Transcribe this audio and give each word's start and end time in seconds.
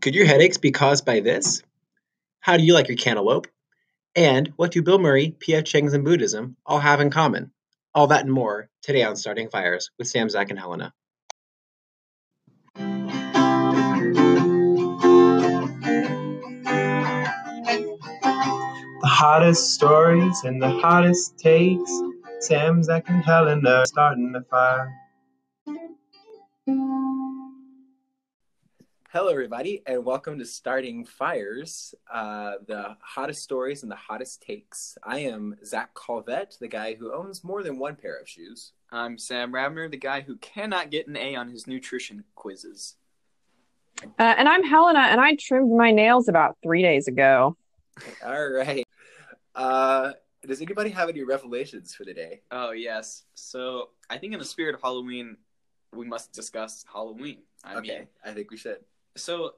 Could 0.00 0.14
your 0.14 0.24
headaches 0.24 0.56
be 0.56 0.70
caused 0.70 1.04
by 1.04 1.20
this? 1.20 1.62
How 2.40 2.56
do 2.56 2.62
you 2.62 2.72
like 2.72 2.88
your 2.88 2.96
cantaloupe? 2.96 3.48
And 4.16 4.50
what 4.56 4.70
do 4.70 4.80
Bill 4.80 4.98
Murray, 4.98 5.36
P.F. 5.38 5.64
Chang's, 5.64 5.92
and 5.92 6.04
Buddhism 6.04 6.56
all 6.64 6.78
have 6.78 7.02
in 7.02 7.10
common? 7.10 7.52
All 7.94 8.06
that 8.06 8.22
and 8.22 8.32
more 8.32 8.70
today 8.82 9.02
on 9.02 9.16
Starting 9.16 9.50
Fires 9.50 9.90
with 9.98 10.08
Sam, 10.08 10.30
Zach, 10.30 10.48
and 10.48 10.58
Helena. 10.58 10.94
The 19.02 19.06
hottest 19.06 19.74
stories 19.74 20.44
and 20.44 20.62
the 20.62 20.70
hottest 20.70 21.38
takes. 21.38 21.92
Sam, 22.38 22.82
Zach, 22.82 23.04
and 23.08 23.22
Helena 23.22 23.84
starting 23.86 24.32
the 24.32 24.46
fire. 24.50 24.94
Hello, 29.12 29.26
everybody, 29.26 29.82
and 29.86 30.04
welcome 30.04 30.38
to 30.38 30.44
Starting 30.44 31.04
Fires, 31.04 31.96
uh, 32.14 32.52
the 32.68 32.96
hottest 33.00 33.42
stories 33.42 33.82
and 33.82 33.90
the 33.90 33.96
hottest 33.96 34.40
takes. 34.40 34.96
I 35.02 35.18
am 35.18 35.56
Zach 35.64 35.90
Calvette, 35.96 36.56
the 36.60 36.68
guy 36.68 36.94
who 36.94 37.12
owns 37.12 37.42
more 37.42 37.64
than 37.64 37.76
one 37.76 37.96
pair 37.96 38.20
of 38.20 38.28
shoes. 38.28 38.70
I'm 38.92 39.18
Sam 39.18 39.50
Rabner, 39.52 39.90
the 39.90 39.96
guy 39.96 40.20
who 40.20 40.36
cannot 40.36 40.92
get 40.92 41.08
an 41.08 41.16
A 41.16 41.34
on 41.34 41.48
his 41.48 41.66
nutrition 41.66 42.22
quizzes. 42.36 42.94
Uh, 44.00 44.06
and 44.20 44.48
I'm 44.48 44.62
Helena, 44.62 45.00
and 45.00 45.20
I 45.20 45.34
trimmed 45.34 45.76
my 45.76 45.90
nails 45.90 46.28
about 46.28 46.58
three 46.62 46.82
days 46.82 47.08
ago. 47.08 47.56
All 48.24 48.48
right. 48.48 48.86
Uh, 49.56 50.12
does 50.46 50.62
anybody 50.62 50.90
have 50.90 51.08
any 51.08 51.24
revelations 51.24 51.96
for 51.96 52.04
the 52.04 52.14
day? 52.14 52.42
Oh, 52.52 52.70
yes. 52.70 53.24
So 53.34 53.88
I 54.08 54.18
think 54.18 54.34
in 54.34 54.38
the 54.38 54.44
spirit 54.44 54.76
of 54.76 54.80
Halloween, 54.80 55.36
we 55.92 56.06
must 56.06 56.32
discuss 56.32 56.84
Halloween. 56.92 57.38
I 57.64 57.74
okay, 57.78 57.98
mean, 57.98 58.08
I 58.24 58.30
think 58.30 58.52
we 58.52 58.56
should. 58.56 58.78
So 59.16 59.54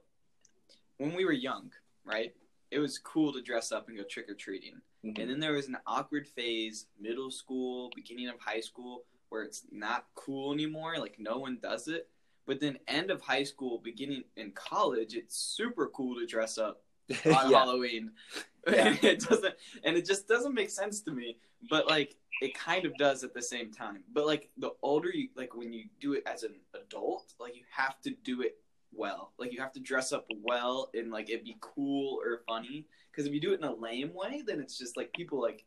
when 0.99 1.15
we 1.15 1.25
were 1.25 1.33
young, 1.33 1.71
right? 2.05 2.35
It 2.71 2.79
was 2.79 2.99
cool 2.99 3.33
to 3.35 3.43
dress 3.43 3.71
up 3.71 3.89
and 3.89 3.99
go 3.99 4.05
trick 4.05 4.31
or 4.31 4.35
treating. 4.35 4.81
Mm-hmm. 5.05 5.21
And 5.21 5.31
then 5.31 5.41
there 5.41 5.53
was 5.53 5.69
an 5.69 5.77
awkward 5.87 6.27
phase, 6.27 6.87
middle 7.01 7.31
school, 7.31 7.91
beginning 7.95 8.29
of 8.29 8.37
high 8.41 8.61
school, 8.61 9.05
where 9.29 9.43
it's 9.43 9.65
not 9.71 10.07
cool 10.15 10.53
anymore. 10.53 10.97
Like 10.99 11.17
no 11.19 11.39
one 11.39 11.59
does 11.61 11.89
it. 11.89 12.09
But 12.47 12.61
then 12.61 12.79
end 12.89 13.11
of 13.11 13.21
high 13.21 13.45
school, 13.45 13.81
beginning 13.83 14.25
in 14.37 14.53
college, 14.53 15.15
it's 15.15 15.37
super 15.37 15.89
cool 15.89 16.19
to 16.19 16.27
dress 16.27 16.59
up 16.59 16.83
on 17.27 17.51
Yeah. 17.51 17.59
Halloween. 17.59 18.13
Yeah. 18.65 18.95
it 19.03 19.19
doesn't, 19.19 19.55
and 19.83 19.97
it 19.97 20.07
just 20.07 20.29
doesn't 20.29 20.55
make 20.55 20.71
sense 20.71 21.01
to 21.01 21.11
me. 21.11 21.37
But 21.69 21.89
like, 21.89 22.15
it 22.41 22.57
kind 22.57 22.87
of 22.87 22.95
does 22.97 23.25
at 23.25 23.35
the 23.35 23.43
same 23.43 23.73
time. 23.73 24.05
But 24.13 24.25
like, 24.25 24.51
the 24.57 24.71
older 24.83 25.11
you, 25.11 25.31
like 25.35 25.57
when 25.57 25.73
you 25.73 25.87
do 26.01 26.13
it 26.13 26.23
as 26.27 26.45
an 26.45 26.55
adult, 26.73 27.35
like 27.41 27.57
you 27.57 27.65
have 27.77 28.01
to 28.03 28.11
do 28.23 28.43
it 28.43 28.62
well. 28.95 29.33
Like 29.39 29.53
you 29.53 29.61
have 29.61 29.73
to 29.73 29.81
dress 29.81 30.13
up 30.13 30.27
well 30.43 30.91
and 30.95 31.11
like 31.11 31.31
it 31.31 31.45
be 31.45 31.57
cool 31.61 32.19
or 32.25 32.43
funny. 32.47 32.87
Because 33.11 33.27
if 33.27 33.33
you 33.35 33.41
do 33.41 33.53
it 33.53 33.59
in 33.61 33.65
a 33.65 33.75
lame 33.75 34.13
way, 34.15 34.43
then 34.47 34.61
it's 34.61 34.79
just 34.79 34.97
like 34.97 35.13
people 35.13 35.41
like 35.41 35.65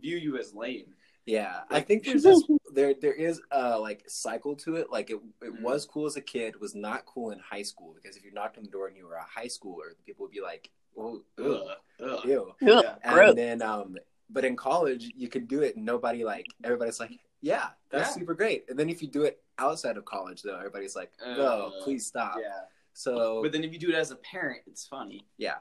view 0.00 0.16
you 0.16 0.38
as 0.38 0.54
lame. 0.54 0.94
Yeah, 1.26 1.62
I 1.70 1.80
think 1.80 2.04
there's 2.04 2.22
this 2.24 2.42
there 2.72 2.94
there 2.94 3.12
is 3.12 3.40
a 3.50 3.78
like 3.78 4.04
cycle 4.08 4.54
to 4.56 4.76
it. 4.76 4.90
Like 4.90 5.10
it 5.10 5.18
it 5.42 5.52
Mhm. 5.52 5.60
was 5.60 5.84
cool 5.84 6.06
as 6.06 6.16
a 6.16 6.20
kid, 6.20 6.60
was 6.60 6.74
not 6.74 7.04
cool 7.06 7.30
in 7.32 7.38
high 7.38 7.62
school 7.62 7.94
because 7.94 8.16
if 8.16 8.24
you 8.24 8.32
knocked 8.32 8.58
on 8.58 8.64
the 8.64 8.70
door 8.70 8.86
and 8.88 8.96
you 8.96 9.06
were 9.06 9.14
a 9.16 9.24
high 9.24 9.46
schooler, 9.46 9.94
people 10.04 10.24
would 10.24 10.32
be 10.32 10.40
like, 10.40 10.70
"Oh, 10.96 11.22
ugh, 11.38 11.44
Ugh, 11.44 11.76
ugh. 12.00 12.24
ew." 12.26 12.54
Ugh, 12.62 12.84
Yeah. 12.84 12.94
gross. 13.08 13.28
And 13.30 13.38
then 13.38 13.62
um 13.62 13.96
but 14.30 14.44
in 14.44 14.56
college 14.56 15.12
you 15.16 15.28
could 15.28 15.48
do 15.48 15.62
it 15.62 15.76
and 15.76 15.84
nobody 15.84 16.24
like 16.24 16.46
everybody's 16.64 17.00
like, 17.00 17.12
"Yeah, 17.40 17.70
that's 17.90 18.10
Yeah. 18.10 18.14
super 18.14 18.34
great." 18.34 18.64
And 18.68 18.78
then 18.78 18.88
if 18.88 19.02
you 19.02 19.08
do 19.08 19.22
it 19.24 19.42
outside 19.58 19.96
of 19.96 20.04
college 20.04 20.42
though, 20.42 20.56
everybody's 20.56 20.96
like, 20.96 21.12
"No, 21.24 21.72
Uh, 21.78 21.84
please 21.84 22.06
stop." 22.06 22.38
Yeah. 22.40 22.60
So 22.92 23.42
But 23.42 23.52
then 23.52 23.62
if 23.64 23.72
you 23.72 23.78
do 23.78 23.88
it 23.90 23.94
as 23.94 24.10
a 24.10 24.16
parent, 24.16 24.62
it's 24.66 24.86
funny. 24.86 25.26
yeah, 25.36 25.56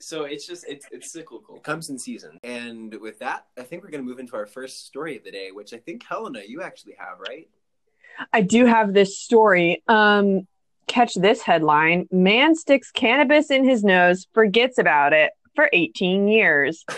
So 0.00 0.24
it's 0.24 0.46
just 0.46 0.64
it's 0.68 0.86
it's 0.90 1.10
cyclical. 1.12 1.56
it 1.56 1.62
comes 1.62 1.90
in 1.90 1.98
season. 1.98 2.38
And 2.42 2.94
with 3.00 3.18
that, 3.18 3.46
I 3.58 3.62
think 3.62 3.82
we're 3.82 3.90
going 3.90 4.02
to 4.04 4.08
move 4.08 4.18
into 4.20 4.36
our 4.36 4.46
first 4.46 4.86
story 4.86 5.16
of 5.16 5.24
the 5.24 5.30
day, 5.30 5.50
which 5.52 5.72
I 5.74 5.78
think 5.78 6.02
Helena 6.04 6.40
you 6.46 6.62
actually 6.62 6.94
have, 6.98 7.18
right? 7.20 7.48
I 8.32 8.40
do 8.42 8.64
have 8.66 8.94
this 8.94 9.18
story. 9.18 9.82
Um, 9.88 10.46
catch 10.86 11.14
this 11.14 11.42
headline: 11.42 12.08
Man 12.10 12.54
sticks 12.54 12.90
cannabis 12.90 13.50
in 13.50 13.64
his 13.68 13.84
nose, 13.84 14.26
forgets 14.32 14.78
about 14.78 15.12
it 15.12 15.32
for 15.54 15.68
18 15.72 16.26
years. 16.28 16.84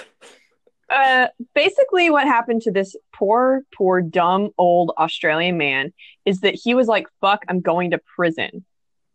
Uh, 0.90 1.28
basically, 1.54 2.10
what 2.10 2.26
happened 2.26 2.62
to 2.62 2.72
this 2.72 2.96
poor, 3.14 3.62
poor, 3.74 4.02
dumb 4.02 4.50
old 4.58 4.92
Australian 4.98 5.56
man 5.56 5.92
is 6.24 6.40
that 6.40 6.54
he 6.54 6.74
was 6.74 6.88
like, 6.88 7.06
"Fuck, 7.20 7.44
I'm 7.48 7.60
going 7.60 7.92
to 7.92 8.00
prison," 8.16 8.64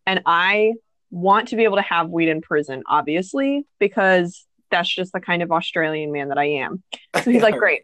and 0.06 0.22
I 0.26 0.74
want 1.12 1.50
to 1.50 1.56
be 1.56 1.64
able 1.64 1.78
to 1.78 1.82
have 1.82 2.10
weed 2.10 2.30
in 2.30 2.42
prison, 2.42 2.84
obviously, 2.88 3.66
because 3.80 4.46
that's 4.72 4.94
just 4.94 5.14
the 5.14 5.22
kind 5.22 5.42
of 5.42 5.52
Australian 5.52 6.12
man 6.12 6.30
that 6.30 6.38
I 6.38 6.46
am. 6.46 6.84
So 7.24 7.32
he's 7.32 7.42
like, 7.44 7.56
great. 7.60 7.84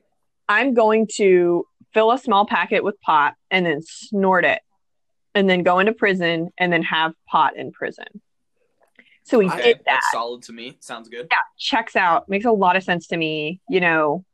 I'm 0.49 0.73
going 0.73 1.07
to 1.15 1.65
fill 1.93 2.11
a 2.11 2.17
small 2.17 2.45
packet 2.45 2.83
with 2.83 2.99
pot 3.01 3.35
and 3.49 3.65
then 3.65 3.81
snort 3.81 4.45
it 4.45 4.61
and 5.33 5.49
then 5.49 5.63
go 5.63 5.79
into 5.79 5.93
prison 5.93 6.49
and 6.57 6.73
then 6.73 6.83
have 6.83 7.13
pot 7.27 7.55
in 7.55 7.71
prison. 7.71 8.21
So 9.23 9.39
he 9.39 9.47
Okay, 9.47 9.73
did 9.73 9.81
that. 9.85 10.01
solid 10.11 10.41
to 10.43 10.53
me. 10.53 10.77
Sounds 10.79 11.07
good. 11.09 11.27
Yeah, 11.31 11.37
checks 11.57 11.95
out. 11.95 12.27
Makes 12.27 12.45
a 12.45 12.51
lot 12.51 12.75
of 12.75 12.83
sense 12.83 13.07
to 13.07 13.17
me. 13.17 13.59
You 13.69 13.79
know, 13.79 14.25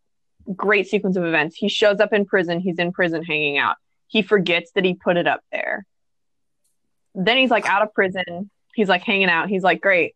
great 0.55 0.87
sequence 0.87 1.17
of 1.17 1.25
events. 1.25 1.55
He 1.57 1.67
shows 1.69 1.99
up 1.99 2.13
in 2.13 2.25
prison. 2.25 2.59
He's 2.59 2.79
in 2.79 2.91
prison 2.93 3.23
hanging 3.23 3.57
out. 3.57 3.75
He 4.07 4.21
forgets 4.21 4.71
that 4.75 4.85
he 4.85 4.93
put 4.93 5.17
it 5.17 5.27
up 5.27 5.41
there. 5.51 5.85
Then 7.15 7.37
he's 7.37 7.49
like 7.49 7.65
out 7.67 7.81
of 7.81 7.93
prison. 7.93 8.49
He's 8.75 8.87
like 8.89 9.01
hanging 9.03 9.29
out. 9.29 9.49
He's 9.49 9.63
like, 9.63 9.81
great. 9.81 10.15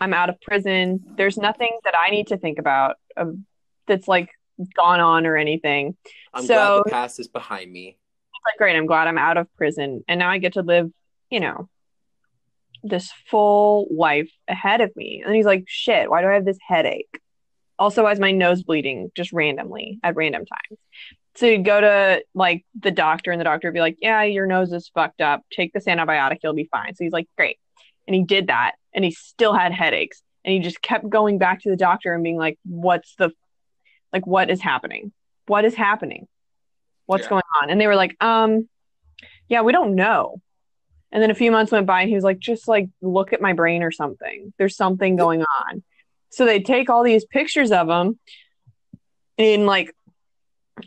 I'm 0.00 0.12
out 0.14 0.28
of 0.28 0.40
prison. 0.40 1.02
There's 1.16 1.36
nothing 1.36 1.70
that 1.84 1.94
I 2.00 2.10
need 2.10 2.28
to 2.28 2.36
think 2.36 2.58
about 2.58 2.96
um, 3.16 3.46
that's 3.86 4.06
like 4.06 4.28
gone 4.76 5.00
on 5.00 5.26
or 5.26 5.36
anything. 5.36 5.96
I'm 6.32 6.44
So- 6.44 6.54
glad 6.54 6.82
the 6.84 6.90
past 6.90 7.20
is 7.20 7.28
behind 7.28 7.72
me. 7.72 7.96
like, 8.46 8.58
great, 8.58 8.76
I'm 8.76 8.86
glad 8.86 9.08
I'm 9.08 9.16
out 9.18 9.38
of 9.38 9.46
prison. 9.56 10.04
And 10.06 10.18
now 10.18 10.28
I 10.28 10.36
get 10.38 10.52
to 10.54 10.62
live, 10.62 10.90
you 11.30 11.40
know, 11.40 11.68
this 12.84 13.10
full 13.30 13.88
life 13.90 14.30
ahead 14.46 14.80
of 14.80 14.94
me. 14.94 15.22
And 15.24 15.34
he's 15.34 15.46
like, 15.46 15.64
shit, 15.66 16.08
why 16.08 16.20
do 16.20 16.28
I 16.28 16.34
have 16.34 16.44
this 16.44 16.58
headache? 16.66 17.20
Also, 17.78 18.04
why 18.04 18.12
is 18.12 18.20
my 18.20 18.30
nose 18.30 18.62
bleeding 18.62 19.10
just 19.16 19.32
randomly 19.32 19.98
at 20.04 20.14
random 20.14 20.44
times? 20.44 20.80
So 21.34 21.46
you 21.46 21.58
go 21.58 21.80
to 21.80 22.22
like 22.34 22.64
the 22.78 22.92
doctor, 22.92 23.32
and 23.32 23.40
the 23.40 23.44
doctor 23.44 23.66
would 23.66 23.74
be 23.74 23.80
like, 23.80 23.96
yeah, 24.00 24.22
your 24.22 24.46
nose 24.46 24.72
is 24.72 24.88
fucked 24.94 25.20
up. 25.20 25.42
Take 25.50 25.72
this 25.72 25.86
antibiotic, 25.86 26.38
you'll 26.44 26.54
be 26.54 26.68
fine. 26.70 26.94
So 26.94 27.02
he's 27.02 27.12
like, 27.12 27.26
great. 27.36 27.58
And 28.06 28.14
he 28.14 28.22
did 28.22 28.46
that, 28.46 28.74
and 28.92 29.04
he 29.04 29.10
still 29.10 29.54
had 29.54 29.72
headaches. 29.72 30.22
And 30.44 30.52
he 30.52 30.60
just 30.60 30.82
kept 30.82 31.08
going 31.08 31.38
back 31.38 31.62
to 31.62 31.70
the 31.70 31.76
doctor 31.76 32.12
and 32.12 32.22
being 32.22 32.36
like, 32.36 32.58
what's 32.64 33.14
the, 33.16 33.32
like, 34.12 34.26
what 34.26 34.50
is 34.50 34.60
happening? 34.60 35.10
What 35.46 35.64
is 35.64 35.74
happening? 35.74 36.28
What's 37.06 37.24
Yeah. 37.24 37.30
going 37.30 37.42
on? 37.62 37.70
And 37.70 37.80
they 37.80 37.86
were 37.86 37.96
like, 37.96 38.14
um, 38.22 38.68
yeah, 39.48 39.62
we 39.62 39.72
don't 39.72 39.94
know. 39.94 40.40
And 41.14 41.22
then 41.22 41.30
a 41.30 41.34
few 41.34 41.52
months 41.52 41.70
went 41.70 41.86
by 41.86 42.00
and 42.00 42.08
he 42.08 42.16
was 42.16 42.24
like, 42.24 42.40
just 42.40 42.66
like 42.66 42.88
look 43.00 43.32
at 43.32 43.40
my 43.40 43.52
brain 43.52 43.84
or 43.84 43.92
something. 43.92 44.52
There's 44.58 44.76
something 44.76 45.14
going 45.14 45.42
on. 45.42 45.82
So 46.30 46.44
they 46.44 46.60
take 46.60 46.90
all 46.90 47.04
these 47.04 47.24
pictures 47.24 47.70
of 47.70 47.88
him 47.88 48.18
in 49.38 49.64
like 49.64 49.94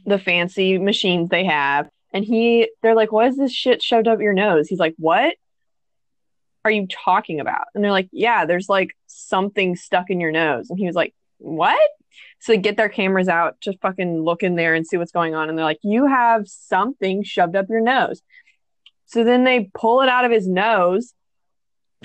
the 0.06 0.20
fancy 0.20 0.78
machines 0.78 1.30
they 1.30 1.46
have. 1.46 1.90
And 2.14 2.26
he, 2.26 2.70
they're 2.84 2.94
like, 2.94 3.14
what 3.14 3.28
is 3.28 3.38
this 3.38 3.54
shit 3.54 3.82
shoved 3.82 4.10
up 4.10 4.20
your 4.20 4.34
nose? 4.34 4.68
He's 4.68 4.80
like, 4.80 4.96
what 4.98 5.36
are 6.66 6.72
you 6.72 6.88
talking 6.88 7.40
about? 7.40 7.68
And 7.74 7.82
they're 7.82 7.92
like, 7.92 8.10
yeah, 8.12 8.46
there's 8.46 8.68
like 8.68 8.98
something 9.08 9.78
stuck 9.78 10.10
in 10.10 10.20
your 10.20 10.34
nose. 10.34 10.70
And 10.70 10.78
he 10.78 10.86
was 10.86 10.96
like, 10.96 11.16
what? 11.38 11.90
So 12.40 12.52
they 12.52 12.58
get 12.58 12.76
their 12.76 12.90
cameras 12.90 13.30
out 13.30 13.62
to 13.62 13.78
fucking 13.78 14.22
look 14.22 14.44
in 14.44 14.56
there 14.56 14.74
and 14.74 14.86
see 14.86 14.98
what's 14.98 15.12
going 15.14 15.36
on. 15.36 15.48
And 15.48 15.58
they're 15.58 15.64
like, 15.64 15.80
you 15.84 16.06
have 16.08 16.50
something 16.50 17.24
shoved 17.24 17.56
up 17.56 17.70
your 17.70 17.80
nose. 17.80 18.22
So 19.08 19.24
then 19.24 19.44
they 19.44 19.70
pull 19.74 20.02
it 20.02 20.10
out 20.10 20.26
of 20.26 20.32
his 20.32 20.48
nose 20.48 21.14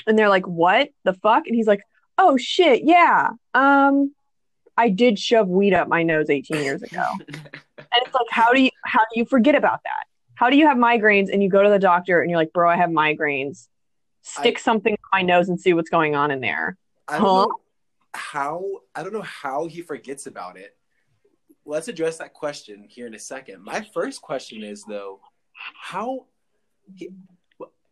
and 0.07 0.19
they're 0.19 0.29
like, 0.29 0.47
what 0.47 0.89
the 1.05 1.13
fuck? 1.13 1.47
And 1.47 1.55
he's 1.55 1.67
like, 1.67 1.83
oh 2.19 2.37
shit, 2.37 2.83
yeah. 2.85 3.31
Um, 3.55 4.15
I 4.77 4.89
did 4.89 5.19
shove 5.19 5.49
weed 5.49 5.75
up 5.75 5.89
my 5.89 6.03
nose 6.03 6.31
18 6.31 6.63
years 6.63 6.83
ago. 6.83 7.05
and 7.29 7.43
it's 7.79 8.15
like, 8.15 8.27
how 8.31 8.53
do 8.53 8.63
you, 8.63 8.71
how 8.85 9.01
do 9.01 9.19
you 9.19 9.25
forget 9.27 9.55
about 9.55 9.81
that? 9.85 10.05
How 10.35 10.49
do 10.51 10.57
you 10.57 10.67
have 10.67 10.77
migraines 10.79 11.31
and 11.33 11.43
you 11.43 11.49
go 11.51 11.63
to 11.63 11.69
the 11.69 11.79
doctor 11.79 12.21
and 12.21 12.31
you're 12.31 12.39
like, 12.39 12.53
bro, 12.53 12.71
I 12.71 12.77
have 12.77 12.91
migraines. 12.91 13.69
Stick 14.23 14.59
something 14.59 14.93
in 14.93 14.99
my 15.13 15.23
nose 15.23 15.49
and 15.49 15.61
see 15.61 15.73
what's 15.75 15.91
going 15.91 16.15
on 16.15 16.31
in 16.31 16.41
there. 16.41 16.77
I 17.09 17.19
don't 17.19 17.27
Huh? 17.27 17.35
know 17.47 17.57
how 18.15 18.65
I 18.95 19.03
don't 19.03 19.13
know 19.13 19.23
how 19.23 19.67
he 19.67 19.83
forgets 19.83 20.27
about 20.27 20.57
it. 20.57 20.77
Let's 21.65 21.89
address 21.89 22.19
that 22.19 22.33
question 22.33 22.87
here 22.89 23.07
in 23.07 23.15
a 23.15 23.19
second. 23.19 23.63
My 23.63 23.81
first 23.81 24.21
question 24.23 24.63
is 24.63 24.85
though, 24.85 25.21
how 25.81 26.27
he, 26.95 27.11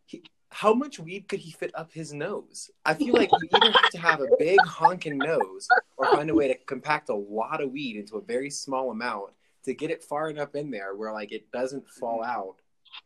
he 0.06 0.22
how 0.50 0.74
much 0.74 0.98
weed 0.98 1.28
could 1.28 1.40
he 1.40 1.52
fit 1.52 1.70
up 1.74 1.92
his 1.92 2.12
nose? 2.12 2.70
I 2.84 2.94
feel 2.94 3.14
like 3.14 3.30
you 3.40 3.48
either 3.52 3.72
have 3.72 3.90
to 3.90 3.98
have 3.98 4.20
a 4.20 4.28
big 4.38 4.58
honking 4.64 5.18
nose 5.18 5.68
or 5.96 6.06
find 6.06 6.28
a 6.30 6.34
way 6.34 6.48
to 6.48 6.56
compact 6.66 7.08
a 7.08 7.14
lot 7.14 7.62
of 7.62 7.70
weed 7.70 7.96
into 7.96 8.16
a 8.16 8.22
very 8.22 8.50
small 8.50 8.90
amount 8.90 9.32
to 9.64 9.74
get 9.74 9.90
it 9.90 10.02
far 10.02 10.28
enough 10.28 10.54
in 10.54 10.70
there 10.70 10.94
where 10.94 11.12
like 11.12 11.32
it 11.32 11.50
doesn't 11.52 11.88
fall 11.88 12.24
out 12.24 12.56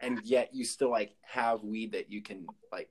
and 0.00 0.20
yet 0.24 0.54
you 0.54 0.64
still 0.64 0.90
like 0.90 1.14
have 1.22 1.62
weed 1.62 1.92
that 1.92 2.10
you 2.10 2.22
can 2.22 2.46
like 2.72 2.88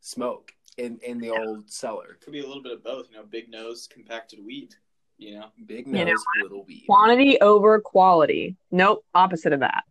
smoke. 0.00 0.52
in 0.78 0.98
in 1.02 1.18
the 1.18 1.30
old 1.30 1.70
cellar. 1.70 2.18
Could 2.22 2.32
be 2.32 2.40
a 2.40 2.46
little 2.46 2.62
bit 2.62 2.72
of 2.72 2.82
both. 2.82 3.08
You 3.10 3.18
know, 3.18 3.24
big 3.24 3.50
nose, 3.50 3.86
compacted 3.86 4.44
weed. 4.44 4.74
You 5.18 5.38
know, 5.38 5.46
Big 5.66 5.86
You 5.86 5.92
know 5.92 6.04
nose, 6.04 6.24
little 6.42 6.64
weed. 6.64 6.84
Quantity 6.86 7.40
over 7.40 7.80
quality. 7.80 8.56
Nope, 8.70 9.04
opposite 9.14 9.52
of 9.52 9.60
that. 9.60 9.84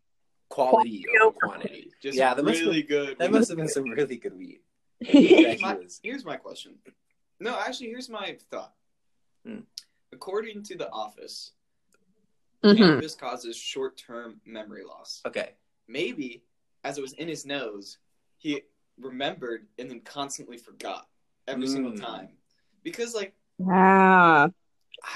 Quality 0.49 1.03
Quality 1.03 1.05
over 1.21 1.27
over 1.27 1.37
quantity. 1.41 1.90
Just 2.01 2.17
Yeah, 2.17 2.33
that 2.33 2.43
must 2.43 2.59
really 2.61 2.83
good. 2.83 3.17
That 3.19 3.31
must 3.31 3.49
have 3.49 3.57
been 3.57 3.67
some 3.67 3.89
really 3.89 4.17
good 4.17 4.37
weed. 4.37 4.61
Here's 4.99 5.61
my, 5.61 5.77
here's 6.03 6.25
my 6.25 6.35
question. 6.37 6.75
No, 7.39 7.57
actually, 7.59 7.87
here's 7.87 8.09
my 8.09 8.37
thought. 8.51 8.73
Hmm. 9.45 9.61
According 10.11 10.61
to 10.63 10.77
The 10.77 10.89
Office, 10.91 11.51
Mhm. 12.63 12.77
cannabis 12.77 13.15
causes 13.15 13.57
short-term 13.57 14.41
memory 14.45 14.83
loss. 14.83 15.21
Okay. 15.25 15.55
Maybe, 15.87 16.43
as 16.83 16.99
it 16.99 17.01
was 17.01 17.13
in 17.13 17.27
his 17.27 17.45
nose, 17.47 17.97
he 18.37 18.61
remembered 18.99 19.67
and 19.79 19.89
then 19.89 20.01
constantly 20.01 20.57
forgot 20.57 21.07
every 21.47 21.67
single 21.67 21.93
Mm. 21.93 22.01
time. 22.01 22.37
Because, 22.83 23.15
like, 23.15 23.33
Yeah. 23.57 24.49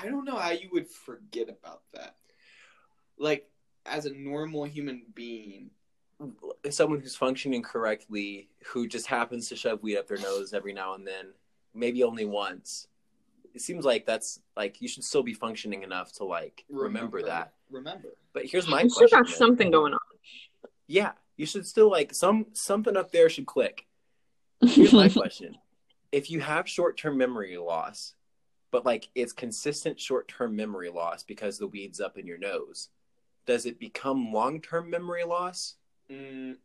I 0.02 0.06
don't 0.10 0.26
know 0.26 0.38
how 0.38 0.50
you 0.50 0.70
would 0.72 0.88
forget 0.90 1.50
about 1.50 1.84
that. 1.92 2.18
Like, 3.18 3.52
as 3.86 4.08
a 4.08 4.14
normal 4.14 4.64
human 4.66 5.06
being, 5.14 5.70
Someone 6.70 7.00
who's 7.00 7.16
functioning 7.16 7.62
correctly, 7.62 8.50
who 8.68 8.88
just 8.88 9.08
happens 9.08 9.50
to 9.50 9.56
shove 9.56 9.84
weed 9.84 9.98
up 9.98 10.08
their 10.08 10.18
nose 10.18 10.54
every 10.54 10.74
now 10.74 10.94
and 10.94 11.06
then, 11.06 11.28
maybe 11.74 12.04
only 12.04 12.26
once. 12.26 12.88
It 13.54 13.62
seems 13.62 13.86
like 13.86 14.06
that's 14.06 14.40
like 14.58 14.82
you 14.82 14.88
should 14.88 15.04
still 15.04 15.24
be 15.24 15.34
functioning 15.34 15.84
enough 15.84 16.12
to 16.14 16.26
like 16.26 16.66
remember, 16.70 17.22
that. 17.24 17.54
Remember. 17.70 18.10
But 18.34 18.46
here's 18.46 18.68
my 18.68 18.82
You 18.82 18.90
still 18.90 19.08
question. 19.08 19.24
got 19.24 19.30
something 19.30 19.72
going 19.72 19.94
on. 19.94 20.00
Yeah, 20.88 21.14
you 21.38 21.46
should 21.46 21.66
still 21.66 21.90
like 21.90 22.14
some 22.14 22.48
something 22.54 22.96
up 22.98 23.12
there 23.12 23.30
should 23.30 23.46
click. 23.46 23.86
Here's 24.62 24.94
my 24.94 25.10
question. 25.10 25.58
If 26.12 26.32
you 26.32 26.40
have 26.40 26.68
short-term 26.68 27.18
memory 27.18 27.58
loss, 27.58 28.16
but 28.72 28.86
like 28.86 29.10
it's 29.16 29.34
consistent 29.34 30.00
short-term 30.00 30.56
memory 30.56 30.90
loss 30.90 31.24
because 31.24 31.58
the 31.58 31.68
weed's 31.68 32.00
up 32.00 32.18
in 32.18 32.26
your 32.26 32.38
nose, 32.38 32.90
does 33.46 33.66
it 33.66 33.80
become 33.80 34.32
long-term 34.32 34.90
memory 34.90 35.24
loss? 35.26 35.76
Mm, 36.12 36.58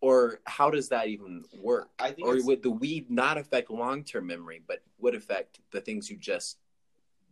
Or 0.00 0.40
how 0.44 0.70
does 0.70 0.88
that 0.90 1.08
even 1.08 1.44
work? 1.60 1.88
I 1.98 2.12
think 2.12 2.26
Or 2.26 2.36
would 2.44 2.62
the 2.62 2.70
weed 2.70 3.10
not 3.10 3.38
affect 3.38 3.70
long-term 3.70 4.26
memory, 4.26 4.62
but 4.66 4.82
would 4.98 5.14
affect 5.14 5.60
the 5.72 5.80
things 5.80 6.10
you 6.10 6.16
just 6.16 6.58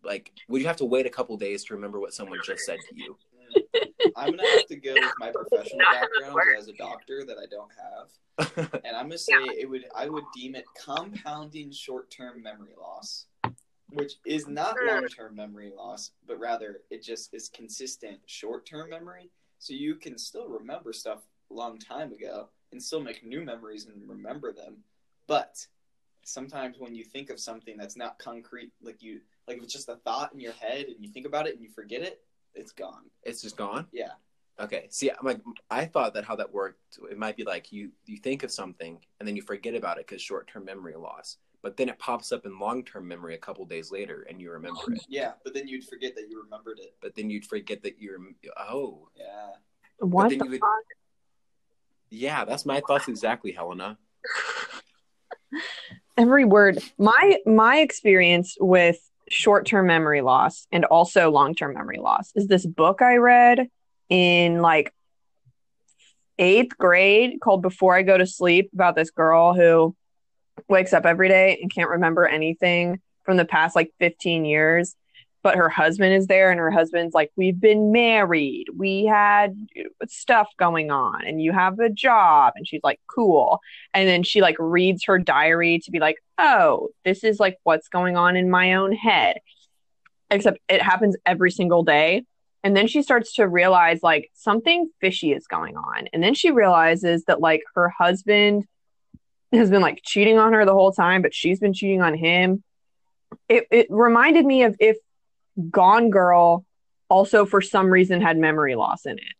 like? 0.02 0.32
Would 0.48 0.60
you 0.60 0.66
have 0.66 0.76
to 0.78 0.84
wait 0.84 1.06
a 1.06 1.10
couple 1.10 1.36
days 1.36 1.64
to 1.64 1.74
remember 1.74 2.00
what 2.00 2.14
someone 2.14 2.40
just 2.44 2.64
said 2.64 2.78
to 2.88 2.96
you? 2.96 3.16
I'm 4.16 4.30
gonna 4.30 4.48
have 4.48 4.66
to 4.66 4.76
go 4.76 4.94
with 4.94 5.12
my 5.18 5.30
professional 5.30 5.80
background 5.92 6.38
as 6.58 6.68
a 6.68 6.72
doctor 6.72 7.24
that 7.24 7.36
I 7.38 7.46
don't 7.46 7.70
have, 7.76 8.82
and 8.84 8.96
I'm 8.96 9.06
gonna 9.06 9.18
say 9.18 9.34
it 9.34 9.68
would. 9.68 9.84
I 9.94 10.08
would 10.08 10.24
deem 10.34 10.54
it 10.54 10.64
compounding 10.82 11.70
short-term 11.70 12.42
memory 12.42 12.74
loss, 12.80 13.26
which 13.90 14.14
is 14.26 14.48
not 14.48 14.76
long-term 14.84 15.36
memory 15.36 15.72
loss, 15.76 16.12
but 16.26 16.38
rather 16.38 16.80
it 16.90 17.02
just 17.02 17.34
is 17.34 17.48
consistent 17.48 18.18
short-term 18.26 18.90
memory. 18.90 19.30
So 19.58 19.72
you 19.72 19.94
can 19.94 20.18
still 20.18 20.48
remember 20.48 20.92
stuff 20.92 21.20
a 21.20 21.33
long 21.50 21.78
time 21.78 22.12
ago 22.12 22.48
and 22.72 22.82
still 22.82 23.00
make 23.00 23.24
new 23.24 23.40
memories 23.42 23.86
and 23.86 24.08
remember 24.08 24.52
them, 24.52 24.78
but 25.26 25.66
sometimes 26.24 26.78
when 26.78 26.94
you 26.94 27.04
think 27.04 27.30
of 27.30 27.38
something 27.38 27.76
that's 27.76 27.96
not 27.96 28.18
concrete, 28.18 28.72
like 28.82 29.02
you 29.02 29.20
like 29.46 29.58
if 29.58 29.62
it's 29.64 29.72
just 29.72 29.88
a 29.88 29.96
thought 29.96 30.32
in 30.32 30.40
your 30.40 30.52
head 30.54 30.86
and 30.86 30.96
you 30.98 31.08
think 31.08 31.26
about 31.26 31.46
it 31.46 31.54
and 31.54 31.62
you 31.62 31.68
forget 31.70 32.02
it, 32.02 32.20
it's 32.54 32.72
gone. 32.72 33.04
it's 33.22 33.42
just 33.42 33.56
gone. 33.56 33.86
Yeah. 33.92 34.12
Okay. 34.60 34.86
See, 34.90 35.10
I'm 35.10 35.16
like 35.24 35.40
I 35.70 35.84
thought 35.84 36.14
that 36.14 36.24
how 36.24 36.36
that 36.36 36.52
worked, 36.52 36.98
it 37.10 37.18
might 37.18 37.36
be 37.36 37.44
like 37.44 37.72
you 37.72 37.90
you 38.06 38.16
think 38.18 38.42
of 38.42 38.50
something 38.50 38.98
and 39.18 39.28
then 39.28 39.36
you 39.36 39.42
forget 39.42 39.74
about 39.74 39.98
it 39.98 40.06
because 40.06 40.22
short 40.22 40.46
term 40.48 40.64
memory 40.64 40.94
loss, 40.96 41.36
but 41.62 41.76
then 41.76 41.88
it 41.88 41.98
pops 41.98 42.32
up 42.32 42.46
in 42.46 42.58
long 42.58 42.84
term 42.84 43.06
memory 43.06 43.34
a 43.34 43.38
couple 43.38 43.64
days 43.66 43.90
later 43.92 44.26
and 44.30 44.40
you 44.40 44.50
remember 44.50 44.80
it. 44.92 45.02
Yeah, 45.08 45.32
but 45.44 45.52
then 45.54 45.68
you'd 45.68 45.84
forget 45.86 46.14
that 46.16 46.28
you 46.30 46.42
remembered 46.42 46.78
it. 46.78 46.94
But 47.02 47.14
then 47.14 47.28
you'd 47.30 47.44
forget 47.46 47.82
that 47.82 48.00
you're 48.00 48.18
oh 48.58 49.08
Yeah. 49.16 49.50
what 49.98 50.30
the 50.30 50.38
would- 50.38 50.60
fuck? 50.60 50.70
Yeah, 52.14 52.44
that's 52.44 52.64
my 52.64 52.80
thoughts 52.86 53.08
exactly, 53.08 53.52
Helena. 53.52 53.98
Every 56.16 56.44
word. 56.44 56.78
My 56.98 57.38
my 57.44 57.78
experience 57.78 58.56
with 58.60 58.98
short-term 59.28 59.86
memory 59.86 60.20
loss 60.20 60.66
and 60.70 60.84
also 60.84 61.30
long-term 61.30 61.74
memory 61.74 61.98
loss 61.98 62.30
is 62.34 62.46
this 62.46 62.66
book 62.66 63.00
I 63.02 63.16
read 63.16 63.68
in 64.08 64.60
like 64.60 64.92
eighth 66.38 66.76
grade 66.76 67.40
called 67.40 67.62
Before 67.62 67.96
I 67.96 68.02
Go 68.02 68.18
to 68.18 68.26
Sleep 68.26 68.70
about 68.74 68.94
this 68.94 69.10
girl 69.10 69.54
who 69.54 69.96
wakes 70.68 70.92
up 70.92 71.06
every 71.06 71.28
day 71.28 71.58
and 71.60 71.72
can't 71.72 71.90
remember 71.90 72.26
anything 72.26 73.00
from 73.24 73.36
the 73.36 73.44
past 73.44 73.74
like 73.74 73.92
15 73.98 74.44
years. 74.44 74.94
But 75.44 75.56
her 75.56 75.68
husband 75.68 76.14
is 76.14 76.26
there, 76.26 76.50
and 76.50 76.58
her 76.58 76.70
husband's 76.70 77.14
like, 77.14 77.30
We've 77.36 77.60
been 77.60 77.92
married. 77.92 78.66
We 78.74 79.04
had 79.04 79.54
stuff 80.08 80.48
going 80.58 80.90
on, 80.90 81.24
and 81.26 81.40
you 81.40 81.52
have 81.52 81.78
a 81.78 81.90
job. 81.90 82.54
And 82.56 82.66
she's 82.66 82.80
like, 82.82 82.98
Cool. 83.14 83.60
And 83.92 84.08
then 84.08 84.22
she 84.22 84.40
like 84.40 84.56
reads 84.58 85.04
her 85.04 85.18
diary 85.18 85.80
to 85.80 85.90
be 85.90 86.00
like, 86.00 86.16
Oh, 86.38 86.88
this 87.04 87.22
is 87.22 87.38
like 87.38 87.58
what's 87.62 87.88
going 87.88 88.16
on 88.16 88.36
in 88.36 88.50
my 88.50 88.74
own 88.74 88.92
head. 88.92 89.36
Except 90.30 90.58
it 90.68 90.80
happens 90.80 91.14
every 91.26 91.50
single 91.50 91.84
day. 91.84 92.24
And 92.64 92.74
then 92.74 92.86
she 92.86 93.02
starts 93.02 93.34
to 93.34 93.46
realize 93.46 94.02
like 94.02 94.30
something 94.32 94.90
fishy 94.98 95.32
is 95.32 95.46
going 95.46 95.76
on. 95.76 96.08
And 96.14 96.22
then 96.22 96.32
she 96.32 96.50
realizes 96.50 97.24
that 97.26 97.42
like 97.42 97.60
her 97.74 97.90
husband 97.90 98.64
has 99.52 99.68
been 99.68 99.82
like 99.82 100.00
cheating 100.02 100.38
on 100.38 100.54
her 100.54 100.64
the 100.64 100.72
whole 100.72 100.90
time, 100.90 101.20
but 101.20 101.34
she's 101.34 101.60
been 101.60 101.74
cheating 101.74 102.00
on 102.00 102.14
him. 102.14 102.64
It 103.50 103.66
it 103.70 103.86
reminded 103.90 104.46
me 104.46 104.62
of 104.62 104.74
if 104.80 104.96
Gone 105.70 106.10
Girl 106.10 106.64
also 107.08 107.44
for 107.46 107.60
some 107.60 107.88
reason 107.88 108.20
had 108.20 108.36
memory 108.38 108.74
loss 108.74 109.06
in 109.06 109.18
it. 109.18 109.34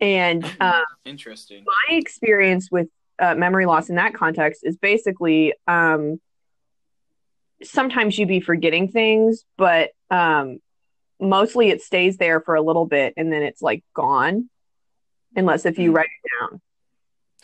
And 0.00 0.44
um, 0.60 0.84
Interesting. 1.04 1.64
my 1.64 1.96
experience 1.96 2.70
with 2.70 2.88
uh, 3.18 3.34
memory 3.34 3.66
loss 3.66 3.88
in 3.88 3.96
that 3.96 4.14
context 4.14 4.60
is 4.64 4.76
basically 4.76 5.54
um, 5.66 6.20
sometimes 7.62 8.18
you 8.18 8.26
be 8.26 8.40
forgetting 8.40 8.88
things, 8.88 9.44
but 9.56 9.90
um, 10.10 10.58
mostly 11.18 11.70
it 11.70 11.80
stays 11.82 12.18
there 12.18 12.40
for 12.40 12.54
a 12.54 12.60
little 12.62 12.86
bit 12.86 13.14
and 13.16 13.32
then 13.32 13.42
it's 13.42 13.62
like 13.62 13.82
gone, 13.94 14.50
unless 15.34 15.64
if 15.64 15.78
you 15.78 15.92
Mm. 15.92 15.96
write 15.96 16.06
it 16.06 16.30
down. 16.40 16.60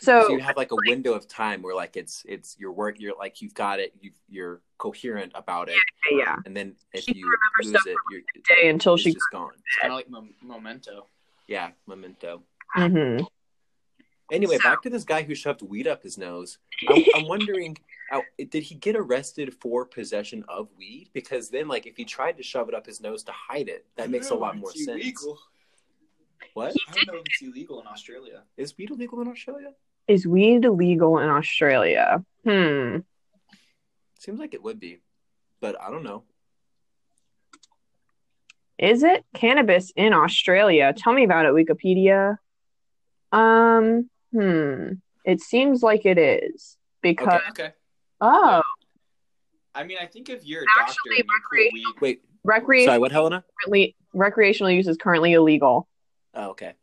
So 0.03 0.27
So, 0.27 0.31
you 0.33 0.39
have 0.39 0.57
like 0.57 0.71
a 0.71 0.75
window 0.87 1.13
of 1.13 1.27
time 1.27 1.61
where 1.61 1.75
like 1.75 1.95
it's 1.95 2.23
it's 2.27 2.57
your 2.59 2.71
work, 2.73 2.99
you're 2.99 3.15
like 3.17 3.41
you've 3.41 3.53
got 3.53 3.79
it, 3.79 3.93
you 4.01 4.11
you're 4.29 4.61
coherent 4.77 5.31
about 5.35 5.69
it, 5.69 5.77
yeah, 6.11 6.17
yeah. 6.17 6.35
and 6.45 6.55
then 6.57 6.75
if 6.93 7.03
She 7.05 7.13
you 7.15 7.25
lose 7.61 7.73
it, 7.85 7.97
you're 8.11 8.21
day 8.49 8.67
until 8.69 8.95
it's 8.95 9.03
she. 9.03 9.13
just 9.13 9.25
gone. 9.31 9.51
It's 9.65 9.77
kind 9.81 9.93
of 9.93 9.97
like 9.97 10.09
mom- 10.09 10.35
memento. 10.41 11.07
Yeah, 11.47 11.71
memento. 11.87 12.43
Mhm. 12.75 13.25
Anyway, 14.31 14.57
So- 14.57 14.63
back 14.63 14.81
to 14.83 14.89
this 14.89 15.03
guy 15.03 15.21
who 15.23 15.35
shoved 15.35 15.61
weed 15.61 15.87
up 15.87 16.03
his 16.03 16.17
nose. 16.17 16.57
I, 16.89 17.05
I'm 17.15 17.27
wondering, 17.27 17.77
uh, 18.11 18.21
did 18.49 18.63
he 18.63 18.75
get 18.75 18.95
arrested 18.95 19.53
for 19.61 19.85
possession 19.85 20.43
of 20.47 20.69
weed? 20.77 21.09
Because 21.13 21.49
then, 21.49 21.67
like, 21.67 21.85
if 21.85 21.95
he 21.97 22.03
tried 22.05 22.37
to 22.37 22.43
shove 22.43 22.67
it 22.69 22.73
up 22.75 22.85
his 22.85 22.99
nose 22.99 23.23
to 23.25 23.31
hide 23.31 23.69
it, 23.69 23.85
that 23.95 24.09
makes 24.09 24.29
a 24.31 24.35
lot 24.35 24.57
more 24.57 24.71
sense. 24.71 24.87
illegal. 24.87 25.37
What 26.55 26.73
I 26.89 26.93
don't 26.93 27.07
know 27.07 27.13
if 27.15 27.23
it's 27.27 27.41
illegal 27.41 27.79
in 27.81 27.87
Australia. 27.87 28.43
is 28.57 28.77
weed 28.77 28.91
illegal 28.91 29.21
in 29.21 29.27
Australia? 29.27 29.73
Is 30.07 30.27
weed 30.27 30.65
illegal 30.65 31.17
in 31.19 31.29
Australia? 31.29 32.23
Hmm. 32.45 32.97
Seems 34.19 34.39
like 34.39 34.53
it 34.53 34.63
would 34.63 34.79
be, 34.79 34.99
but 35.61 35.79
I 35.81 35.89
don't 35.89 36.03
know. 36.03 36.23
Is 38.77 39.03
it 39.03 39.23
cannabis 39.33 39.91
in 39.95 40.13
Australia? 40.13 40.93
Tell 40.95 41.13
me 41.13 41.23
about 41.23 41.45
it, 41.45 41.53
Wikipedia. 41.53 42.37
Um, 43.31 44.09
hmm. 44.31 44.93
It 45.25 45.39
seems 45.41 45.81
like 45.81 46.05
it 46.05 46.17
is 46.17 46.77
because 47.01 47.41
Okay. 47.51 47.71
oh, 48.19 48.61
I 49.73 49.83
mean, 49.83 49.97
I 50.01 50.05
think 50.05 50.29
if 50.29 50.45
you're 50.45 50.63
a 50.63 50.65
Actually, 50.79 51.17
doctor 51.17 51.33
pull 51.49 51.69
weed, 51.71 51.85
Wait, 52.01 52.21
recreation 52.43 52.89
sorry, 52.89 52.99
what, 52.99 53.11
Helena? 53.11 53.43
currently, 53.63 53.95
recreational 54.13 54.69
use 54.71 54.87
is 54.87 54.97
currently 54.97 55.33
illegal, 55.33 55.87
Oh, 56.33 56.49
okay. 56.49 56.73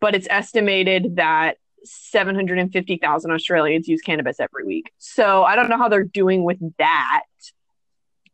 but 0.00 0.14
it's 0.14 0.28
estimated 0.30 1.16
that 1.16 1.56
750,000 1.84 3.30
Australians 3.30 3.88
use 3.88 4.00
cannabis 4.00 4.40
every 4.40 4.64
week. 4.64 4.92
So 4.98 5.42
I 5.44 5.56
don't 5.56 5.68
know 5.68 5.78
how 5.78 5.88
they're 5.88 6.04
doing 6.04 6.44
with 6.44 6.58
that. 6.78 7.22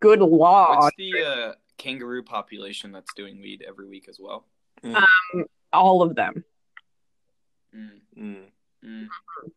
Good 0.00 0.20
law. 0.20 0.80
what's 0.80 0.96
the 0.96 1.24
uh, 1.24 1.52
kangaroo 1.78 2.22
population 2.22 2.92
that's 2.92 3.12
doing 3.14 3.40
weed 3.40 3.64
every 3.66 3.88
week 3.88 4.06
as 4.08 4.18
well? 4.20 4.46
All 5.72 6.02
of 6.02 6.14
them. 6.14 6.44
Mm, 7.74 8.00
Mm. 8.16 8.44
mm, 8.84 9.08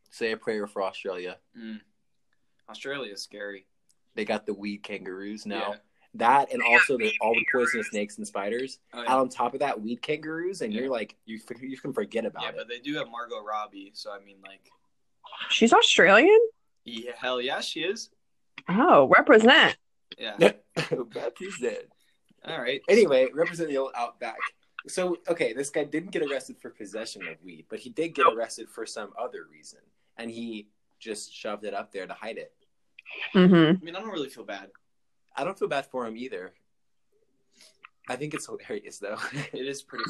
Say 0.10 0.32
a 0.32 0.38
prayer 0.38 0.66
for 0.68 0.82
Australia. 0.84 1.38
mm. 1.58 1.80
Australia 2.70 3.14
is 3.14 3.22
scary. 3.22 3.66
They 4.16 4.26
got 4.26 4.46
the 4.46 4.54
weed 4.54 4.84
kangaroos 4.84 5.46
now. 5.46 5.76
Yeah. 6.14 6.28
That 6.28 6.52
and 6.54 6.62
also 6.64 6.98
the, 6.98 7.14
all 7.22 7.34
the 7.34 7.46
poisonous 7.52 7.88
snakes 7.90 8.18
and 8.18 8.26
spiders. 8.28 8.80
Oh, 8.94 9.00
Out 9.00 9.06
yeah. 9.08 9.16
on 9.16 9.30
top 9.30 9.54
of 9.54 9.60
that, 9.60 9.80
weed 9.82 10.02
kangaroos, 10.02 10.62
and 10.62 10.74
Yeah. 10.74 10.82
you're 10.82 10.90
like, 10.90 11.16
you 11.26 11.40
you 11.62 11.78
can 11.78 11.94
forget 11.94 12.26
about 12.26 12.44
yeah, 12.44 12.50
it. 12.50 12.56
but 12.58 12.68
they 12.68 12.80
do 12.80 12.96
have 12.96 13.10
Margot 13.10 13.42
Robbie, 13.44 13.92
so 13.94 14.12
I 14.12 14.20
mean, 14.24 14.38
like, 14.46 14.62
She's 15.50 15.74
Australian? 15.74 16.40
yeah, 16.86 17.12
hell 17.18 17.40
yeah, 17.42 17.60
she 17.60 17.82
is. 17.82 18.10
Oh, 18.70 19.08
represent. 19.08 19.78
Yeah. 20.18 20.36
Represent. 20.92 21.86
All 22.46 22.60
right. 22.62 22.82
Anyway, 22.90 23.28
represent 23.34 23.70
the 23.70 23.78
old 23.78 23.92
Outback. 23.96 24.38
So, 24.88 25.18
okay, 25.28 25.54
this 25.54 25.70
guy 25.70 25.84
didn't 25.84 26.12
get 26.12 26.24
arrested 26.24 26.58
for 26.62 26.70
possession 26.70 27.28
of 27.28 27.36
weed, 27.44 27.66
but 27.70 27.80
he 27.80 27.90
did 27.90 28.16
get 28.16 28.26
arrested 28.34 28.70
for 28.70 28.86
some 28.86 29.12
other 29.20 29.46
reason, 29.52 29.80
and 30.18 30.32
he 30.32 30.70
just 31.00 31.34
shoved 31.36 31.66
it 31.66 31.74
up 31.74 31.92
there 31.92 32.08
to 32.08 32.14
hide 32.14 32.38
it. 32.38 32.54
hmm 33.34 33.54
I 33.54 33.74
mean, 33.84 33.96
I 33.96 34.00
don't 34.00 34.10
really 34.12 34.30
feel 34.30 34.46
bad. 34.46 34.70
I 35.38 35.44
don't 35.44 35.58
feel 35.58 35.68
bad 35.68 35.86
for 35.86 36.06
him 36.06 36.18
either. 36.18 36.54
I 38.10 38.16
think 38.16 38.34
it's 38.34 38.48
hilarious 38.48 39.00
though. 39.00 39.18
It 39.54 39.68
is 39.68 39.84
pretty 39.84 40.06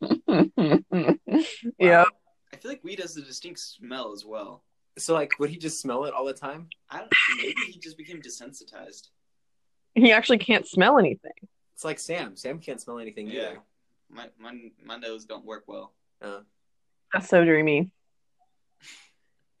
funny. 0.00 0.20
yeah. 1.78 2.04
I 2.52 2.56
feel 2.56 2.70
like 2.70 2.82
weed 2.82 2.98
has 3.00 3.16
a 3.16 3.22
distinct 3.22 3.60
smell 3.60 4.12
as 4.12 4.24
well. 4.24 4.64
so, 4.98 5.14
like, 5.14 5.30
would 5.38 5.50
he 5.50 5.56
just 5.56 5.80
smell 5.80 6.04
it 6.04 6.12
all 6.14 6.24
the 6.24 6.32
time? 6.32 6.68
I 6.90 6.98
don't. 6.98 7.12
Maybe 7.38 7.54
he 7.70 7.78
just 7.78 7.96
became 7.96 8.20
desensitized. 8.20 9.08
He 9.94 10.10
actually 10.12 10.38
can't 10.38 10.66
smell 10.66 10.98
anything. 10.98 11.32
It's 11.74 11.84
like 11.84 11.98
Sam. 11.98 12.36
Sam 12.36 12.58
can't 12.58 12.80
smell 12.80 12.98
anything 12.98 13.28
Yeah. 13.28 13.40
either. 13.42 13.58
My 14.10 14.28
my 14.38 14.70
my 14.84 14.96
nose 14.96 15.24
don't 15.24 15.44
work 15.44 15.64
well. 15.68 15.92
Uh, 16.20 16.40
That's 17.12 17.28
so 17.28 17.44
dreamy. 17.44 17.92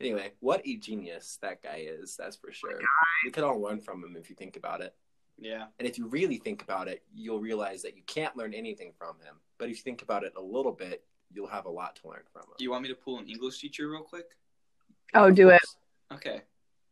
anyway, 0.00 0.32
what 0.40 0.62
a 0.66 0.76
genius 0.76 1.38
that 1.42 1.62
guy 1.62 1.84
is. 1.86 2.16
That's 2.16 2.36
for 2.36 2.50
sure. 2.52 2.78
We 3.24 3.30
could 3.30 3.44
all 3.44 3.60
learn 3.60 3.80
from 3.80 4.02
him 4.02 4.16
if 4.16 4.30
you 4.30 4.36
think 4.36 4.56
about 4.56 4.80
it. 4.80 4.94
Yeah. 5.38 5.66
And 5.78 5.88
if 5.88 5.98
you 5.98 6.06
really 6.06 6.36
think 6.36 6.62
about 6.62 6.88
it, 6.88 7.02
you'll 7.14 7.40
realize 7.40 7.82
that 7.82 7.96
you 7.96 8.02
can't 8.06 8.36
learn 8.36 8.52
anything 8.52 8.92
from 8.98 9.16
him. 9.20 9.36
But 9.58 9.70
if 9.70 9.76
you 9.76 9.82
think 9.82 10.02
about 10.02 10.24
it 10.24 10.32
a 10.36 10.42
little 10.42 10.72
bit, 10.72 11.04
you'll 11.32 11.48
have 11.48 11.64
a 11.66 11.70
lot 11.70 11.96
to 11.96 12.08
learn 12.08 12.22
from 12.32 12.42
him. 12.42 12.54
Do 12.58 12.64
you 12.64 12.70
want 12.70 12.82
me 12.82 12.88
to 12.88 12.94
pull 12.94 13.18
an 13.18 13.28
English 13.28 13.60
teacher 13.60 13.88
real 13.88 14.02
quick? 14.02 14.26
Oh, 15.14 15.30
do 15.30 15.48
it. 15.48 15.62
Okay. 16.12 16.42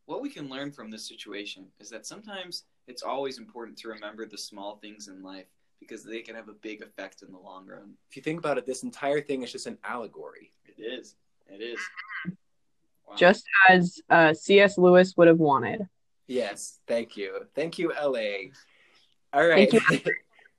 What 0.06 0.22
we 0.22 0.30
can 0.30 0.48
learn 0.48 0.72
from 0.72 0.90
this 0.90 1.06
situation 1.06 1.66
is 1.78 1.90
that 1.90 2.06
sometimes 2.06 2.64
it's 2.86 3.02
always 3.02 3.38
important 3.38 3.76
to 3.78 3.88
remember 3.88 4.26
the 4.26 4.38
small 4.38 4.76
things 4.76 5.08
in 5.08 5.22
life 5.22 5.46
because 5.80 6.02
they 6.02 6.22
can 6.22 6.34
have 6.34 6.48
a 6.48 6.54
big 6.54 6.82
effect 6.82 7.22
in 7.22 7.30
the 7.30 7.38
long 7.38 7.66
run. 7.66 7.94
If 8.10 8.16
you 8.16 8.22
think 8.22 8.38
about 8.38 8.58
it, 8.58 8.66
this 8.66 8.82
entire 8.82 9.20
thing 9.20 9.42
is 9.42 9.52
just 9.52 9.66
an 9.66 9.78
allegory. 9.84 10.50
It 10.64 10.80
is. 10.82 11.16
It 11.46 11.62
is. 11.62 11.78
Wow. 13.06 13.16
Just 13.16 13.44
as 13.68 14.00
uh, 14.10 14.34
C.S. 14.34 14.78
Lewis 14.78 15.16
would 15.16 15.28
have 15.28 15.38
wanted. 15.38 15.88
Yes, 16.28 16.78
thank 16.86 17.16
you. 17.16 17.46
Thank 17.54 17.78
you, 17.78 17.92
LA. 17.92 18.52
All 19.32 19.46
right. 19.46 19.70
Thank 19.70 20.06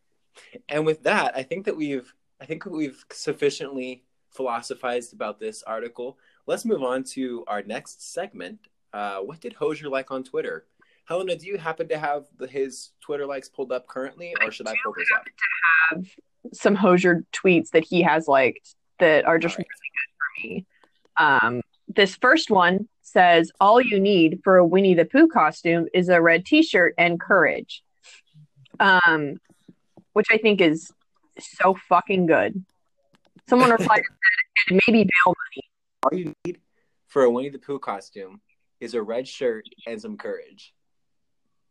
and 0.69 0.85
with 0.85 1.03
that, 1.03 1.37
I 1.37 1.43
think 1.43 1.65
that 1.65 1.77
we've 1.77 2.11
I 2.41 2.45
think 2.45 2.65
we've 2.65 3.05
sufficiently 3.11 4.03
philosophized 4.31 5.13
about 5.13 5.39
this 5.39 5.63
article. 5.63 6.17
Let's 6.47 6.65
move 6.65 6.83
on 6.83 7.03
to 7.15 7.43
our 7.47 7.61
next 7.61 8.11
segment. 8.13 8.59
Uh, 8.93 9.19
what 9.19 9.39
did 9.39 9.53
Hozier 9.53 9.89
like 9.89 10.11
on 10.11 10.23
Twitter? 10.23 10.65
Helena, 11.05 11.35
do 11.35 11.47
you 11.47 11.57
happen 11.57 11.87
to 11.89 11.97
have 11.97 12.25
the, 12.37 12.47
his 12.47 12.91
Twitter 13.01 13.25
likes 13.25 13.49
pulled 13.49 13.71
up 13.71 13.87
currently, 13.87 14.33
or 14.41 14.51
should 14.51 14.67
I 14.67 14.73
pull 14.83 14.93
this 14.97 15.09
up? 15.15 15.23
Have 15.91 16.05
some 16.53 16.75
Hozier 16.75 17.25
tweets 17.33 17.71
that 17.71 17.83
he 17.83 18.01
has 18.01 18.27
liked 18.27 18.75
that 18.99 19.25
are 19.25 19.39
just 19.39 19.57
All 19.57 19.63
right. 19.63 19.67
really 20.47 20.61
good 20.61 20.65
for 21.17 21.27
me. 21.27 21.57
Um, 21.57 21.61
this 21.95 22.15
first 22.15 22.49
one 22.49 22.87
says, 23.11 23.51
"All 23.59 23.81
you 23.81 23.99
need 23.99 24.41
for 24.43 24.57
a 24.57 24.65
Winnie 24.65 24.93
the 24.93 25.05
Pooh 25.05 25.27
costume 25.27 25.87
is 25.93 26.09
a 26.09 26.21
red 26.21 26.45
T-shirt 26.45 26.93
and 26.97 27.19
courage," 27.19 27.83
um, 28.79 29.39
which 30.13 30.27
I 30.31 30.37
think 30.37 30.61
is 30.61 30.91
so 31.39 31.75
fucking 31.87 32.27
good. 32.27 32.63
Someone 33.47 33.71
replied 33.71 34.03
and 34.69 34.81
maybe 34.87 35.03
bail 35.03 35.27
money. 35.27 35.69
All 36.03 36.17
you 36.17 36.33
need 36.45 36.59
for 37.07 37.23
a 37.23 37.31
Winnie 37.31 37.49
the 37.49 37.59
Pooh 37.59 37.79
costume 37.79 38.41
is 38.79 38.93
a 38.93 39.01
red 39.01 39.27
shirt 39.27 39.65
and 39.87 39.99
some 40.01 40.17
courage. 40.17 40.73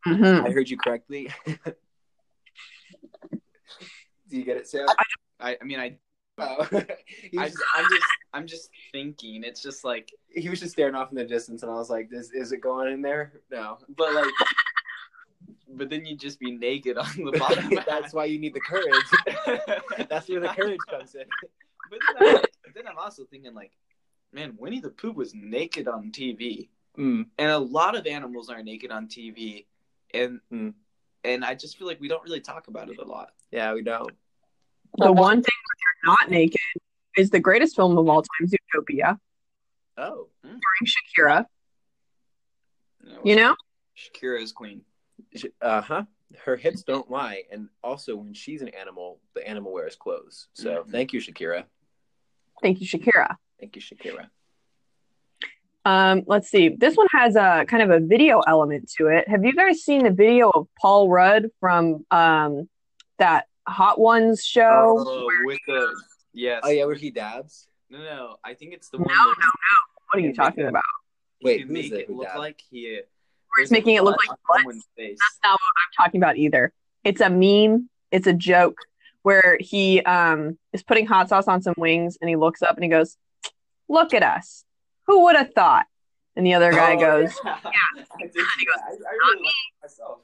money. 0.05 0.23
Mhm. 0.23 0.47
I 0.47 0.51
heard 0.51 0.69
you 0.69 0.77
correctly. 0.77 1.31
do 1.47 1.55
you 4.29 4.45
get 4.45 4.57
it, 4.57 4.69
Sam? 4.69 4.87
I, 5.41 5.57
I 5.61 5.65
mean, 5.65 5.81
I, 5.81 5.97
Oh. 6.41 6.65
he, 7.07 7.37
I, 7.37 7.45
was 7.45 7.53
just, 7.53 7.65
I'm 7.75 7.85
just, 7.91 8.05
I'm 8.35 8.47
just 8.47 8.71
thinking. 8.93 9.43
It's 9.43 9.61
just 9.61 9.83
like, 9.85 10.13
he 10.39 10.49
was 10.49 10.61
just 10.61 10.73
staring 10.73 10.95
off 10.95 11.11
in 11.11 11.17
the 11.17 11.25
distance, 11.25 11.63
and 11.63 11.71
I 11.71 11.75
was 11.75 11.91
like, 11.91 12.09
"Is 12.13 12.31
is 12.33 12.53
it 12.53 12.61
going 12.61 12.93
in 12.93 13.03
there?" 13.03 13.41
No. 13.51 13.79
but 13.97 14.15
like, 14.15 14.27
but 15.71 15.91
then 15.91 16.05
you'd 16.05 16.21
just 16.21 16.39
be 16.41 16.51
naked 16.51 16.97
on 16.97 17.07
the 17.17 17.33
bottom. 17.39 17.71
That's 17.87 18.13
why 18.13 18.25
you 18.27 18.39
need 18.39 18.55
the 18.55 18.61
courage. 18.61 20.07
That's 20.09 20.29
where 20.29 20.41
the 20.41 20.49
courage 20.49 20.81
comes 20.89 21.15
in. 21.15 21.25
But 21.91 21.99
then, 22.19 22.37
I, 22.37 22.43
then 22.75 22.87
I'm 22.87 22.99
also 22.99 23.25
thinking 23.25 23.55
like, 23.55 23.73
man, 24.33 24.55
Winnie 24.59 24.81
the 24.81 24.91
Pooh 24.91 25.13
was 25.13 25.35
naked 25.35 25.89
on 25.89 26.11
TV, 26.13 26.69
Mm. 26.99 27.27
and 27.39 27.51
a 27.51 27.59
lot 27.59 27.97
of 27.97 28.07
animals 28.07 28.49
are 28.51 28.61
naked 28.63 28.91
on 28.91 29.07
TV, 29.07 29.67
and 30.13 30.41
Hmm. 30.51 30.71
and 31.25 31.45
I 31.45 31.55
just 31.55 31.79
feel 31.79 31.87
like 31.87 32.01
we 32.01 32.09
don't 32.09 32.25
really 32.25 32.41
talk 32.41 32.67
about 32.69 32.91
it 32.91 32.99
a 32.99 33.05
lot. 33.05 33.31
Yeah, 33.53 33.73
we 33.75 33.83
don't. 33.83 34.11
The 34.97 35.13
one 35.13 35.37
thing 35.43 35.59
where 35.67 35.79
you're 35.83 36.17
not 36.17 36.31
naked 36.31 36.59
is 37.17 37.31
the 37.31 37.39
greatest 37.41 37.77
film 37.77 37.97
of 37.97 38.09
all 38.09 38.23
time, 38.23 38.49
Zootopia, 38.49 39.19
Oh, 39.99 40.29
starring 40.43 40.61
Shakira. 40.85 41.45
You 43.03 43.11
know, 43.11 43.21
You 43.25 43.37
know, 43.37 43.57
Shakira 43.97 44.41
is 44.43 44.53
queen. 44.53 44.83
uh 45.61 45.81
huh. 45.81 46.05
Her 46.45 46.57
hips 46.57 46.83
don't 46.83 47.11
lie, 47.11 47.45
and 47.51 47.69
also 47.83 48.15
when 48.15 48.35
she's 48.35 48.61
an 48.63 48.69
animal, 48.69 49.19
the 49.35 49.47
animal 49.49 49.73
wears 49.73 49.97
clothes. 49.97 50.49
So 50.53 50.85
Mhm. 50.85 50.91
thank 50.93 51.13
you, 51.13 51.21
Shakira. 51.21 51.65
thank 52.63 52.81
you, 52.81 52.87
Shakira. 52.87 53.37
Thank 53.59 53.75
you, 53.77 53.83
Shakira. 53.83 54.29
Um, 55.85 56.23
let's 56.27 56.51
see. 56.51 56.69
This 56.69 56.97
one 56.97 57.07
has 57.13 57.35
a 57.35 57.65
kind 57.67 57.83
of 57.83 57.91
a 57.91 57.99
video 58.05 58.41
element 58.41 58.91
to 58.99 59.07
it. 59.07 59.27
Have 59.29 59.45
you 59.45 59.55
guys 59.55 59.83
seen 59.85 60.05
the 60.05 60.11
video 60.11 60.51
of 60.51 60.67
Paul 60.81 61.09
Rudd 61.09 61.47
from 61.61 62.05
um, 62.11 62.69
that 63.19 63.47
Hot 63.67 63.99
Ones 63.99 64.45
show? 64.45 64.95
Oh, 64.99 65.29
with 65.45 65.61
the 65.67 65.95
yes. 66.35 66.61
Oh 66.65 66.69
yeah, 66.69 66.85
where 66.85 66.95
he 66.95 67.11
dabs. 67.11 67.69
No, 67.91 67.99
no. 68.03 68.37
I 68.45 68.53
think 68.53 68.75
it's 68.75 68.91
the 68.91 68.99
No, 68.99 69.05
one. 69.05 69.17
no, 69.17 69.25
where 69.25 69.35
no. 69.41 69.49
What 70.11 70.23
are 70.23 70.27
you 70.27 70.35
talking 70.35 70.67
about? 70.67 70.83
Wait, 71.43 71.61
you 71.61 71.67
make 71.67 71.93
it? 71.93 72.09
it 72.09 72.11
look 72.11 72.27
dabs? 72.27 72.39
like 72.39 72.61
he. 72.71 72.85
Where 72.87 73.63
he's 73.63 73.71
making 73.71 73.97
it 73.97 74.05
look 74.05 74.17
like 74.19 74.31
on 74.31 74.37
butts? 74.49 74.59
someone's 74.59 74.89
face. 74.97 75.19
That's 75.21 75.39
not 75.45 75.53
what 75.53 75.59
I'm 75.59 76.05
talking 76.05 76.21
about 76.21 76.37
either. 76.37 76.73
It's 77.05 77.21
a 77.21 77.31
meme. 77.31 77.89
It's 78.11 78.27
a 78.27 78.33
joke 78.33 78.77
where 79.23 79.59
he 79.61 80.01
um, 80.03 80.59
is 80.73 80.83
putting 80.83 81.07
hot 81.07 81.29
sauce 81.29 81.49
on 81.49 81.63
some 81.63 81.75
wings 81.77 82.17
and 82.21 82.29
he 82.29 82.37
looks 82.37 82.63
up 82.63 82.75
and 82.77 82.85
he 82.85 82.91
goes, 82.91 83.17
"Look 83.89 84.15
at 84.15 84.23
us. 84.23 84.65
Who 85.07 85.25
would 85.25 85.37
have 85.37 85.53
thought?" 85.55 85.87
And 86.37 86.47
the 86.47 86.55
other 86.55 86.71
guy 86.71 86.95
Oh, 86.97 87.01
goes, 87.01 87.35
yeah. 87.45 87.57
I 87.65 88.23
did 88.23 88.33
see 88.33 88.41
that. 88.67 88.81
I, 88.85 88.91
I 88.91 89.13
really 89.13 89.43
like 89.45 89.55
myself. 89.83 90.19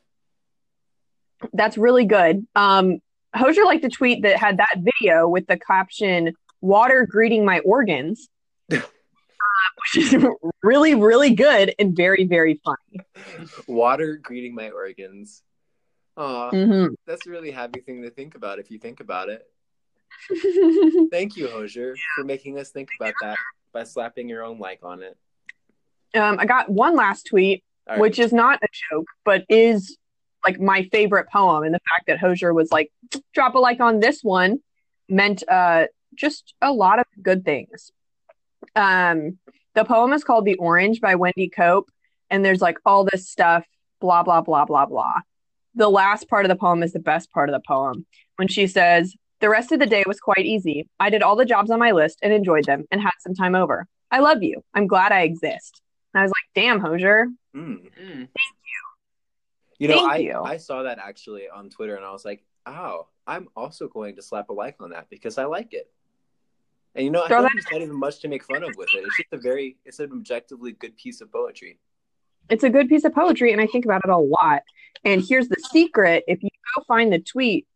That's 1.52 1.76
really 1.76 2.04
good. 2.04 2.46
Um, 2.54 3.00
Hozier 3.34 3.64
liked 3.64 3.84
a 3.84 3.88
tweet 3.88 4.22
that 4.22 4.36
had 4.38 4.58
that 4.58 4.76
video 4.78 5.28
with 5.28 5.46
the 5.46 5.58
caption 5.58 6.34
"Water 6.60 7.06
greeting 7.10 7.44
my 7.44 7.58
organs," 7.60 8.28
which 9.94 10.12
is 10.12 10.14
really, 10.62 10.94
really 10.94 11.34
good 11.34 11.74
and 11.78 11.96
very, 11.96 12.24
very 12.24 12.60
funny. 12.64 13.04
Water 13.66 14.16
greeting 14.22 14.54
my 14.54 14.70
organs. 14.70 15.42
Aw, 16.16 16.50
Mhm. 16.52 16.94
that's 17.06 17.26
a 17.26 17.30
really 17.30 17.50
happy 17.50 17.80
thing 17.80 18.02
to 18.02 18.10
think 18.10 18.34
about 18.34 18.58
if 18.58 18.70
you 18.70 18.78
think 18.78 19.00
about 19.00 19.28
it. 19.28 19.42
Thank 21.10 21.36
you, 21.36 21.48
Hozier, 21.48 21.96
for 22.14 22.24
making 22.24 22.58
us 22.58 22.70
think 22.70 22.88
about 23.00 23.14
that 23.20 23.36
by 23.72 23.82
slapping 23.84 24.28
your 24.28 24.42
own 24.44 24.58
like 24.58 24.80
on 24.82 25.02
it. 25.02 25.16
um, 26.14 26.38
I 26.38 26.46
got 26.46 26.68
one 26.70 26.94
last 26.94 27.26
tweet, 27.26 27.64
right. 27.88 27.98
which 27.98 28.18
is 28.20 28.32
not 28.32 28.60
a 28.62 28.68
joke, 28.90 29.06
but 29.24 29.44
is 29.48 29.96
like 30.44 30.60
my 30.60 30.84
favorite 30.92 31.28
poem, 31.32 31.64
and 31.64 31.74
the 31.74 31.80
fact 31.90 32.06
that 32.06 32.18
Hozier 32.20 32.54
was 32.54 32.70
like, 32.70 32.92
"Drop 33.32 33.54
a 33.56 33.58
like 33.58 33.80
on 33.80 33.98
this 33.98 34.22
one," 34.22 34.60
meant 35.08 35.42
uh, 35.48 35.86
just 36.14 36.54
a 36.62 36.70
lot 36.72 37.00
of 37.00 37.06
good 37.20 37.44
things. 37.44 37.90
Um, 38.76 39.38
the 39.74 39.84
poem 39.84 40.12
is 40.12 40.24
called 40.24 40.44
"The 40.44 40.56
Orange" 40.56 41.00
by 41.00 41.14
Wendy 41.14 41.48
Cope, 41.48 41.90
and 42.30 42.44
there's 42.44 42.60
like 42.60 42.78
all 42.84 43.04
this 43.04 43.28
stuff, 43.28 43.64
blah 44.00 44.22
blah 44.22 44.40
blah 44.40 44.64
blah 44.64 44.86
blah. 44.86 45.20
The 45.74 45.88
last 45.88 46.28
part 46.28 46.44
of 46.44 46.48
the 46.48 46.56
poem 46.56 46.82
is 46.82 46.92
the 46.92 46.98
best 47.00 47.30
part 47.32 47.48
of 47.48 47.54
the 47.54 47.62
poem 47.66 48.06
when 48.36 48.48
she 48.48 48.66
says, 48.66 49.14
"The 49.40 49.48
rest 49.48 49.72
of 49.72 49.78
the 49.80 49.86
day 49.86 50.04
was 50.06 50.20
quite 50.20 50.46
easy. 50.46 50.88
I 51.00 51.10
did 51.10 51.22
all 51.22 51.36
the 51.36 51.44
jobs 51.44 51.70
on 51.70 51.78
my 51.78 51.92
list 51.92 52.18
and 52.22 52.32
enjoyed 52.32 52.64
them, 52.64 52.84
and 52.90 53.00
had 53.00 53.12
some 53.20 53.34
time 53.34 53.54
over. 53.54 53.86
I 54.10 54.20
love 54.20 54.42
you. 54.42 54.62
I'm 54.74 54.86
glad 54.86 55.12
I 55.12 55.22
exist." 55.22 55.80
And 56.12 56.20
I 56.20 56.24
was 56.24 56.30
like, 56.30 56.54
"Damn, 56.54 56.80
Hozier." 56.80 57.28
Mm. 57.54 57.84
you. 57.84 58.28
You 59.78 59.88
know, 59.88 59.94
Thank 59.94 60.10
I, 60.10 60.16
you. 60.18 60.40
I 60.40 60.56
saw 60.56 60.84
that 60.84 60.98
actually 60.98 61.48
on 61.48 61.68
Twitter 61.68 61.96
and 61.96 62.04
I 62.04 62.12
was 62.12 62.24
like, 62.24 62.44
oh, 62.66 63.06
I'm 63.26 63.48
also 63.56 63.88
going 63.88 64.16
to 64.16 64.22
slap 64.22 64.48
a 64.50 64.52
like 64.52 64.76
on 64.80 64.90
that 64.90 65.08
because 65.10 65.38
I 65.38 65.44
like 65.44 65.72
it. 65.72 65.90
And 66.94 67.04
you 67.04 67.10
know, 67.10 67.24
I 67.24 67.28
Throw 67.28 67.38
feel 67.38 67.42
like 67.44 67.52
that- 67.52 67.64
there's 67.70 67.72
not 67.80 67.82
even 67.82 67.98
much 67.98 68.20
to 68.20 68.28
make 68.28 68.44
fun 68.44 68.62
of 68.62 68.74
with 68.76 68.88
it. 68.94 69.04
It's 69.04 69.16
just 69.16 69.32
a 69.32 69.38
very, 69.38 69.76
it's 69.84 69.98
an 69.98 70.12
objectively 70.12 70.72
good 70.72 70.96
piece 70.96 71.20
of 71.20 71.32
poetry. 71.32 71.78
It's 72.50 72.62
a 72.62 72.70
good 72.70 72.88
piece 72.88 73.04
of 73.04 73.14
poetry, 73.14 73.52
and 73.52 73.60
I 73.60 73.66
think 73.66 73.84
about 73.84 74.02
it 74.04 74.10
a 74.10 74.18
lot. 74.18 74.62
And 75.04 75.22
here's 75.26 75.48
the 75.48 75.56
secret: 75.72 76.24
if 76.28 76.42
you 76.42 76.50
go 76.76 76.84
find 76.86 77.12
the 77.12 77.18
tweet 77.18 77.66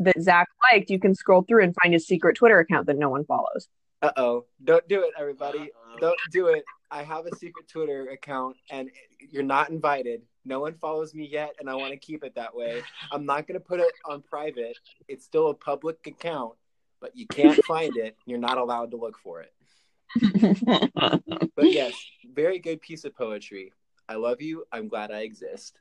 that 0.00 0.20
Zach 0.20 0.48
liked, 0.72 0.90
you 0.90 0.98
can 0.98 1.14
scroll 1.14 1.42
through 1.42 1.62
and 1.62 1.74
find 1.82 1.94
his 1.94 2.06
secret 2.06 2.36
Twitter 2.36 2.58
account 2.58 2.86
that 2.86 2.98
no 2.98 3.08
one 3.08 3.24
follows. 3.24 3.68
Uh 4.02 4.12
oh. 4.16 4.44
Don't 4.62 4.86
do 4.88 5.02
it, 5.04 5.12
everybody. 5.18 5.58
Uh-oh. 5.58 5.98
Don't 6.00 6.18
do 6.30 6.48
it. 6.48 6.64
I 6.90 7.02
have 7.02 7.24
a 7.26 7.34
secret 7.36 7.66
Twitter 7.66 8.10
account 8.10 8.56
and 8.70 8.90
you're 9.30 9.42
not 9.42 9.70
invited. 9.70 10.22
No 10.44 10.60
one 10.60 10.74
follows 10.74 11.14
me 11.14 11.26
yet, 11.26 11.54
and 11.58 11.68
I 11.68 11.74
want 11.74 11.92
to 11.92 11.96
keep 11.96 12.22
it 12.22 12.34
that 12.34 12.54
way. 12.54 12.82
I'm 13.10 13.24
not 13.24 13.48
going 13.48 13.58
to 13.58 13.64
put 13.64 13.80
it 13.80 13.92
on 14.04 14.22
private. 14.22 14.76
It's 15.08 15.24
still 15.24 15.48
a 15.48 15.54
public 15.54 15.96
account, 16.06 16.52
but 17.06 17.16
you 17.16 17.26
can't 17.28 17.64
find 17.64 17.96
it. 17.96 18.16
You're 18.26 18.40
not 18.40 18.58
allowed 18.58 18.90
to 18.90 18.96
look 18.96 19.16
for 19.16 19.42
it. 19.42 19.52
But 20.94 21.22
yes, 21.70 21.94
very 22.34 22.58
good 22.58 22.80
piece 22.80 23.04
of 23.04 23.14
poetry. 23.14 23.72
I 24.08 24.16
love 24.16 24.42
you. 24.42 24.64
I'm 24.72 24.88
glad 24.88 25.12
I 25.12 25.20
exist. 25.20 25.78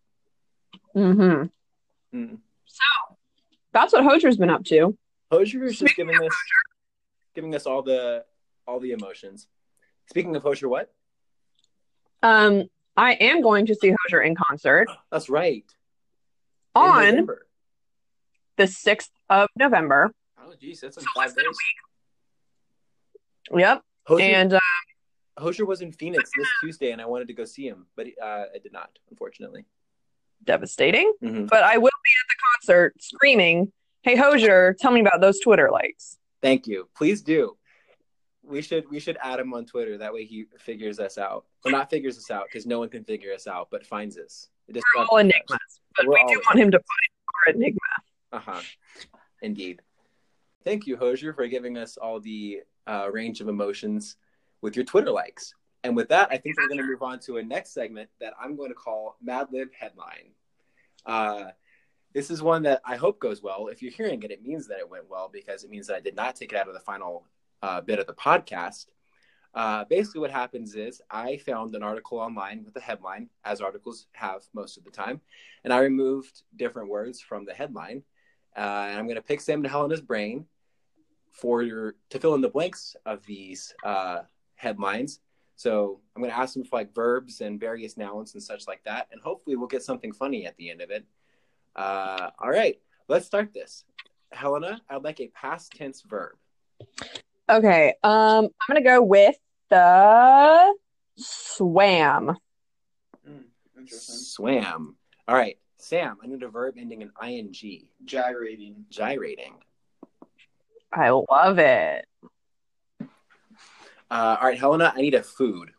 Mm-hmm. 0.95 2.17
Mm. 2.17 2.37
That's 3.73 3.91
what 3.91 4.03
Hozier's 4.03 4.37
been 4.37 4.51
up 4.51 4.65
to. 4.65 4.95
Hozier 5.31 5.63
is 5.63 5.79
just 5.79 5.95
giving 5.95 6.15
us 6.15 6.31
giving 7.33 7.55
us 7.55 7.65
all 7.65 7.81
the 7.81 8.23
all 8.67 8.79
the 8.79 8.91
emotions. 8.91 9.47
Speaking 10.09 10.35
of 10.35 10.43
Hozier, 10.43 10.69
what? 10.69 10.93
Um, 12.21 12.65
I 12.95 13.13
am 13.13 13.41
going 13.41 13.65
to 13.65 13.75
see 13.75 13.95
Hozier 14.05 14.21
in 14.21 14.35
concert 14.35 14.87
That's 15.11 15.27
right. 15.27 15.65
On 16.75 17.27
the 18.57 18.63
6th 18.65 19.09
of 19.29 19.49
November. 19.57 20.11
Geez, 20.59 20.81
that's 20.81 20.97
in 20.97 21.03
So 21.03 21.09
five 21.15 21.27
less 21.27 21.35
than 21.35 21.45
a 21.45 21.49
days. 21.49 21.57
Yep. 23.55 23.81
Hozier, 24.07 24.25
And 24.35 24.53
uh, 24.53 24.59
Hozier 25.37 25.65
was 25.65 25.81
in 25.81 25.91
Phoenix 25.91 26.29
this 26.37 26.47
Tuesday, 26.61 26.91
and 26.91 27.01
I 27.01 27.05
wanted 27.05 27.27
to 27.27 27.33
go 27.33 27.45
see 27.45 27.67
him, 27.67 27.85
but 27.95 28.07
uh, 28.21 28.45
I 28.55 28.57
did 28.61 28.71
not, 28.73 28.89
unfortunately. 29.09 29.65
devastating. 30.43 31.11
Mhm. 31.23 31.47
But 31.49 31.63
I 31.63 31.77
will 31.77 31.89
be 32.03 32.11
at 32.21 32.27
the 32.29 32.35
concert 32.73 32.95
screaming, 33.01 33.71
Hey 34.03 34.15
Hozier, 34.15 34.75
tell 34.79 34.91
me 34.91 35.01
about 35.01 35.21
those 35.21 35.39
Twitter 35.39 35.69
likes. 35.71 36.17
Thank 36.41 36.67
you. 36.67 36.87
Please 36.95 37.21
do. 37.23 37.57
We 38.43 38.61
should 38.61 38.87
we 38.91 38.99
should 38.99 39.17
add 39.23 39.39
him 39.39 39.51
on 39.55 39.65
Twitter. 39.65 39.97
That 39.97 40.13
way 40.13 40.25
he 40.25 40.45
figures 40.59 40.99
us 40.99 41.17
out. 41.17 41.45
Well, 41.63 41.71
not 41.71 41.89
figures 41.89 42.15
us 42.19 42.29
out 42.29 42.45
because 42.45 42.67
no 42.67 42.77
one 42.77 42.89
can 42.89 43.03
figure 43.03 43.33
us 43.33 43.47
out, 43.47 43.69
but 43.71 43.83
finds 43.83 44.19
us. 44.19 44.49
It 44.67 44.73
just 44.73 44.85
We're 44.95 45.05
all 45.05 45.17
enigmas. 45.17 45.57
But 45.97 46.05
We're 46.05 46.13
we 46.13 46.19
all 46.19 46.27
do 46.29 46.41
want 46.47 46.59
him 46.59 46.69
to 46.71 46.77
find 46.77 47.11
our 47.47 47.53
enigma. 47.53 47.79
Uh 48.31 48.39
huh. 48.39 48.61
Indeed. 49.41 49.81
Thank 50.65 50.87
you, 50.87 50.97
Hozier, 50.97 51.31
for 51.31 51.47
giving 51.47 51.77
us 51.77 51.95
all 51.95 52.19
the 52.19 52.61
uh, 52.87 53.07
range 53.11 53.39
of 53.39 53.47
emotions 53.47 54.15
with 54.61 54.75
your 54.75 54.83
Twitter 54.83 55.11
likes. 55.11 55.53
And 55.83 55.95
with 55.95 56.09
that, 56.09 56.29
I 56.31 56.37
think 56.37 56.57
we're 56.57 56.67
going 56.67 56.79
to 56.79 56.87
move 56.87 57.03
on 57.03 57.19
to 57.19 57.37
a 57.37 57.43
next 57.43 57.71
segment 57.71 58.09
that 58.19 58.33
I'm 58.41 58.55
going 58.55 58.69
to 58.69 58.75
call 58.75 59.15
Mad 59.21 59.49
Lib 59.51 59.69
Headline. 59.79 60.31
Uh, 61.05 61.51
this 62.15 62.31
is 62.31 62.41
one 62.41 62.63
that 62.63 62.81
I 62.83 62.95
hope 62.95 63.19
goes 63.19 63.43
well. 63.43 63.67
If 63.67 63.83
you're 63.83 63.91
hearing 63.91 64.23
it, 64.23 64.31
it 64.31 64.41
means 64.41 64.67
that 64.67 64.79
it 64.79 64.89
went 64.89 65.07
well 65.07 65.29
because 65.31 65.63
it 65.63 65.69
means 65.69 65.85
that 65.85 65.97
I 65.97 65.99
did 65.99 66.15
not 66.15 66.35
take 66.35 66.51
it 66.51 66.57
out 66.57 66.67
of 66.67 66.73
the 66.73 66.79
final 66.79 67.27
uh, 67.61 67.81
bit 67.81 67.99
of 67.99 68.07
the 68.07 68.13
podcast. 68.13 68.87
Uh, 69.53 69.85
basically, 69.85 70.21
what 70.21 70.31
happens 70.31 70.73
is 70.73 70.99
I 71.11 71.37
found 71.37 71.75
an 71.75 71.83
article 71.83 72.17
online 72.17 72.65
with 72.65 72.75
a 72.75 72.81
headline, 72.81 73.29
as 73.43 73.61
articles 73.61 74.07
have 74.13 74.41
most 74.55 74.77
of 74.77 74.83
the 74.83 74.89
time, 74.89 75.21
and 75.63 75.71
I 75.71 75.79
removed 75.81 76.41
different 76.55 76.89
words 76.89 77.21
from 77.21 77.45
the 77.45 77.53
headline. 77.53 78.01
Uh, 78.57 78.87
and 78.89 78.97
I'm 78.97 79.05
going 79.05 79.15
to 79.15 79.21
pick 79.21 79.41
Sam 79.41 79.59
and 79.59 79.67
Helena's 79.67 80.01
brain 80.01 80.45
for 81.35 81.61
your 81.61 81.95
to 82.09 82.19
fill 82.19 82.33
in 82.33 82.41
the 82.41 82.49
blanks 82.49 82.95
of 83.05 83.25
these 83.25 83.73
uh, 83.83 84.19
headlines. 84.55 85.19
So 85.57 85.99
I'm 86.15 86.21
going 86.21 86.31
to 86.31 86.37
ask 86.37 86.53
them 86.53 86.63
for 86.63 86.77
like 86.77 86.93
verbs 86.93 87.41
and 87.41 87.59
various 87.59 87.97
nouns 87.97 88.33
and 88.33 88.43
such 88.43 88.67
like 88.67 88.83
that, 88.85 89.07
and 89.11 89.21
hopefully 89.21 89.55
we'll 89.55 89.67
get 89.67 89.83
something 89.83 90.11
funny 90.11 90.45
at 90.45 90.55
the 90.57 90.69
end 90.69 90.81
of 90.81 90.91
it. 90.91 91.05
Uh, 91.75 92.29
all 92.39 92.49
right, 92.49 92.79
let's 93.07 93.25
start 93.25 93.53
this. 93.53 93.83
Helena, 94.31 94.81
I'd 94.89 95.03
like 95.03 95.19
a 95.19 95.27
past 95.27 95.73
tense 95.73 96.01
verb. 96.01 96.35
Okay. 97.49 97.93
Um, 98.03 98.45
I'm 98.45 98.67
gonna 98.67 98.81
go 98.81 99.01
with 99.03 99.37
the 99.69 100.75
swam. 101.17 102.37
Hmm. 103.25 103.85
Swam. 103.87 104.95
All 105.27 105.35
right, 105.35 105.57
Sam, 105.77 106.17
I 106.23 106.27
need 106.27 106.43
a 106.43 106.49
verb 106.49 106.75
ending 106.77 107.01
in 107.01 107.11
ing. 107.23 107.53
Gyrating. 108.03 108.85
Gyrating. 108.89 109.55
I 110.95 111.09
love 111.09 111.59
it. 111.59 112.05
Uh, 114.09 114.37
all 114.39 114.47
right, 114.47 114.57
Helena, 114.57 114.93
I 114.95 115.01
need 115.01 115.13
a 115.13 115.23
food. 115.23 115.71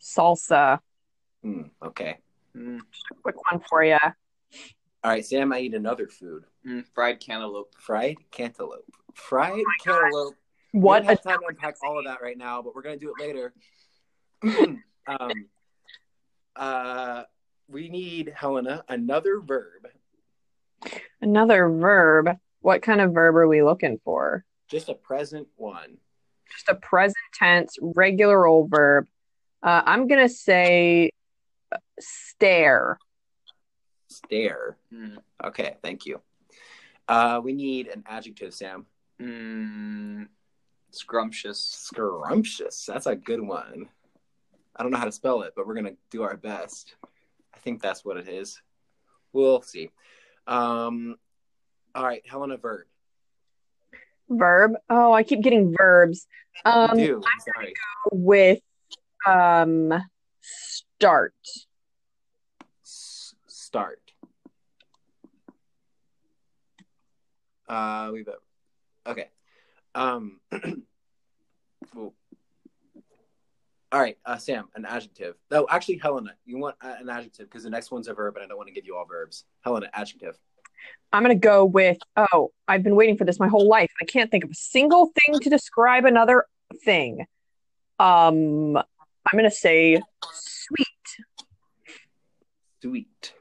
Salsa. 0.00 0.80
Hmm, 1.42 1.62
okay. 1.82 2.18
Mm, 2.56 2.80
Quick 3.22 3.36
one 3.50 3.62
for 3.68 3.84
you. 3.84 3.98
All 4.02 5.10
right, 5.12 5.24
Sam, 5.24 5.52
I 5.52 5.60
need 5.60 5.74
another 5.74 6.08
food. 6.08 6.44
mm, 6.66 6.84
fried 6.94 7.20
cantaloupe. 7.20 7.74
Fried 7.78 8.16
cantaloupe. 8.32 8.90
Fried 9.14 9.62
cantaloupe. 9.84 10.34
What 10.72 11.02
we 11.02 11.06
don't 11.06 11.16
have 11.16 11.22
time 11.22 11.40
to 11.40 11.46
unpack 11.48 11.76
all 11.84 11.98
of 11.98 12.06
that 12.06 12.20
right 12.20 12.36
now, 12.36 12.62
but 12.62 12.74
we're 12.74 12.82
gonna 12.82 12.96
do 12.96 13.12
it 13.16 13.22
later. 13.22 13.54
um, 15.06 15.46
uh, 16.56 17.22
we 17.68 17.88
need 17.88 18.32
Helena 18.34 18.84
another 18.88 19.40
verb, 19.40 19.86
another 21.20 21.68
verb. 21.68 22.36
What 22.66 22.82
kind 22.82 23.00
of 23.00 23.12
verb 23.14 23.36
are 23.36 23.46
we 23.46 23.62
looking 23.62 24.00
for? 24.04 24.44
just 24.68 24.88
a 24.88 24.94
present 24.94 25.46
one. 25.54 25.98
Just 26.50 26.68
a 26.68 26.74
present 26.74 27.14
tense, 27.32 27.76
regular 27.80 28.44
old 28.44 28.70
verb. 28.70 29.06
Uh, 29.62 29.82
I'm 29.86 30.08
gonna 30.08 30.28
say 30.28 31.12
uh, 31.70 31.76
stare. 32.00 32.98
Stare. 34.08 34.76
Mm, 34.92 35.18
Okay, 35.44 35.76
thank 35.80 36.06
you. 36.06 36.20
Uh, 37.06 37.40
we 37.40 37.52
need 37.52 37.86
an 37.86 38.02
adjective, 38.04 38.52
Sam. 38.52 38.86
mm, 39.22 40.26
scrumptious. 40.90 41.60
Scrumptious. 41.60 42.84
That's 42.84 43.06
a 43.06 43.14
good 43.14 43.40
one. 43.40 43.88
I 44.74 44.82
don't 44.82 44.90
know 44.90 44.98
how 44.98 45.04
to 45.04 45.12
spell 45.12 45.42
it, 45.42 45.52
but 45.54 45.68
we're 45.68 45.74
gonna 45.74 45.96
do 46.10 46.24
our 46.24 46.36
best. 46.36 46.96
I 47.54 47.58
think 47.58 47.80
that's 47.80 48.04
what 48.04 48.16
it 48.16 48.26
is. 48.26 48.60
We'll 49.32 49.62
see. 49.62 49.92
Um, 50.48 51.14
all 51.96 52.04
right, 52.04 52.22
Helena, 52.26 52.58
verb. 52.58 52.86
Verb. 54.28 54.72
Oh, 54.90 55.12
I 55.12 55.22
keep 55.22 55.40
getting 55.40 55.74
verbs. 55.76 56.26
Um, 56.64 56.96
do. 56.98 57.22
I'm 57.24 57.54
sorry. 57.54 57.74
with 58.12 58.60
um 59.26 59.94
start. 60.42 61.34
S- 62.84 63.34
start. 63.46 64.00
Uh, 67.68 68.10
we've 68.12 68.28
okay. 69.06 69.28
Um, 69.94 70.40
all 71.96 72.12
right, 73.92 74.18
uh, 74.26 74.36
Sam, 74.36 74.68
an 74.74 74.84
adjective. 74.84 75.36
No, 75.50 75.66
actually, 75.70 75.96
Helena, 75.96 76.34
you 76.44 76.58
want 76.58 76.76
uh, 76.82 76.94
an 77.00 77.08
adjective 77.08 77.48
because 77.48 77.64
the 77.64 77.70
next 77.70 77.90
one's 77.90 78.06
a 78.08 78.14
verb, 78.14 78.36
and 78.36 78.44
I 78.44 78.48
don't 78.48 78.58
want 78.58 78.68
to 78.68 78.74
give 78.74 78.84
you 78.84 78.96
all 78.96 79.06
verbs. 79.06 79.44
Helena, 79.64 79.88
adjective. 79.94 80.38
I'm 81.12 81.22
gonna 81.22 81.34
go 81.34 81.64
with 81.64 81.98
oh, 82.16 82.50
I've 82.68 82.82
been 82.82 82.96
waiting 82.96 83.16
for 83.16 83.24
this 83.24 83.38
my 83.40 83.48
whole 83.48 83.68
life. 83.68 83.90
I 84.02 84.04
can't 84.04 84.30
think 84.30 84.44
of 84.44 84.50
a 84.50 84.54
single 84.54 85.10
thing 85.26 85.40
to 85.40 85.50
describe 85.50 86.04
another 86.04 86.44
thing. 86.84 87.26
Um, 87.98 88.76
I'm 88.76 88.84
gonna 89.34 89.50
say 89.50 90.02
sweet. 90.32 90.86
Sweet. 92.82 93.32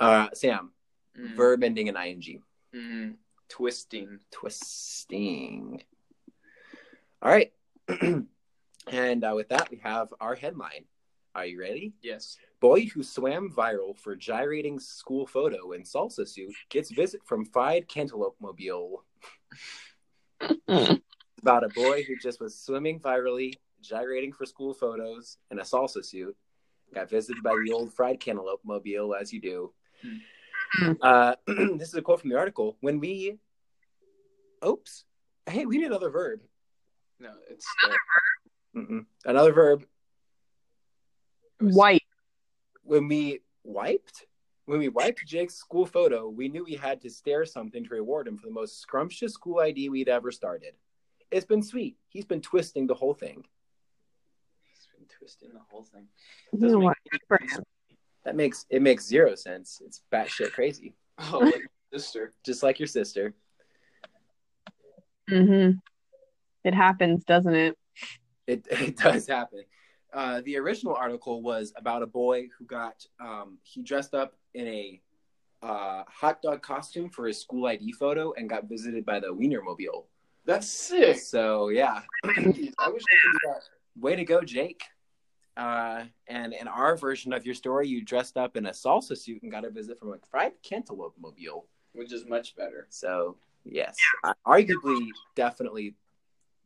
Uh, 0.00 0.28
Sam, 0.32 0.72
Mm, 1.18 1.34
verb 1.36 1.64
ending 1.64 1.88
in 1.88 1.96
ing. 1.96 2.42
mm, 2.72 3.14
twisting. 3.48 4.20
Twisting. 4.30 5.82
All 7.20 7.30
right. 7.32 7.52
and 8.92 9.24
uh, 9.24 9.32
with 9.34 9.48
that, 9.48 9.68
we 9.70 9.78
have 9.78 10.14
our 10.20 10.36
headline. 10.36 10.84
Are 11.38 11.46
you 11.46 11.60
ready? 11.60 11.92
Yes. 12.02 12.36
Boy 12.58 12.86
who 12.86 13.04
swam 13.04 13.48
viral 13.48 13.96
for 13.96 14.16
gyrating 14.16 14.80
school 14.80 15.24
photo 15.24 15.70
in 15.70 15.84
salsa 15.84 16.26
suit 16.26 16.52
gets 16.68 16.90
visit 16.90 17.20
from 17.24 17.44
fried 17.44 17.86
cantaloupe 17.86 18.34
mobile. 18.40 19.04
About 20.68 21.62
a 21.62 21.68
boy 21.68 22.02
who 22.02 22.16
just 22.20 22.40
was 22.40 22.58
swimming 22.58 22.98
virally, 22.98 23.52
gyrating 23.80 24.32
for 24.32 24.46
school 24.46 24.74
photos 24.74 25.36
in 25.52 25.60
a 25.60 25.62
salsa 25.62 26.04
suit, 26.04 26.36
got 26.92 27.08
visited 27.08 27.40
by 27.44 27.54
the 27.64 27.72
old 27.72 27.94
fried 27.94 28.18
cantaloupe 28.18 28.64
mobile, 28.64 29.14
as 29.14 29.32
you 29.32 29.40
do. 29.40 29.72
Hmm. 30.72 30.92
Uh, 31.00 31.34
this 31.46 31.86
is 31.86 31.94
a 31.94 32.02
quote 32.02 32.20
from 32.20 32.30
the 32.30 32.36
article. 32.36 32.76
When 32.80 32.98
we, 32.98 33.38
oops, 34.66 35.04
hey, 35.48 35.66
we 35.66 35.78
need 35.78 35.86
another 35.86 36.10
verb. 36.10 36.40
No, 37.20 37.30
it's 37.48 37.64
Mm-mm. 38.76 39.06
Another 39.24 39.52
verb. 39.52 39.86
White. 41.60 42.02
when 42.82 43.08
we 43.08 43.40
wiped 43.64 44.24
when 44.66 44.78
we 44.78 44.88
wiped 44.88 45.24
Jake's 45.26 45.54
school 45.54 45.86
photo, 45.86 46.28
we 46.28 46.48
knew 46.48 46.62
we 46.64 46.74
had 46.74 47.00
to 47.00 47.08
stare 47.10 47.46
something 47.46 47.84
to 47.84 47.90
reward 47.94 48.28
him 48.28 48.36
for 48.36 48.46
the 48.48 48.52
most 48.52 48.80
scrumptious 48.80 49.32
school 49.32 49.60
ID 49.60 49.88
we'd 49.88 50.10
ever 50.10 50.30
started. 50.30 50.74
It's 51.30 51.46
been 51.46 51.62
sweet. 51.62 51.96
He's 52.10 52.26
been 52.26 52.42
twisting 52.42 52.86
the 52.86 52.94
whole 52.94 53.14
thing. 53.14 53.44
He's 54.64 54.86
been 54.94 55.06
twisting 55.08 55.50
the 55.54 55.60
whole 55.70 55.84
thing. 55.84 56.08
You 56.52 56.58
Doesn't 56.60 56.80
know 56.80 56.86
make 56.88 56.96
what? 57.30 57.40
sense. 57.50 57.64
That 58.24 58.36
makes 58.36 58.66
it 58.68 58.82
makes 58.82 59.06
zero 59.06 59.34
sense. 59.36 59.80
It's 59.84 60.02
batshit 60.12 60.52
crazy, 60.52 60.94
Oh, 61.32 61.38
like 61.38 61.66
sister. 61.92 62.34
just 62.44 62.62
like 62.62 62.78
your 62.78 62.88
sister. 62.88 63.32
Mm-hmm. 65.30 65.78
It 66.64 66.74
happens, 66.74 67.24
doesn't 67.24 67.54
it? 67.54 67.78
It 68.46 68.66
it 68.70 68.96
does 68.96 69.26
happen. 69.26 69.64
Uh, 70.12 70.40
the 70.44 70.56
original 70.56 70.94
article 70.94 71.42
was 71.42 71.72
about 71.76 72.02
a 72.02 72.06
boy 72.06 72.48
who 72.58 72.64
got 72.64 73.04
um, 73.20 73.58
he 73.62 73.82
dressed 73.82 74.14
up 74.14 74.34
in 74.54 74.66
a 74.66 75.00
uh, 75.62 76.04
hot 76.08 76.40
dog 76.40 76.62
costume 76.62 77.10
for 77.10 77.26
his 77.26 77.40
school 77.40 77.66
ID 77.66 77.92
photo 77.92 78.32
and 78.32 78.48
got 78.48 78.68
visited 78.68 79.04
by 79.04 79.20
the 79.20 79.26
Wienermobile. 79.26 80.04
That's 80.46 80.68
sick. 80.68 81.18
So 81.18 81.68
yeah, 81.68 82.00
I 82.24 82.30
wish 82.30 82.46
I 82.46 82.86
could 82.86 83.32
do 83.32 83.38
that. 83.44 83.60
way 83.96 84.16
to 84.16 84.24
go, 84.24 84.42
Jake. 84.42 84.82
Uh, 85.56 86.04
and 86.28 86.54
in 86.54 86.68
our 86.68 86.96
version 86.96 87.32
of 87.32 87.44
your 87.44 87.54
story, 87.54 87.88
you 87.88 88.02
dressed 88.02 88.36
up 88.36 88.56
in 88.56 88.66
a 88.66 88.70
salsa 88.70 89.18
suit 89.18 89.42
and 89.42 89.50
got 89.50 89.64
a 89.64 89.70
visit 89.70 89.98
from 89.98 90.12
a 90.12 90.16
fried 90.30 90.52
cantaloupe 90.62 91.16
mobile. 91.20 91.66
Which 91.92 92.12
is 92.12 92.24
much 92.26 92.54
better. 92.54 92.86
So 92.90 93.36
yes, 93.64 93.96
arguably, 94.46 95.08
definitely, 95.34 95.94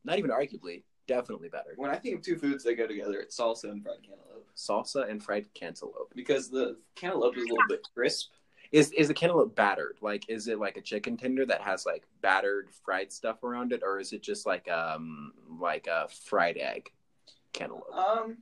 not 0.04 0.18
even 0.18 0.30
arguably, 0.30 0.82
definitely 1.06 1.48
better. 1.48 1.72
When 1.76 1.90
I 1.90 1.96
think 1.96 2.16
of 2.16 2.22
two 2.22 2.36
foods 2.36 2.64
that 2.64 2.74
go 2.76 2.86
together, 2.86 3.20
it's 3.20 3.38
salsa 3.38 3.64
and 3.64 3.82
fried 3.82 4.02
cantaloupe. 4.02 4.48
Salsa 4.56 5.10
and 5.10 5.22
fried 5.22 5.52
cantaloupe. 5.54 6.12
Because 6.14 6.50
the 6.50 6.76
cantaloupe 6.94 7.36
is 7.36 7.44
a 7.44 7.48
little 7.48 7.68
bit 7.68 7.86
crisp. 7.94 8.30
Is 8.70 8.90
is 8.92 9.08
the 9.08 9.14
cantaloupe 9.14 9.54
battered? 9.54 9.98
Like, 10.00 10.28
is 10.30 10.48
it 10.48 10.58
like 10.58 10.76
a 10.78 10.80
chicken 10.80 11.16
tender 11.18 11.44
that 11.46 11.60
has 11.60 11.84
like 11.84 12.04
battered 12.22 12.70
fried 12.84 13.12
stuff 13.12 13.44
around 13.44 13.72
it, 13.72 13.82
or 13.82 13.98
is 14.00 14.12
it 14.14 14.22
just 14.22 14.46
like 14.46 14.70
um 14.70 15.32
like 15.60 15.86
a 15.88 16.08
fried 16.08 16.56
egg 16.56 16.90
cantaloupe? 17.52 17.92
Um, 17.94 18.38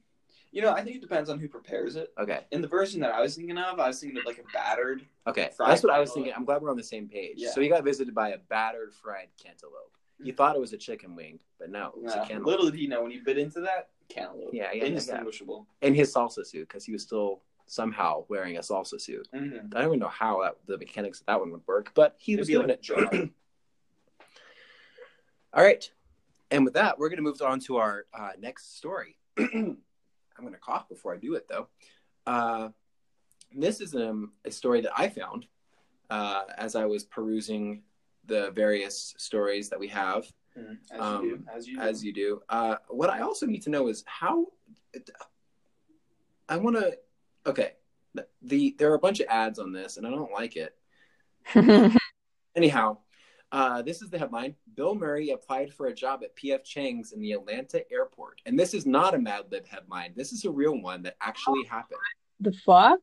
you 0.53 0.63
know, 0.63 0.73
I 0.73 0.83
think 0.83 0.97
it 0.97 1.03
depends 1.03 1.31
on 1.31 1.39
who 1.41 1.49
prepares 1.49 1.97
it. 1.97 2.13
Okay, 2.19 2.41
In 2.53 2.61
the 2.61 2.69
version 2.69 3.01
that 3.01 3.13
I 3.13 3.21
was 3.21 3.35
thinking 3.37 3.59
of, 3.59 3.79
I 3.81 3.89
was 3.89 4.01
thinking 4.01 4.19
of 4.19 4.25
like 4.25 4.39
a 4.39 4.53
battered. 4.53 5.05
okay, 5.27 5.51
Fried 5.57 5.71
that's 5.71 5.83
what 5.83 5.93
I 5.93 5.99
was 5.99 6.13
thinking. 6.13 6.33
I'm 6.37 6.45
glad 6.45 6.63
we're 6.63 6.71
on 6.71 6.77
the 6.77 6.83
same 6.83 7.09
page. 7.09 7.35
Yeah. 7.37 7.51
So 7.51 7.61
he 7.61 7.69
got 7.69 7.83
visited 7.85 8.15
by 8.15 8.31
a 8.31 8.39
battered 8.39 8.93
fried 8.95 9.29
cantaloupe. 9.43 9.97
He 10.23 10.33
thought 10.33 10.57
it 10.57 10.61
was 10.61 10.73
a 10.73 10.79
chicken 10.79 11.17
wing, 11.17 11.39
but 11.59 11.71
no, 11.71 11.93
it 11.97 12.03
was 12.03 12.15
a 12.15 12.19
cantaloupe. 12.19 12.47
little 12.47 12.71
did 12.71 12.79
he 12.79 12.87
know 12.87 13.03
when 13.03 13.11
he 13.11 13.19
bit 13.19 13.39
into 13.39 13.61
that 13.61 13.89
cantaloupe. 14.09 14.51
Yeah, 14.53 14.65
yeah, 14.65 14.73
yeah, 14.73 14.83
yeah. 14.83 14.89
indistinguishable. 14.89 15.67
In 15.83 15.95
his 15.95 16.13
salsa 16.13 16.47
suit, 16.47 16.69
because 16.69 16.85
he 16.85 16.93
was 16.93 17.03
still 17.03 17.43
somehow 17.67 18.25
wearing 18.29 18.57
a 18.57 18.61
salsa 18.61 19.01
suit. 19.01 19.29
Mm-hmm. 19.35 19.69
I 19.75 19.81
don't 19.81 19.89
even 19.89 19.99
know 20.01 20.09
how 20.09 20.43
that, 20.43 20.57
the 20.67 20.77
mechanics 20.77 21.21
of 21.21 21.27
that 21.27 21.41
one 21.41 21.53
would 21.53 21.67
work, 21.67 21.93
but 21.95 22.17
he 22.19 22.37
was 22.37 22.49
doing 22.49 22.69
like 22.69 22.89
it. 22.89 23.31
All 25.55 25.65
right. 25.65 25.91
And 26.51 26.65
with 26.65 26.75
that, 26.75 26.99
we're 26.99 27.09
going 27.09 27.19
to 27.19 27.23
move 27.23 27.41
on 27.43 27.61
to 27.61 27.77
our 27.77 28.07
uh, 28.13 28.31
next 28.41 28.77
story. 28.77 29.17
I'm 29.39 29.77
going 30.41 30.53
to 30.53 30.59
cough 30.59 30.89
before 30.89 31.15
I 31.15 31.17
do 31.17 31.35
it, 31.35 31.47
though. 31.49 31.69
Uh, 32.27 32.71
this 33.55 33.81
is 33.81 33.95
um, 33.95 34.33
a 34.45 34.51
story 34.51 34.81
that 34.81 34.93
I 34.97 35.09
found 35.09 35.47
uh, 36.09 36.43
as 36.59 36.75
I 36.75 36.87
was 36.87 37.05
perusing 37.05 37.83
the 38.31 38.51
various 38.53 39.15
stories 39.19 39.69
that 39.71 39.79
we 39.79 39.89
have, 39.89 40.25
Mm, 40.59 40.79
As 40.91 41.01
Um, 41.01 41.25
you 41.25 41.37
do. 41.37 41.45
As 41.55 41.69
you 41.69 41.77
do. 41.77 41.81
as 41.83 42.05
you 42.05 42.13
do. 42.13 42.43
Uh, 42.49 42.77
what 42.89 43.09
I 43.09 43.21
also 43.21 43.47
need 43.47 43.63
to 43.63 43.71
know 43.71 43.87
is 43.87 44.03
how. 44.07 44.47
I 46.49 46.57
want 46.57 46.75
to. 46.77 46.99
Okay. 47.47 47.75
The, 48.15 48.27
the 48.43 48.75
there 48.79 48.91
are 48.91 48.95
a 48.97 48.99
bunch 48.99 49.21
of 49.21 49.29
ads 49.29 49.59
on 49.61 49.73
this, 49.73 49.97
and 49.97 50.05
I 50.07 50.11
don't 50.11 50.33
like 50.33 50.57
it. 50.57 50.75
Anyhow, 52.57 52.99
uh, 53.53 53.83
this 53.83 54.03
is 54.03 54.11
the 54.11 54.19
headline. 54.19 54.57
Bill 54.75 54.97
Murray 54.97 55.31
applied 55.31 55.73
for 55.73 55.87
a 55.87 55.95
job 55.95 56.23
at 56.25 56.35
PF 56.37 56.65
Chang's 56.65 57.13
in 57.13 57.21
the 57.21 57.33
Atlanta 57.33 57.85
airport. 57.93 58.41
And 58.47 58.59
this 58.59 58.75
is 58.75 58.85
not 58.87 59.15
a 59.15 59.19
Mad 59.19 59.45
Lib 59.53 59.67
headline. 59.69 60.13
This 60.17 60.33
is 60.33 60.45
a 60.45 60.51
real 60.51 60.81
one 60.81 61.03
that 61.05 61.17
actually 61.21 61.65
happened. 61.65 62.01
the 62.41 62.53
fuck? 62.53 62.99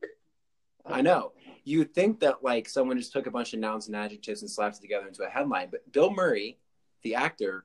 I 0.88 1.02
know. 1.02 1.32
You 1.64 1.78
would 1.78 1.94
think 1.94 2.20
that 2.20 2.42
like 2.42 2.68
someone 2.68 2.96
just 2.96 3.12
took 3.12 3.26
a 3.26 3.30
bunch 3.30 3.52
of 3.52 3.60
nouns 3.60 3.86
and 3.86 3.96
adjectives 3.96 4.42
and 4.42 4.50
slapped 4.50 4.78
it 4.78 4.80
together 4.82 5.06
into 5.06 5.22
a 5.22 5.28
headline, 5.28 5.68
but 5.70 5.90
Bill 5.92 6.10
Murray, 6.10 6.58
the 7.02 7.14
actor, 7.14 7.64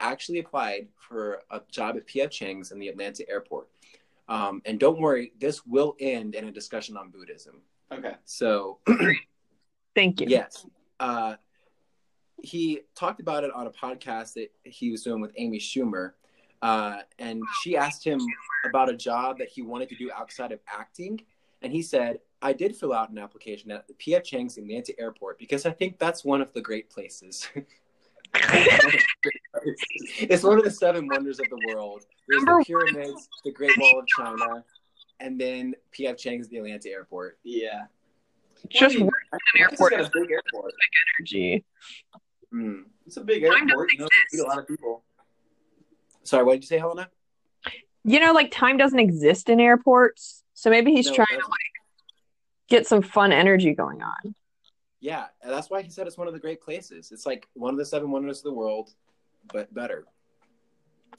actually 0.00 0.40
applied 0.40 0.88
for 0.96 1.40
a 1.50 1.60
job 1.70 1.96
at 1.96 2.06
PF 2.06 2.30
Chang's 2.30 2.72
in 2.72 2.78
the 2.78 2.88
Atlanta 2.88 3.28
airport. 3.28 3.68
Um, 4.28 4.62
and 4.64 4.80
don't 4.80 5.00
worry, 5.00 5.32
this 5.38 5.64
will 5.66 5.94
end 6.00 6.34
in 6.34 6.48
a 6.48 6.52
discussion 6.52 6.96
on 6.96 7.10
Buddhism. 7.10 7.60
okay. 7.92 8.14
So 8.24 8.78
Thank 9.94 10.20
you. 10.20 10.26
Yes. 10.28 10.66
Uh, 10.98 11.36
he 12.42 12.80
talked 12.94 13.20
about 13.20 13.44
it 13.44 13.52
on 13.54 13.66
a 13.66 13.70
podcast 13.70 14.34
that 14.34 14.50
he 14.64 14.90
was 14.90 15.02
doing 15.02 15.20
with 15.20 15.32
Amy 15.36 15.58
Schumer. 15.58 16.12
Uh, 16.60 16.98
and 17.18 17.42
she 17.62 17.76
asked 17.76 18.04
him 18.04 18.20
about 18.64 18.88
a 18.88 18.96
job 18.96 19.38
that 19.38 19.48
he 19.48 19.62
wanted 19.62 19.88
to 19.90 19.96
do 19.96 20.10
outside 20.12 20.52
of 20.52 20.60
acting. 20.66 21.20
And 21.62 21.72
he 21.72 21.82
said, 21.82 22.18
I 22.42 22.52
did 22.52 22.76
fill 22.76 22.92
out 22.92 23.10
an 23.10 23.18
application 23.18 23.70
at 23.70 23.86
the 23.88 23.94
PF 23.94 24.22
Chang's 24.24 24.56
in 24.58 24.64
Atlanta 24.64 24.92
Airport 25.00 25.38
because 25.38 25.64
I 25.66 25.70
think 25.70 25.98
that's 25.98 26.24
one 26.24 26.40
of 26.42 26.52
the 26.52 26.60
great 26.60 26.90
places. 26.90 27.48
it's 28.34 30.42
one 30.42 30.58
of 30.58 30.64
the 30.64 30.70
seven 30.70 31.08
wonders 31.08 31.40
of 31.40 31.46
the 31.48 31.60
world. 31.74 32.02
There's 32.28 32.42
Number 32.42 32.60
the 32.60 32.64
pyramids, 32.66 33.28
the 33.44 33.52
Great 33.52 33.76
Wall 33.78 34.00
of 34.00 34.06
China, 34.06 34.64
and 35.20 35.40
then 35.40 35.74
PF 35.96 36.18
Chang's 36.18 36.48
the 36.48 36.58
Atlanta 36.58 36.90
Airport. 36.90 37.38
Yeah. 37.44 37.84
Just 38.70 38.96
Well, 38.98 39.06
work 39.06 39.14
I 39.32 39.36
in 39.56 39.62
an 39.64 39.72
Atlanta's 39.72 39.80
airport 39.80 39.90
got 39.92 40.00
is 40.00 40.06
a 40.06 40.10
big 40.12 40.30
airport. 40.30 40.72
energy. 41.18 41.64
Mm. 42.52 42.84
It's 43.06 43.16
a 43.16 43.24
big 43.24 43.42
Time 43.44 43.68
airport. 43.68 43.92
You 43.92 43.98
know, 43.98 44.04
doesn't 44.06 44.28
feed 44.30 44.40
a 44.40 44.46
lot 44.46 44.58
of 44.58 44.66
people. 44.66 45.02
Sorry, 46.22 46.44
what 46.44 46.54
did 46.54 46.62
you 46.62 46.68
say, 46.68 46.78
Helena? 46.78 47.08
You 48.04 48.20
know, 48.20 48.32
like 48.32 48.50
time 48.50 48.76
doesn't 48.76 48.98
exist 48.98 49.48
in 49.48 49.60
airports. 49.60 50.42
So 50.54 50.70
maybe 50.70 50.92
he's 50.92 51.06
No, 51.06 51.14
trying 51.14 51.26
to 51.28 51.34
like 51.36 51.74
get 52.68 52.86
some 52.86 53.02
fun 53.02 53.32
energy 53.32 53.74
going 53.74 54.02
on. 54.02 54.34
Yeah, 55.00 55.26
that's 55.44 55.68
why 55.68 55.82
he 55.82 55.90
said 55.90 56.06
it's 56.06 56.16
one 56.16 56.28
of 56.28 56.34
the 56.34 56.40
great 56.40 56.62
places. 56.62 57.12
It's 57.12 57.26
like 57.26 57.46
one 57.54 57.74
of 57.74 57.78
the 57.78 57.84
seven 57.84 58.10
wonders 58.10 58.38
of 58.38 58.44
the 58.44 58.54
world, 58.54 58.94
but 59.52 59.72
better. 59.74 60.06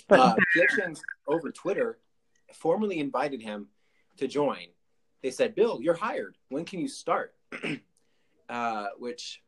But 0.07 0.19
uh, 0.19 0.35
PF 0.57 0.99
over 1.27 1.51
Twitter 1.51 1.99
formally 2.53 2.99
invited 2.99 3.41
him 3.41 3.67
to 4.17 4.27
join. 4.27 4.67
They 5.21 5.31
said, 5.31 5.55
"Bill, 5.55 5.79
you're 5.81 5.93
hired. 5.95 6.37
When 6.49 6.65
can 6.65 6.79
you 6.79 6.87
start?" 6.87 7.35
uh, 8.49 8.87
which 8.97 9.43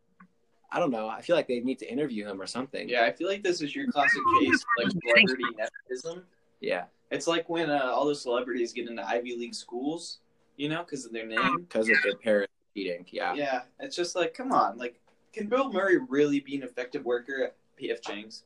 I 0.72 0.80
don't 0.80 0.92
know. 0.92 1.08
I 1.08 1.22
feel 1.22 1.36
like 1.36 1.48
they 1.48 1.60
need 1.60 1.80
to 1.80 1.92
interview 1.92 2.28
him 2.28 2.42
or 2.42 2.48
something. 2.48 2.90
Yeah, 2.90 3.06
I 3.06 3.12
feel 3.12 3.28
like 3.28 3.44
this 3.44 3.62
is 3.62 3.76
your 3.76 3.90
classic 3.92 4.22
case 4.40 4.56
of, 4.56 4.84
like 4.84 4.92
celebrity 5.16 5.44
nepotism. 5.58 6.26
yeah, 6.60 6.86
It's 7.10 7.28
like 7.28 7.48
when 7.50 7.70
uh, 7.70 7.90
all 7.94 8.06
the 8.06 8.16
celebrities 8.16 8.74
get 8.74 8.88
into 8.90 9.06
Ivy 9.08 9.36
League 9.38 9.56
schools, 9.56 10.20
you 10.58 10.68
know, 10.70 10.84
because 10.84 11.06
of 11.06 11.14
their 11.14 11.26
name. 11.26 11.58
because 11.62 11.88
of 11.90 11.96
their 12.04 12.16
parents 12.18 12.52
cheating. 12.76 13.06
Yeah. 13.12 13.34
Yeah, 13.34 13.62
it's 13.80 13.96
just 13.96 14.16
like, 14.16 14.34
come 14.34 14.52
on, 14.52 14.78
like, 14.78 15.00
can 15.34 15.48
Bill 15.48 15.72
Murray 15.72 15.98
really 16.10 16.40
be 16.40 16.56
an 16.58 16.64
effective 16.64 17.06
worker 17.06 17.44
at 17.44 17.56
PF 17.82 18.02
Chang's? 18.02 18.44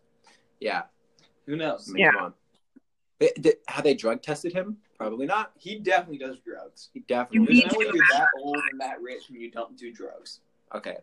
yeah. 0.59 0.83
Who 1.47 1.55
knows? 1.55 1.89
I 1.89 1.93
mean, 1.93 2.03
Yeah. 2.03 2.11
Come 2.11 2.23
on. 2.23 2.33
They- 3.19 3.33
did- 3.39 3.57
have 3.67 3.83
they 3.83 3.93
drug 3.95 4.21
tested 4.21 4.53
him? 4.53 4.77
Probably 4.97 5.25
not. 5.25 5.51
He 5.57 5.79
definitely 5.79 6.19
does 6.19 6.37
drugs. 6.39 6.89
He 6.93 6.99
definitely. 7.01 7.47
There's 7.47 7.63
need 7.65 7.71
no 7.73 7.79
way 7.79 7.85
to. 7.85 7.95
you're 7.95 8.05
that 8.11 8.27
old 8.39 8.57
and 8.71 8.79
that 8.79 9.01
rich 9.01 9.29
and 9.29 9.37
you 9.39 9.49
don't 9.49 9.75
do 9.77 9.91
drugs. 9.91 10.41
Okay. 10.73 10.97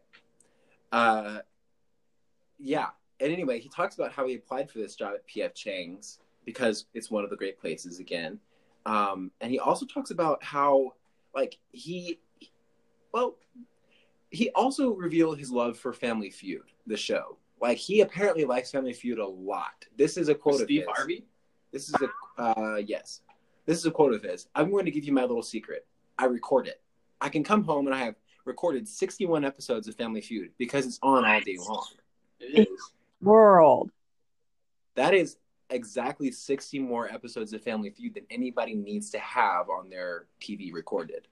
Uh, 0.92 1.40
yeah. 2.58 2.88
And 3.20 3.32
anyway, 3.32 3.58
he 3.60 3.68
talks 3.68 3.96
about 3.96 4.12
how 4.12 4.26
he 4.26 4.34
applied 4.34 4.70
for 4.70 4.78
this 4.78 4.94
job 4.94 5.14
at 5.14 5.26
PF 5.26 5.54
Chang's 5.54 6.20
because 6.44 6.86
it's 6.94 7.10
one 7.10 7.24
of 7.24 7.30
the 7.30 7.36
great 7.36 7.58
places 7.58 7.98
again. 7.98 8.38
Um, 8.86 9.30
and 9.40 9.50
he 9.50 9.58
also 9.58 9.84
talks 9.86 10.10
about 10.10 10.42
how, 10.42 10.94
like, 11.34 11.58
he, 11.72 12.20
well, 13.12 13.36
he 14.30 14.50
also 14.50 14.94
revealed 14.94 15.38
his 15.38 15.50
love 15.50 15.78
for 15.78 15.92
Family 15.92 16.30
Feud, 16.30 16.72
the 16.86 16.96
show. 16.96 17.38
Like, 17.60 17.78
he 17.78 18.00
apparently 18.02 18.44
likes 18.44 18.70
Family 18.70 18.92
Feud 18.92 19.18
a 19.18 19.26
lot. 19.26 19.86
This 19.96 20.16
is 20.16 20.28
a 20.28 20.34
quote 20.34 20.60
Steve 20.60 20.82
of 20.82 20.88
his. 20.88 20.96
Harvey? 20.96 21.24
This 21.72 21.88
is 21.88 21.94
a 21.96 22.42
uh, 22.42 22.76
yes. 22.76 23.20
This 23.66 23.78
is 23.78 23.86
a 23.86 23.90
quote 23.90 24.14
of 24.14 24.22
his. 24.22 24.48
I'm 24.54 24.70
going 24.70 24.86
to 24.86 24.90
give 24.90 25.04
you 25.04 25.12
my 25.12 25.22
little 25.22 25.42
secret. 25.42 25.86
I 26.18 26.24
record 26.26 26.66
it. 26.66 26.80
I 27.20 27.28
can 27.28 27.44
come 27.44 27.64
home 27.64 27.86
and 27.86 27.94
I 27.94 28.04
have 28.04 28.14
recorded 28.44 28.88
61 28.88 29.44
episodes 29.44 29.88
of 29.88 29.94
Family 29.94 30.20
Feud 30.20 30.50
because 30.56 30.86
it's 30.86 30.98
on 31.02 31.24
all 31.24 31.40
day 31.40 31.58
long. 31.58 31.86
It 32.40 32.68
is. 32.68 32.92
world. 33.20 33.90
That 34.94 35.14
is 35.14 35.36
exactly 35.70 36.30
60 36.30 36.78
more 36.78 37.12
episodes 37.12 37.52
of 37.52 37.62
Family 37.62 37.90
Feud 37.90 38.14
than 38.14 38.24
anybody 38.30 38.74
needs 38.74 39.10
to 39.10 39.18
have 39.18 39.68
on 39.68 39.88
their 39.90 40.26
TV 40.40 40.72
recorded. 40.72 41.28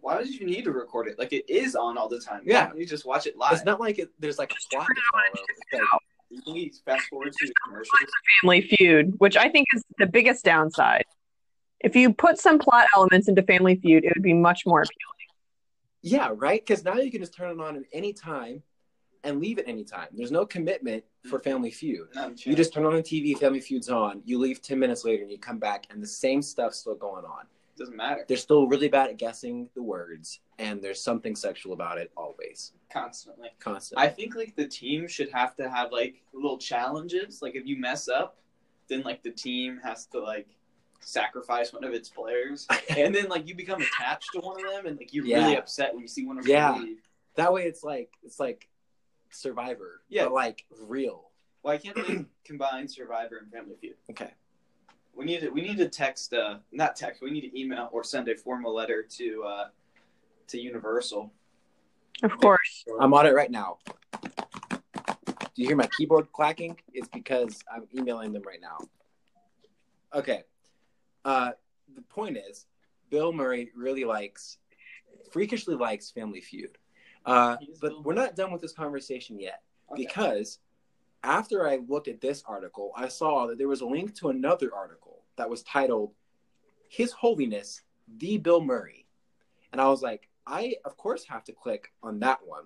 Why 0.00 0.16
would 0.16 0.28
you 0.28 0.46
need 0.46 0.64
to 0.64 0.72
record 0.72 1.08
it? 1.08 1.18
Like, 1.18 1.32
it 1.32 1.48
is 1.50 1.76
on 1.76 1.98
all 1.98 2.08
the 2.08 2.20
time. 2.20 2.40
Yeah. 2.44 2.70
You 2.74 2.86
just 2.86 3.04
watch 3.04 3.26
it 3.26 3.36
live. 3.36 3.52
It's 3.52 3.64
not 3.64 3.80
like 3.80 3.98
it, 3.98 4.08
there's 4.18 4.38
like 4.38 4.50
a 4.52 4.74
plot 4.74 4.86
to 4.86 5.02
follow. 5.12 5.44
It's 5.48 5.72
like, 5.74 5.82
You 6.30 6.42
can 6.42 6.70
fast 6.86 7.08
forward 7.08 7.32
to 7.32 7.46
the 7.46 7.52
commercials. 7.66 7.98
Family 8.40 8.62
Feud, 8.62 9.14
which 9.18 9.36
I 9.36 9.50
think 9.50 9.66
is 9.74 9.84
the 9.98 10.06
biggest 10.06 10.44
downside. 10.44 11.04
If 11.80 11.94
you 11.96 12.14
put 12.14 12.38
some 12.38 12.58
plot 12.58 12.86
elements 12.94 13.28
into 13.28 13.42
Family 13.42 13.76
Feud, 13.76 14.04
it 14.04 14.12
would 14.14 14.22
be 14.22 14.32
much 14.34 14.62
more 14.64 14.80
appealing. 14.80 14.94
yeah, 16.02 16.32
right? 16.34 16.64
Because 16.64 16.82
now 16.82 16.94
you 16.94 17.10
can 17.10 17.20
just 17.20 17.34
turn 17.34 17.50
it 17.50 17.62
on 17.62 17.76
at 17.76 17.82
any 17.92 18.14
time 18.14 18.62
and 19.24 19.40
leave 19.40 19.58
it 19.58 19.64
any 19.66 19.84
time. 19.84 20.08
There's 20.12 20.30
no 20.30 20.46
commitment 20.46 21.04
for 21.28 21.38
mm. 21.38 21.44
Family 21.44 21.70
Feud. 21.70 22.08
You 22.44 22.54
just 22.54 22.72
turn 22.72 22.84
on 22.86 22.94
the 22.94 23.02
TV, 23.02 23.36
Family 23.38 23.60
Feud's 23.60 23.88
on. 23.88 24.22
You 24.24 24.38
leave 24.38 24.62
10 24.62 24.78
minutes 24.78 25.04
later 25.04 25.22
and 25.22 25.30
you 25.30 25.38
come 25.38 25.58
back, 25.58 25.86
and 25.90 26.02
the 26.02 26.06
same 26.06 26.42
stuff's 26.42 26.78
still 26.78 26.94
going 26.94 27.24
on. 27.24 27.44
doesn't 27.76 27.96
matter. 27.96 28.24
They're 28.28 28.36
still 28.36 28.66
really 28.66 28.88
bad 28.88 29.10
at 29.10 29.16
guessing 29.18 29.68
the 29.74 29.82
words, 29.82 30.40
and 30.58 30.82
there's 30.82 31.02
something 31.02 31.34
sexual 31.36 31.72
about 31.72 31.98
it 31.98 32.10
always, 32.16 32.72
Constantly. 32.92 33.48
constantly. 33.58 34.06
I 34.06 34.08
think 34.10 34.34
like 34.36 34.54
the 34.56 34.66
team 34.68 35.06
should 35.08 35.30
have 35.32 35.56
to 35.56 35.68
have 35.70 35.90
like 35.92 36.22
little 36.34 36.58
challenges. 36.58 37.40
Like 37.40 37.54
if 37.56 37.66
you 37.66 37.76
mess 37.78 38.08
up, 38.08 38.36
then 38.88 39.02
like 39.02 39.22
the 39.22 39.30
team 39.30 39.80
has 39.82 40.04
to 40.06 40.20
like 40.20 40.48
sacrifice 41.00 41.72
one 41.72 41.84
of 41.84 41.92
its 41.94 42.08
players, 42.10 42.66
and 42.96 43.14
then 43.14 43.28
like 43.28 43.48
you 43.48 43.54
become 43.54 43.80
attached 43.80 44.30
to 44.34 44.40
one 44.40 44.62
of 44.64 44.70
them, 44.72 44.86
and 44.86 44.98
like 44.98 45.12
you're 45.14 45.24
Yeah. 45.24 45.38
really 45.44 45.56
upset 45.56 45.92
when 45.94 46.02
you 46.02 46.08
see 46.08 46.26
one 46.26 46.38
of 46.38 46.46
Yeah. 46.46 46.72
them 46.72 46.84
leave. 46.84 46.98
That 47.36 47.52
way, 47.52 47.62
it's 47.64 47.82
like 47.82 48.10
it's 48.22 48.38
like 48.40 48.68
Survivor, 49.30 50.02
Yeah. 50.08 50.24
but 50.24 50.32
like 50.32 50.64
real. 50.86 51.30
Why 51.62 51.76
can't 51.78 51.96
they 51.96 52.24
combine 52.44 52.88
Survivor 52.88 53.38
and 53.38 53.50
Family 53.50 53.76
Feud? 53.80 53.96
Okay. 54.10 54.32
We 55.14 55.24
need 55.24 55.40
to 55.40 55.50
we 55.50 55.60
need 55.60 55.76
to 55.78 55.88
text 55.88 56.32
uh 56.32 56.58
not 56.72 56.96
text 56.96 57.20
we 57.20 57.30
need 57.30 57.42
to 57.42 57.60
email 57.60 57.88
or 57.92 58.04
send 58.04 58.28
a 58.28 58.36
formal 58.36 58.74
letter 58.74 59.02
to 59.02 59.42
uh 59.44 59.68
to 60.48 60.60
Universal. 60.60 61.32
Of 62.22 62.36
course. 62.38 62.84
I'm 63.00 63.12
on 63.14 63.26
it 63.26 63.34
right 63.34 63.50
now. 63.50 63.78
Do 64.22 65.62
you 65.62 65.66
hear 65.68 65.76
my 65.76 65.88
keyboard 65.96 66.30
clacking? 66.32 66.76
It's 66.92 67.08
because 67.08 67.60
I'm 67.72 67.86
emailing 67.96 68.32
them 68.32 68.42
right 68.46 68.60
now. 68.60 68.78
Okay. 70.14 70.44
Uh, 71.24 71.52
the 71.94 72.02
point 72.02 72.36
is, 72.36 72.66
Bill 73.10 73.32
Murray 73.32 73.70
really 73.76 74.04
likes, 74.04 74.58
freakishly 75.32 75.74
likes 75.74 76.10
Family 76.10 76.40
Feud. 76.40 76.78
Uh, 77.26 77.56
but 77.80 78.04
we're 78.04 78.14
not 78.14 78.34
done 78.36 78.50
with 78.52 78.62
this 78.62 78.72
conversation 78.72 79.38
yet 79.38 79.62
Okay. 79.92 80.04
because 80.04 80.58
after 81.22 81.68
I 81.68 81.80
looked 81.88 82.08
at 82.08 82.20
this 82.20 82.42
article, 82.46 82.92
I 82.96 83.08
saw 83.08 83.46
that 83.46 83.58
there 83.58 83.68
was 83.68 83.82
a 83.82 83.86
link 83.86 84.14
to 84.16 84.28
another 84.30 84.74
article 84.74 85.22
that 85.36 85.50
was 85.50 85.62
titled 85.62 86.12
His 86.88 87.12
Holiness, 87.12 87.82
the 88.18 88.38
Bill 88.38 88.62
Murray. 88.62 89.06
And 89.72 89.80
I 89.80 89.88
was 89.88 90.00
like, 90.02 90.28
I, 90.46 90.76
of 90.84 90.96
course, 90.96 91.24
have 91.26 91.44
to 91.44 91.52
click 91.52 91.92
on 92.02 92.20
that 92.20 92.40
one. 92.44 92.64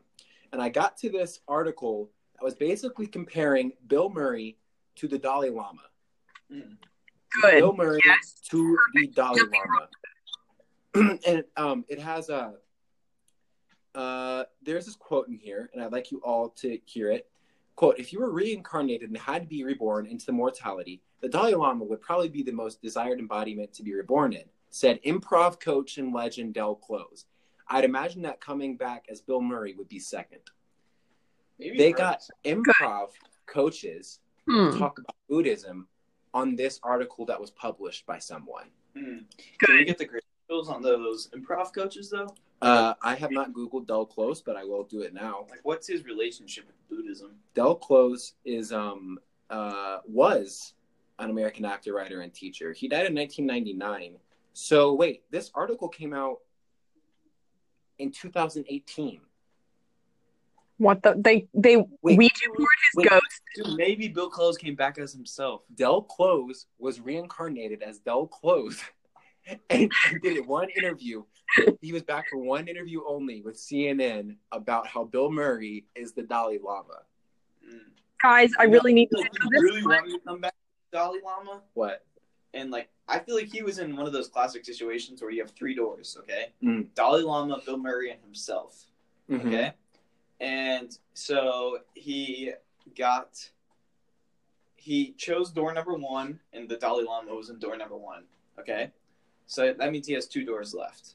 And 0.53 0.63
I 0.63 0.69
got 0.69 0.97
to 0.99 1.11
this 1.11 1.41
article 1.49 2.11
that 2.37 2.45
was 2.45 2.55
basically 2.55 3.07
comparing 3.09 3.73
Bill 3.89 4.09
Murray 4.09 4.57
to 4.97 5.09
the 5.09 5.19
Dalai 5.19 5.51
Lama. 5.51 5.83
Mm. 6.53 6.77
Good. 7.43 7.59
Bill 7.59 7.73
Murray 7.75 8.01
Yes. 8.05 8.37
to 8.51 8.79
the 8.95 9.09
Dalai 9.09 9.41
Lama. 10.95 11.19
and 11.27 11.45
um, 11.57 11.85
it 11.89 11.99
has 11.99 12.29
a. 12.29 12.55
Uh, 13.95 14.45
there's 14.63 14.87
this 14.87 14.97
quote 14.97 15.29
in 15.29 15.37
here, 15.37 15.71
and 15.73 15.83
I'd 15.83 15.93
like 15.93 16.11
you 16.11 16.19
all 16.25 16.49
to 16.57 16.79
hear 16.85 17.11
it. 17.11 17.29
Quote: 17.77 17.99
If 17.99 18.13
you 18.13 18.21
were 18.21 18.31
reincarnated 18.31 19.09
and 19.09 19.17
had 19.19 19.43
to 19.43 19.49
be 19.49 19.65
reborn 19.65 20.07
into 20.07 20.27
the 20.27 20.33
mortality, 20.33 21.01
the 21.21 21.29
Dalai 21.29 21.55
Lama 21.55 21.85
would 21.85 22.01
probably 22.01 22.29
be 22.29 22.43
the 22.43 22.53
most 22.53 22.83
desired 22.83 23.19
embodiment 23.19 23.73
to 23.75 23.83
be 23.83 23.95
reborn 23.95 24.33
in, 24.33 24.45
said 24.71 25.01
improv 25.05 25.61
coach 25.61 25.99
and 25.99 26.13
legend 26.15 26.55
Del 26.55 26.75
Close. 26.77 27.27
I'd 27.69 27.85
imagine 27.85 28.23
that 28.23 28.41
coming 28.41 28.77
back 28.77 29.07
as 29.09 29.21
Bill 29.21 29.41
Murray 29.41 29.75
would 29.75 29.89
be 29.89 29.99
second. 29.99 30.41
Maybe 31.59 31.79
They 31.79 31.93
first. 31.93 31.99
got 31.99 32.23
improv 32.45 33.11
coaches 33.47 34.21
Hmm. 34.47 34.77
talk 34.79 34.99
about 34.99 35.17
Buddhism 35.29 35.89
on 36.35 36.55
this 36.55 36.79
article 36.83 37.25
that 37.27 37.41
was 37.41 37.51
published 37.51 38.05
by 38.05 38.19
someone. 38.19 38.67
Hmm. 38.95 39.21
Can 39.59 39.77
we 39.77 39.85
get 39.87 39.97
the 39.97 40.05
credentials 40.05 40.69
on 40.69 40.83
those 40.83 41.29
improv 41.31 41.73
coaches 41.75 42.11
though? 42.11 42.35
Uh, 42.65 42.95
I 43.03 43.15
have 43.15 43.31
not 43.31 43.53
Googled 43.53 43.87
Del 43.87 44.07
Close, 44.07 44.41
but 44.41 44.57
I 44.57 44.65
will 44.65 44.85
do 44.85 45.03
it 45.03 45.13
now. 45.13 45.47
Like 45.51 45.61
what's 45.65 45.87
his 45.87 46.05
relationship 46.05 46.67
with 46.67 46.89
Buddhism? 46.89 47.33
Del 47.55 47.75
Close 47.75 48.35
is 48.45 48.73
um 48.73 49.19
uh 49.51 49.99
was 50.07 50.75
an 51.19 51.31
American 51.31 51.65
actor, 51.65 51.93
writer, 51.93 52.23
and 52.23 52.33
teacher. 52.33 52.73
He 52.73 52.89
died 52.89 53.07
in 53.07 53.15
1999. 53.15 54.17
So 54.55 54.95
wait, 54.95 55.23
this 55.31 55.51
article 55.55 55.89
came 55.89 56.15
out 56.15 56.39
in 57.99 58.11
2018. 58.11 59.21
What 60.79 61.03
the 61.03 61.15
they 61.17 61.47
they 61.55 61.77
Wait. 61.77 62.19
Ouija 62.19 62.49
board 62.49 62.59
his 62.59 62.97
Wait. 62.97 63.09
ghost. 63.09 63.43
Dude, 63.55 63.77
maybe 63.77 64.09
Bill 64.09 64.29
Close 64.29 64.57
came 64.57 64.75
back 64.75 64.99
as 64.99 65.13
himself. 65.13 65.63
Del 65.77 66.03
Close 66.03 66.67
was 66.79 67.01
reincarnated 67.01 67.83
as 67.83 67.99
Del 67.99 68.27
Close 68.27 68.83
and 69.71 69.93
he 70.11 70.19
did 70.23 70.47
one 70.47 70.69
interview. 70.71 71.23
He 71.81 71.93
was 71.93 72.03
back 72.03 72.29
for 72.31 72.39
one 72.39 72.69
interview 72.69 73.03
only 73.07 73.43
with 73.43 73.57
CNN 73.57 74.37
about 74.53 74.87
how 74.87 75.05
Bill 75.05 75.31
Murray 75.31 75.85
is 75.95 76.13
the 76.13 76.23
Dalai 76.23 76.59
Lama. 76.63 77.03
Guys, 78.23 78.51
I 78.59 78.65
really 78.65 78.95
need 78.95 79.11
to 79.11 79.19
Like, 79.19 79.33
know 79.39 79.49
this. 79.53 79.63
really 79.63 79.83
wanted 79.85 80.11
to 80.13 80.19
come 80.27 80.41
back 80.41 80.53
to 80.55 80.97
Dalai 80.99 81.19
Lama. 81.23 81.63
What? 81.75 82.05
And 82.55 82.71
like, 82.71 82.89
I 83.09 83.19
feel 83.19 83.35
like 83.35 83.53
he 83.53 83.63
was 83.63 83.79
in 83.79 83.97
one 83.97 84.07
of 84.07 84.13
those 84.13 84.29
classic 84.29 84.65
situations 84.65 85.21
where 85.21 85.31
you 85.31 85.43
have 85.43 85.51
three 85.51 85.75
doors, 85.75 86.17
okay? 86.21 86.53
Mm. 86.63 86.87
Dalai 86.95 87.23
Lama, 87.23 87.61
Bill 87.67 87.77
Murray, 87.77 88.11
and 88.11 88.21
himself, 88.23 88.87
Mhm. 89.29 89.47
okay? 89.47 89.73
And 90.41 90.97
so 91.13 91.81
he 91.95 92.53
got, 92.97 93.51
he 94.77 95.13
chose 95.13 95.51
door 95.51 95.73
number 95.75 95.95
one, 95.95 96.41
and 96.53 96.69
the 96.69 96.77
Dalai 96.77 97.05
Lama 97.05 97.35
was 97.35 97.51
in 97.51 97.59
door 97.59 97.77
number 97.77 97.97
one, 97.97 98.25
okay? 98.59 98.91
So 99.47 99.73
that 99.75 99.93
means 99.93 100.07
he 100.07 100.15
has 100.15 100.27
two 100.27 100.45
doors 100.45 100.73
left 100.75 101.15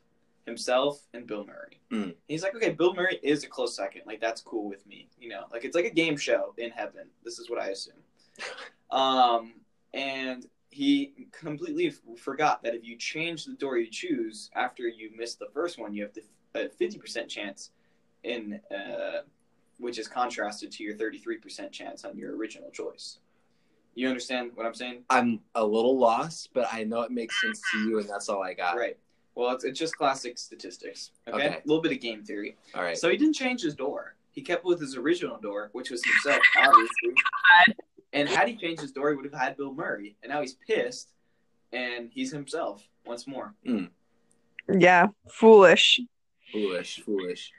himself 0.50 1.08
and 1.14 1.26
Bill 1.26 1.46
Murray. 1.46 1.80
Mm. 1.92 2.16
He's 2.28 2.44
like, 2.44 2.56
okay, 2.56 2.72
Bill 2.72 2.94
Murray 2.94 3.20
is 3.24 3.44
a 3.44 3.48
close 3.48 3.76
second. 3.76 4.02
Like, 4.06 4.20
that's 4.20 4.42
cool 4.42 4.68
with 4.68 4.86
me. 4.86 5.08
You 5.20 5.30
know, 5.30 5.46
like, 5.52 5.64
it's 5.64 5.76
like 5.76 5.86
a 5.86 5.90
game 5.90 6.18
show 6.18 6.54
in 6.58 6.72
heaven. 6.72 7.08
This 7.24 7.40
is 7.40 7.50
what 7.50 7.60
I 7.60 7.68
assume. 7.68 7.96
Um, 8.92 9.54
and 9.94 10.48
he 10.72 11.14
completely 11.32 11.90
f- 11.90 12.00
forgot 12.18 12.64
that 12.64 12.74
if 12.74 12.84
you 12.84 12.96
change 12.96 13.46
the 13.46 13.54
door 13.54 13.78
you 13.78 13.86
choose 13.86 14.50
after 14.56 14.88
you 14.88 15.12
miss 15.16 15.36
the 15.36 15.46
first 15.54 15.78
one, 15.78 15.94
you 15.94 16.02
have 16.02 16.14
the 16.14 16.24
a 16.56 16.70
fifty 16.70 16.98
percent 16.98 17.30
chance 17.30 17.70
in, 18.24 18.60
uh, 18.72 19.22
which 19.78 20.00
is 20.00 20.08
contrasted 20.08 20.72
to 20.72 20.84
your 20.84 20.96
thirty 20.96 21.20
three 21.20 21.38
percent 21.38 21.72
chance 21.72 22.04
on 22.06 22.18
your 22.18 22.36
original 22.36 22.72
choice. 22.72 23.20
You 23.96 24.08
understand 24.08 24.52
what 24.56 24.66
I'm 24.66 24.74
saying? 24.74 25.04
I'm 25.10 25.42
a 25.56 25.64
little 25.66 25.98
lost, 25.98 26.50
but 26.54 26.68
I 26.72 26.84
know 26.84 27.02
it 27.02 27.12
makes 27.12 27.40
sense 27.42 27.62
to 27.72 27.80
you, 27.88 28.00
and 28.00 28.10
that's 28.10 28.30
all 28.30 28.42
I 28.42 28.54
got. 28.54 28.78
Right. 28.78 28.98
Well, 29.40 29.52
it's, 29.52 29.64
it's 29.64 29.80
just 29.80 29.96
classic 29.96 30.38
statistics. 30.38 31.12
Okay? 31.26 31.38
Okay. 31.38 31.56
A 31.56 31.62
little 31.66 31.82
bit 31.82 31.94
of 31.94 32.02
game 32.02 32.26
theory. 32.26 32.58
All 32.76 32.84
right. 32.84 32.98
So 32.98 33.10
he 33.10 33.16
didn't 33.16 33.36
change 33.36 33.62
his 33.62 33.74
door. 33.74 34.16
He 34.32 34.42
kept 34.42 34.66
with 34.66 34.82
his 34.82 34.98
original 34.98 35.38
door, 35.38 35.70
which 35.72 35.92
was 35.92 36.04
himself, 36.04 36.44
obviously. 36.58 37.14
And 38.12 38.28
had 38.28 38.50
he 38.50 38.58
changed 38.58 38.82
his 38.82 38.92
door, 38.92 39.12
he 39.12 39.16
would 39.16 39.24
have 39.24 39.40
had 39.40 39.56
Bill 39.56 39.74
Murray. 39.74 40.18
And 40.22 40.30
now 40.30 40.42
he's 40.42 40.56
pissed, 40.68 41.14
and 41.72 42.10
he's 42.12 42.34
himself 42.34 42.86
once 43.06 43.28
more. 43.28 43.54
Yeah, 44.78 45.08
foolish. 45.32 46.02
Foolish, 46.52 47.00
foolish. 47.06 47.54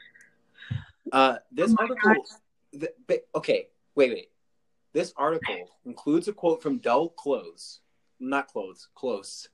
Uh, 1.10 1.36
this 1.50 1.70
Oh 1.70 1.76
article. 1.80 2.26
The, 2.74 2.92
but, 3.08 3.26
okay, 3.34 3.68
wait, 3.94 4.12
wait. 4.12 4.28
This 4.92 5.14
article 5.16 5.70
includes 5.86 6.28
a 6.28 6.34
quote 6.34 6.62
from 6.62 6.76
Del 6.76 7.08
Close, 7.08 7.80
not 8.20 8.48
Close, 8.48 8.88
Close, 8.94 9.48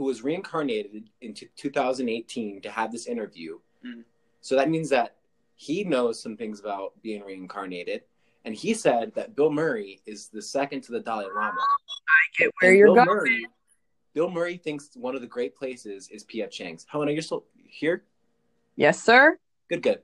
who 0.00 0.06
was 0.06 0.24
reincarnated 0.24 1.10
into 1.20 1.46
2018 1.56 2.62
to 2.62 2.70
have 2.70 2.90
this 2.90 3.06
interview. 3.06 3.58
Mm. 3.86 4.02
So 4.40 4.56
that 4.56 4.70
means 4.70 4.88
that 4.88 5.16
he 5.56 5.84
knows 5.84 6.22
some 6.22 6.38
things 6.38 6.58
about 6.58 6.94
being 7.02 7.22
reincarnated, 7.22 8.04
and 8.46 8.54
he 8.54 8.72
said 8.72 9.12
that 9.14 9.36
Bill 9.36 9.52
Murray 9.52 10.00
is 10.06 10.28
the 10.28 10.40
second 10.40 10.80
to 10.84 10.92
the 10.92 11.00
Dalai 11.00 11.26
Lama. 11.26 11.52
I 11.52 12.38
get 12.38 12.50
where 12.62 12.70
And 12.70 12.78
you're 12.78 12.86
Bill 12.86 12.94
going. 12.94 13.08
Murray, 13.08 13.46
Bill 14.14 14.30
Murray 14.30 14.56
thinks 14.56 14.88
one 14.94 15.14
of 15.14 15.20
the 15.20 15.26
great 15.26 15.54
places 15.54 16.08
is 16.08 16.24
P.F. 16.24 16.48
Chang's. 16.50 16.86
Helena, 16.90 17.12
you're 17.12 17.20
still 17.20 17.44
here? 17.66 18.04
Yes, 18.76 19.02
sir. 19.02 19.38
Good, 19.68 19.82
good. 19.82 19.98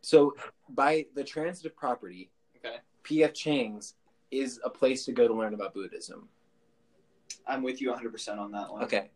So, 0.00 0.34
by 0.70 1.04
the 1.14 1.24
transitive 1.24 1.76
property, 1.76 2.30
Okay. 2.56 2.76
P.F. 3.02 3.34
Chang's 3.34 3.96
is 4.30 4.60
a 4.64 4.70
place 4.70 5.04
to 5.04 5.12
go 5.12 5.28
to 5.28 5.34
learn 5.34 5.52
about 5.52 5.74
Buddhism. 5.74 6.26
I'm 7.46 7.62
with 7.62 7.80
you 7.80 7.90
100% 7.92 8.38
on 8.38 8.52
that 8.52 8.70
one. 8.70 8.82
Okay. 8.84 9.10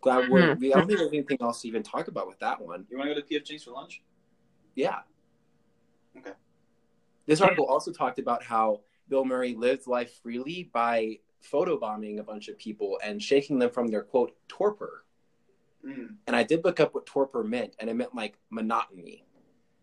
Glad 0.00 0.30
we're, 0.30 0.54
Mhm. 0.54 0.60
we 0.60 0.72
I 0.72 0.78
don't 0.78 0.86
think 0.86 0.98
there's 0.98 1.12
anything 1.12 1.38
else 1.40 1.60
to 1.62 1.68
even 1.68 1.82
talk 1.82 2.08
about 2.08 2.26
with 2.26 2.38
that 2.38 2.60
one. 2.60 2.86
You 2.90 2.96
want 2.96 3.08
to 3.10 3.14
go 3.14 3.20
to 3.20 3.26
PF 3.26 3.44
Chang's 3.44 3.64
for 3.64 3.72
lunch? 3.72 4.02
Yeah. 4.74 5.00
Okay. 6.16 6.32
This 7.26 7.40
article 7.40 7.66
also 7.66 7.92
talked 7.92 8.18
about 8.18 8.42
how 8.42 8.80
Bill 9.08 9.24
Murray 9.24 9.54
lived 9.54 9.86
life 9.86 10.14
freely 10.22 10.70
by 10.72 11.18
photobombing 11.42 12.18
a 12.18 12.22
bunch 12.22 12.48
of 12.48 12.56
people 12.58 12.98
and 13.04 13.22
shaking 13.22 13.58
them 13.58 13.70
from 13.70 13.88
their 13.88 14.02
quote 14.02 14.36
torpor. 14.48 15.04
Mm. 15.84 16.16
And 16.26 16.36
I 16.36 16.42
did 16.42 16.64
look 16.64 16.80
up 16.80 16.94
what 16.94 17.06
torpor 17.06 17.42
meant, 17.44 17.76
and 17.78 17.88
it 17.88 17.94
meant 17.94 18.14
like 18.14 18.36
monotony. 18.50 19.24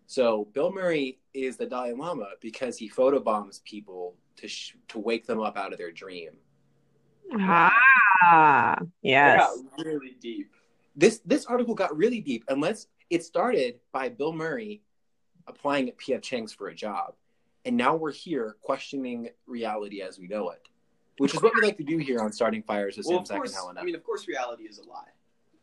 So 0.06 0.46
Bill 0.54 0.72
Murray 0.72 1.20
is 1.34 1.58
the 1.58 1.66
Dalai 1.66 1.94
Lama 1.94 2.30
because 2.40 2.78
he 2.78 2.90
photobombs 2.90 3.64
people 3.64 4.16
to 4.38 4.48
sh- 4.48 4.76
to 4.90 5.00
wake 5.00 5.26
them 5.26 5.42
up 5.42 5.58
out 5.58 5.74
of 5.74 5.78
their 5.80 5.92
dream. 5.92 6.32
Ah, 7.34 8.80
yes. 9.02 9.40
That 9.40 9.78
got 9.78 9.86
really 9.86 10.16
deep. 10.20 10.52
This 10.96 11.22
this 11.26 11.46
article 11.46 11.76
got 11.76 11.96
really 11.96 12.22
deep, 12.22 12.44
unless. 12.48 12.88
It 13.10 13.24
started 13.24 13.80
by 13.94 14.10
Bill 14.10 14.34
Murray 14.34 14.82
applying 15.48 15.88
at 15.88 15.98
PF 15.98 16.22
Chang's 16.22 16.52
for 16.52 16.68
a 16.68 16.76
job, 16.76 17.14
and 17.64 17.78
now 17.78 17.96
we're 17.96 18.12
here 18.12 18.58
questioning 18.62 19.30
reality 19.46 20.02
as 20.02 20.20
we 20.20 20.28
know 20.28 20.50
it, 20.50 20.68
which 21.20 21.34
is 21.34 21.42
what 21.42 21.54
we 21.56 21.62
like 21.62 21.78
to 21.78 21.86
do 21.86 21.98
here 21.98 22.20
on 22.20 22.34
Starting 22.34 22.64
Fires 22.64 22.98
with 22.98 23.06
Well, 23.06 23.18
Sam 23.18 23.22
of 23.22 23.28
Zach 23.28 23.36
and 23.36 23.44
course, 23.44 23.56
Helena. 23.56 23.80
I 23.80 23.84
mean, 23.84 23.96
of 23.96 24.04
course, 24.04 24.28
reality 24.28 24.64
is 24.64 24.80
a 24.80 24.84
lie. 24.90 25.08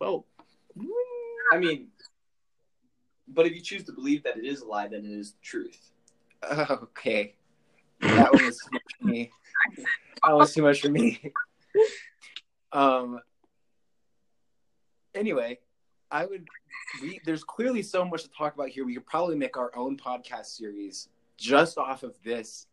well, 0.00 0.24
I 1.52 1.58
mean, 1.58 1.88
but 3.28 3.46
if 3.46 3.54
you 3.54 3.60
choose 3.60 3.84
to 3.84 3.92
believe 3.92 4.22
that 4.24 4.38
it 4.38 4.46
is 4.46 4.62
a 4.62 4.66
lie, 4.66 4.88
then 4.88 5.04
it 5.04 5.12
is 5.12 5.32
the 5.32 5.42
truth. 5.42 5.90
okay, 6.50 7.34
that 8.00 8.32
was 8.32 8.58
too 8.58 8.70
much 8.72 8.82
for 9.00 9.06
me. 9.06 9.30
That 10.26 10.32
was 10.32 10.54
too 10.54 10.62
much 10.62 10.80
for 10.80 10.88
me. 10.88 11.32
Um. 12.72 13.20
Anyway, 15.14 15.60
I 16.10 16.26
would. 16.26 16.48
We, 17.00 17.20
there's 17.24 17.44
clearly 17.44 17.82
so 17.82 18.04
much 18.04 18.24
to 18.24 18.30
talk 18.36 18.52
about 18.52 18.70
here. 18.70 18.84
We 18.84 18.94
could 18.94 19.06
probably 19.06 19.36
make 19.36 19.56
our 19.56 19.70
own 19.76 19.96
podcast 19.96 20.46
series 20.46 21.08
just 21.36 21.78
off 21.78 22.02
of 22.02 22.16
this 22.24 22.66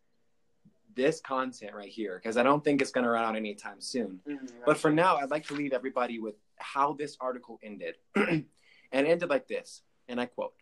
this 0.96 1.22
content 1.22 1.76
right 1.76 1.88
here 1.88 2.16
because 2.16 2.36
I 2.36 2.42
don't 2.42 2.64
think 2.64 2.82
it's 2.82 2.90
going 2.90 3.04
to 3.04 3.12
run 3.12 3.24
out 3.24 3.36
anytime 3.36 3.80
soon. 3.80 4.22
But 4.66 4.80
for 4.80 4.90
now, 4.90 5.18
I'd 5.18 5.30
like 5.30 5.46
to 5.50 5.54
leave 5.54 5.72
everybody 5.72 6.18
with 6.18 6.34
how 6.58 6.94
this 6.94 7.16
article 7.22 7.60
ended. 7.62 7.98
and 8.92 9.08
ended 9.08 9.30
like 9.30 9.48
this, 9.48 9.82
and 10.08 10.20
I 10.20 10.26
quote 10.26 10.54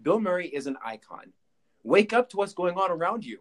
Bill 0.00 0.20
Murray 0.20 0.48
is 0.48 0.66
an 0.66 0.76
icon. 0.84 1.32
Wake 1.82 2.12
up 2.12 2.30
to 2.30 2.36
what's 2.36 2.54
going 2.54 2.76
on 2.76 2.90
around 2.90 3.24
you. 3.24 3.40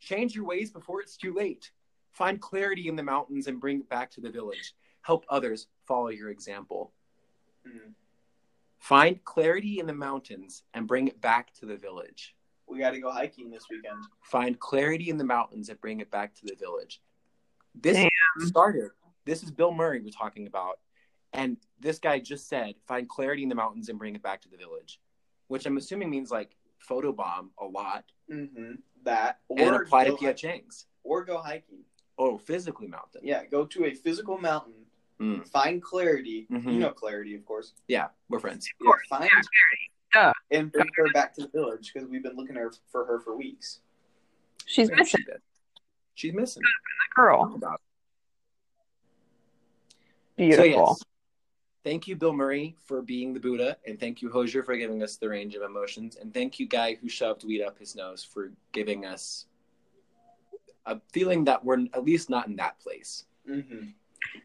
Change 0.00 0.34
your 0.34 0.44
ways 0.44 0.70
before 0.70 1.00
it's 1.00 1.16
too 1.16 1.32
late. 1.32 1.70
Find 2.16 2.40
clarity 2.40 2.88
in 2.88 2.96
the 2.96 3.02
mountains 3.02 3.46
and 3.46 3.60
bring 3.60 3.80
it 3.80 3.88
back 3.90 4.10
to 4.12 4.22
the 4.22 4.30
village. 4.30 4.74
Help 5.02 5.26
others 5.28 5.66
follow 5.86 6.08
your 6.08 6.30
example. 6.30 6.94
Mhm. 7.66 7.92
Find 8.78 9.22
clarity 9.24 9.80
in 9.80 9.86
the 9.86 9.92
mountains 9.92 10.62
and 10.72 10.88
bring 10.88 11.08
it 11.08 11.20
back 11.20 11.52
to 11.54 11.66
the 11.66 11.76
village. 11.76 12.32
we 12.68 12.78
got 12.80 12.90
to 12.90 13.00
go 13.00 13.12
hiking 13.12 13.48
this 13.48 13.68
weekend. 13.70 14.02
Find 14.22 14.58
clarity 14.58 15.08
in 15.08 15.16
the 15.18 15.24
mountains 15.24 15.68
and 15.68 15.80
bring 15.80 16.00
it 16.00 16.10
back 16.10 16.34
to 16.34 16.44
the 16.46 16.56
village. 16.56 17.00
This 17.76 17.96
Damn. 17.96 18.10
started. 18.48 18.90
This 19.24 19.44
is 19.44 19.52
Bill 19.52 19.72
Murray 19.72 20.00
we're 20.00 20.10
talking 20.10 20.48
about. 20.48 20.80
And 21.32 21.58
this 21.78 22.00
guy 22.00 22.18
just 22.18 22.48
said, 22.48 22.74
find 22.88 23.08
clarity 23.08 23.44
in 23.44 23.48
the 23.48 23.54
mountains 23.54 23.88
and 23.88 23.98
bring 24.00 24.16
it 24.16 24.22
back 24.22 24.40
to 24.42 24.48
the 24.48 24.56
village, 24.56 25.00
which 25.46 25.64
I'm 25.64 25.76
assuming 25.76 26.10
means 26.10 26.32
like 26.32 26.56
photobomb 26.88 27.50
a 27.58 27.64
lot 27.66 28.10
Mm-hmm. 28.28 28.72
That 29.04 29.38
and 29.56 29.76
apply 29.76 30.04
to 30.04 30.10
go, 30.10 30.16
PF 30.16 30.36
Chang's. 30.36 30.86
or 31.04 31.24
go 31.24 31.38
hiking. 31.38 31.84
Oh, 32.18 32.38
physically 32.38 32.86
mountain. 32.86 33.20
Yeah, 33.24 33.44
go 33.44 33.66
to 33.66 33.84
a 33.86 33.94
physical 33.94 34.38
mountain. 34.38 34.72
Mm. 35.20 35.46
Find 35.48 35.82
clarity. 35.82 36.46
Mhm. 36.50 36.72
You 36.72 36.78
know 36.78 36.90
clarity, 36.90 37.34
of 37.34 37.44
course. 37.44 37.72
Yeah, 37.88 38.08
we're 38.28 38.38
friends. 38.38 38.68
Yeah, 38.82 38.92
find 39.08 39.30
Duh. 40.12 40.32
and 40.50 40.70
bring 40.72 40.88
her 40.96 41.10
back 41.12 41.34
to 41.34 41.42
the 41.42 41.48
village 41.48 41.90
because 41.92 42.08
we've 42.08 42.22
been 42.22 42.36
looking 42.36 42.56
her 42.56 42.72
for 42.90 43.04
her 43.06 43.18
for 43.20 43.36
weeks. 43.36 43.80
She's 44.66 44.88
Yeah, 44.90 44.96
missing 44.96 45.24
she. 45.26 45.32
She's 46.14 46.32
missing. 46.34 46.62
the 46.62 47.14
girl. 47.14 47.52
About. 47.54 47.80
Beautiful. 50.36 50.64
So, 50.64 50.90
yes. 50.90 51.02
Thank 51.84 52.08
you, 52.08 52.16
Bill 52.16 52.32
Murray, 52.32 52.74
for 52.84 53.00
being 53.00 53.32
the 53.32 53.38
Buddha, 53.40 53.78
and 53.86 53.98
thank 54.00 54.20
you, 54.20 54.28
Hozier, 54.30 54.62
for 54.64 54.76
giving 54.76 55.02
us 55.04 55.16
the 55.18 55.28
range 55.28 55.54
of 55.54 55.62
emotions, 55.62 56.16
and 56.16 56.34
thank 56.34 56.58
you, 56.58 56.66
Guy, 56.66 56.94
who 56.96 57.08
shoved 57.08 57.44
weed 57.44 57.62
up 57.62 57.78
his 57.78 57.94
nose, 57.94 58.24
for 58.24 58.50
giving 58.72 59.04
us 59.06 59.46
a 60.86 61.00
feeling 61.12 61.44
that 61.44 61.64
we're 61.64 61.86
at 61.92 62.04
least 62.04 62.30
not 62.30 62.46
in 62.46 62.56
that 62.56 62.78
place. 62.80 63.24
Mm-hmm. 63.48 63.88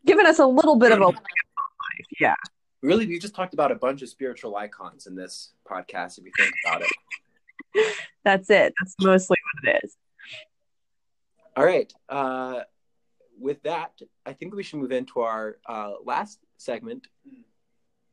Giving 0.06 0.26
us 0.26 0.40
a 0.40 0.46
little 0.46 0.76
bit 0.76 0.92
of 0.92 1.00
a 1.00 1.08
life. 1.08 1.16
Yeah. 2.20 2.36
Really, 2.82 3.06
we 3.06 3.20
just 3.20 3.36
talked 3.36 3.54
about 3.54 3.72
a 3.72 3.76
bunch 3.76 4.02
of 4.02 4.10
spiritual 4.10 4.56
icons 4.56 5.06
in 5.06 5.16
this 5.16 5.52
podcast, 5.70 6.18
if 6.18 6.26
you 6.26 6.32
think 6.36 6.54
about 6.66 6.82
it. 6.82 7.96
That's 8.24 8.50
it. 8.50 8.74
That's 8.80 8.96
mostly 9.00 9.38
what 9.54 9.76
it 9.76 9.82
is. 9.84 9.96
All 11.56 11.66
right. 11.66 11.92
Uh, 12.10 12.62
with 13.40 13.62
that, 13.64 14.00
I 14.26 14.34
think 14.34 14.56
we 14.56 14.64
should 14.64 14.80
move 14.80 14.92
into 14.92 15.22
our 15.22 15.58
uh, 15.68 15.94
last 16.04 16.40
segment 16.58 17.08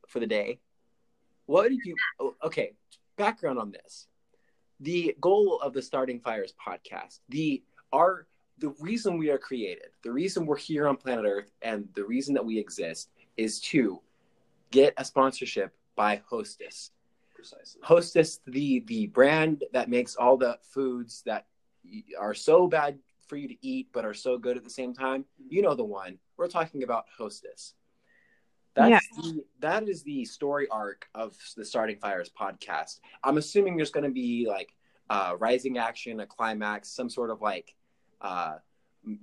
for 0.07 0.19
the 0.19 0.27
day. 0.27 0.59
What 1.45 1.69
did 1.69 1.79
you? 1.83 1.95
oh, 2.19 2.35
Okay, 2.43 2.73
background 3.17 3.59
on 3.59 3.71
this. 3.71 4.07
The 4.79 5.15
goal 5.19 5.59
of 5.61 5.73
the 5.73 5.81
Starting 5.81 6.19
Fires 6.19 6.53
podcast, 6.65 7.19
the 7.27 7.63
our 7.91 8.27
the 8.59 8.69
reason 8.81 9.17
we 9.17 9.29
are 9.29 9.37
created, 9.37 9.87
the 10.03 10.11
reason 10.11 10.45
we're 10.45 10.57
here 10.57 10.87
on 10.87 10.97
planet 10.97 11.25
Earth, 11.25 11.51
and 11.61 11.87
the 11.95 12.03
reason 12.03 12.33
that 12.33 12.45
we 12.45 12.59
exist 12.59 13.09
is 13.37 13.59
to 13.61 14.01
get 14.71 14.93
a 14.97 15.05
sponsorship 15.05 15.73
by 15.95 16.21
Hostess. 16.29 16.91
Precisely. 17.33 17.81
Hostess, 17.83 18.39
the 18.47 18.81
the 18.87 19.07
brand 19.07 19.63
that 19.71 19.89
makes 19.89 20.15
all 20.15 20.37
the 20.37 20.57
foods 20.61 21.23
that 21.25 21.45
are 22.19 22.33
so 22.33 22.67
bad 22.67 22.99
for 23.27 23.37
you 23.37 23.47
to 23.47 23.55
eat 23.61 23.87
but 23.93 24.03
are 24.03 24.13
so 24.13 24.37
good 24.37 24.57
at 24.57 24.63
the 24.63 24.69
same 24.69 24.93
time. 24.93 25.23
You 25.47 25.61
know 25.61 25.75
the 25.75 25.85
one. 25.85 26.17
We're 26.35 26.47
talking 26.47 26.83
about 26.83 27.05
Hostess. 27.17 27.73
That's 28.75 29.07
the 29.17 29.43
that 29.59 29.87
is 29.87 30.03
the 30.03 30.25
story 30.25 30.67
arc 30.69 31.07
of 31.15 31.37
the 31.55 31.65
Starting 31.65 31.97
Fires 31.97 32.29
podcast. 32.29 32.99
I'm 33.23 33.37
assuming 33.37 33.77
there's 33.77 33.91
going 33.91 34.05
to 34.05 34.11
be 34.11 34.45
like 34.47 34.73
uh, 35.09 35.35
rising 35.39 35.77
action, 35.77 36.19
a 36.19 36.25
climax, 36.25 36.89
some 36.89 37.09
sort 37.09 37.29
of 37.29 37.41
like 37.41 37.75
uh, 38.21 38.55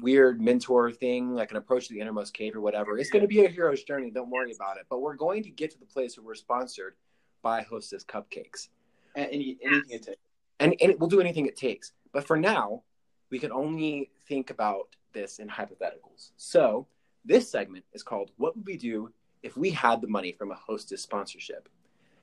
weird 0.00 0.40
mentor 0.40 0.90
thing, 0.90 1.34
like 1.34 1.50
an 1.50 1.56
approach 1.58 1.88
to 1.88 1.94
the 1.94 2.00
innermost 2.00 2.34
cave 2.34 2.56
or 2.56 2.60
whatever. 2.60 2.98
It's 2.98 3.10
going 3.10 3.22
to 3.22 3.28
be 3.28 3.44
a 3.44 3.48
hero's 3.48 3.82
journey. 3.84 4.10
Don't 4.10 4.30
worry 4.30 4.52
about 4.54 4.78
it. 4.78 4.86
But 4.88 5.00
we're 5.00 5.14
going 5.16 5.42
to 5.44 5.50
get 5.50 5.70
to 5.72 5.78
the 5.78 5.86
place 5.86 6.16
where 6.16 6.24
we're 6.26 6.34
sponsored 6.34 6.94
by 7.42 7.62
Hostess 7.62 8.04
Cupcakes, 8.04 8.68
A- 9.16 9.20
Any 9.20 9.58
anything 9.62 9.90
it 9.90 10.02
takes. 10.04 10.18
and, 10.60 10.74
and 10.80 10.94
we'll 10.98 11.08
do 11.08 11.20
anything 11.20 11.46
it 11.46 11.56
takes. 11.56 11.92
But 12.12 12.26
for 12.26 12.36
now, 12.36 12.82
we 13.30 13.38
can 13.38 13.52
only 13.52 14.10
think 14.26 14.50
about 14.50 14.88
this 15.12 15.38
in 15.38 15.48
hypotheticals. 15.48 16.30
So 16.36 16.86
this 17.24 17.50
segment 17.50 17.84
is 17.92 18.02
called 18.02 18.30
"What 18.38 18.56
Would 18.56 18.66
We 18.66 18.76
Do 18.76 19.12
If 19.42 19.56
We 19.56 19.70
Had 19.70 20.00
the 20.00 20.08
Money 20.08 20.32
from 20.32 20.50
a 20.50 20.54
Hostess 20.54 21.02
Sponsorship?" 21.02 21.68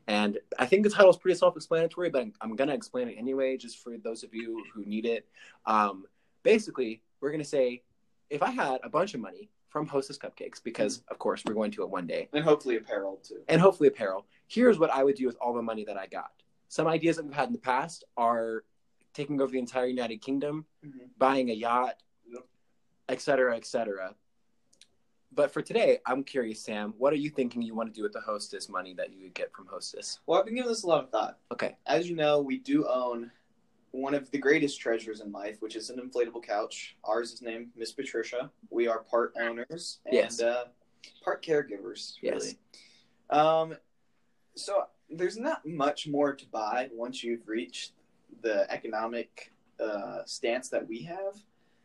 And 0.07 0.37
I 0.59 0.65
think 0.65 0.83
the 0.83 0.89
title 0.89 1.11
is 1.11 1.15
pretty 1.17 1.37
self-explanatory, 1.37 2.09
but 2.09 2.21
I'm, 2.23 2.33
I'm 2.41 2.55
going 2.57 2.67
to 2.67 2.73
explain 2.73 3.07
it 3.07 3.15
anyway, 3.17 3.55
just 3.55 3.81
for 3.81 3.97
those 3.97 4.23
of 4.23 4.33
you 4.33 4.61
who 4.73 4.83
need 4.83 5.05
it. 5.05 5.25
Um, 5.65 6.03
basically, 6.43 7.01
we're 7.21 7.31
going 7.31 7.41
to 7.41 7.47
say, 7.47 7.81
if 8.29 8.43
I 8.43 8.51
had 8.51 8.79
a 8.83 8.89
bunch 8.89 9.13
of 9.13 9.21
money 9.21 9.49
from 9.69 9.87
Hostess 9.87 10.17
Cupcakes, 10.17 10.61
because 10.63 11.01
of 11.09 11.17
course 11.17 11.43
we're 11.45 11.53
going 11.53 11.71
to 11.71 11.81
it 11.83 11.89
one 11.89 12.05
day, 12.05 12.29
And 12.33 12.43
hopefully 12.43 12.75
apparel 12.77 13.19
too. 13.23 13.41
and 13.47 13.59
hopefully 13.59 13.87
apparel. 13.89 14.25
Here's 14.47 14.77
what 14.77 14.91
I 14.91 15.03
would 15.03 15.15
do 15.15 15.25
with 15.25 15.37
all 15.41 15.53
the 15.53 15.61
money 15.61 15.83
that 15.85 15.97
I 15.97 16.05
got. 16.05 16.31
Some 16.67 16.87
ideas 16.87 17.15
that 17.17 17.25
we've 17.25 17.33
had 17.33 17.47
in 17.47 17.53
the 17.53 17.59
past 17.59 18.03
are 18.17 18.63
taking 19.13 19.41
over 19.41 19.51
the 19.51 19.59
entire 19.59 19.85
United 19.87 20.21
Kingdom, 20.21 20.65
Mhm. 20.85 21.09
buying 21.17 21.49
a 21.49 21.53
yacht, 21.53 22.01
Yep. 22.27 22.45
et 23.09 23.21
cetera, 23.21 23.55
et 23.55 23.65
cetera. 23.65 24.15
But 25.31 25.51
for 25.51 25.63
today, 25.63 25.99
I'm 26.05 26.23
curious, 26.23 26.61
Sam, 26.61 26.93
what 26.99 27.11
are 27.13 27.17
you 27.17 27.29
thinking 27.31 27.63
you 27.63 27.73
want 27.73 27.89
to 27.91 27.93
do 27.95 28.03
with 28.03 28.13
the 28.13 28.21
hostess 28.21 28.69
money 28.69 28.93
that 28.95 29.11
you 29.11 29.23
would 29.23 29.33
get 29.33 29.51
from 29.51 29.65
hostess? 29.65 30.19
Well, 30.27 30.39
I've 30.39 30.45
been 30.45 30.53
giving 30.55 30.69
this 30.69 30.83
a 30.83 30.87
lot 30.87 31.03
of 31.03 31.09
thought. 31.09 31.39
Okay. 31.51 31.77
As 31.87 32.07
you 32.07 32.15
know, 32.15 32.39
we 32.41 32.59
do 32.59 32.87
own 32.87 33.31
one 33.93 34.15
of 34.15 34.29
the 34.31 34.37
greatest 34.39 34.81
treasures 34.81 35.21
in 35.21 35.31
life, 35.31 35.61
which 35.61 35.75
is 35.75 35.91
an 35.91 35.99
inflatable 35.99 36.43
couch. 36.43 36.97
Ours 37.03 37.31
is 37.31 37.41
named 37.43 37.67
Miss 37.75 37.91
Patricia. 37.91 38.49
We 38.71 38.87
are 38.87 39.03
part 39.03 39.33
owners 39.39 39.99
and 40.05 40.15
Yes. 40.15 40.41
uh, 40.41 40.65
part 41.23 41.43
caregivers, 41.45 42.17
Yes. 42.21 42.33
really. 42.33 42.59
Um, 43.29 43.77
so 44.55 44.87
there's 45.11 45.37
not 45.37 45.63
much 45.65 46.07
more 46.07 46.33
to 46.35 46.45
buy 46.47 46.89
once 46.91 47.23
you've 47.23 47.47
reached 47.47 47.93
the 48.41 48.69
economic 48.71 49.51
uh, 49.79 50.23
stance 50.25 50.69
that 50.69 50.87
we 50.87 51.03
have, 51.03 51.35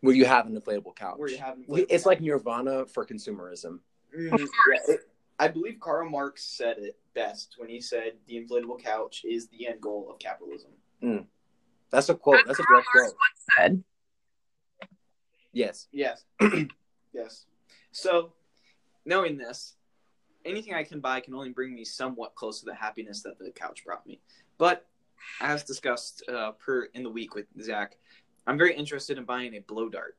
Where 0.01 0.15
you 0.15 0.25
have 0.25 0.47
an 0.47 0.59
inflatable 0.59 0.95
couch. 0.97 1.19
where 1.19 1.29
you 1.31 1.37
have. 1.39 1.59
We- 1.67 1.83
it's 1.87 2.07
like 2.07 2.21
nirvana 2.23 2.87
for 2.87 3.05
consumerism. 3.05 3.81
Mm, 4.17 4.39
yeah, 4.39 4.95
it- 4.95 5.11
I 5.39 5.49
believe 5.49 5.79
Karl 5.79 6.09
Marx 6.09 6.43
said 6.45 6.79
it 6.79 6.99
best 7.15 7.55
when 7.59 7.69
he 7.69 7.81
said 7.81 8.19
the 8.27 8.43
inflatable 8.43 8.83
couch 8.83 9.25
is 9.25 9.49
the 9.49 9.67
end 9.69 9.81
goal 9.83 10.11
of 10.11 10.19
capitalism. 10.19 10.73
That's 11.91 12.09
a 12.09 12.15
quote. 12.15 12.41
That's 12.47 12.59
a 12.59 12.65
direct 12.65 12.87
quote. 12.93 13.13
Said. 13.57 13.83
Yes. 15.53 15.89
Yes. 15.93 16.25
yes. 17.13 17.47
So, 17.93 18.33
knowing 19.05 19.39
this, 19.39 19.75
anything 20.45 20.75
I 20.75 20.85
can 20.85 21.01
buy 21.01 21.21
can 21.21 21.35
only 21.35 21.51
bring 21.51 21.75
me 21.75 21.85
somewhat 21.85 22.35
close 22.35 22.61
to 22.61 22.67
the 22.67 22.75
happiness 22.75 23.23
that 23.23 23.39
the 23.39 23.51
couch 23.51 23.85
brought 23.85 24.07
me. 24.07 24.21
But, 24.59 24.87
as 25.41 25.65
discussed 25.65 26.23
uh, 26.29 26.53
per 26.53 26.85
in 26.95 27.03
the 27.03 27.11
week 27.11 27.35
with 27.35 27.47
Zach, 27.61 27.97
I'm 28.47 28.59
very 28.59 28.75
interested 28.75 29.19
in 29.19 29.25
buying 29.25 29.55
a 29.55 29.61
blow 29.61 29.89
dart. 29.89 30.17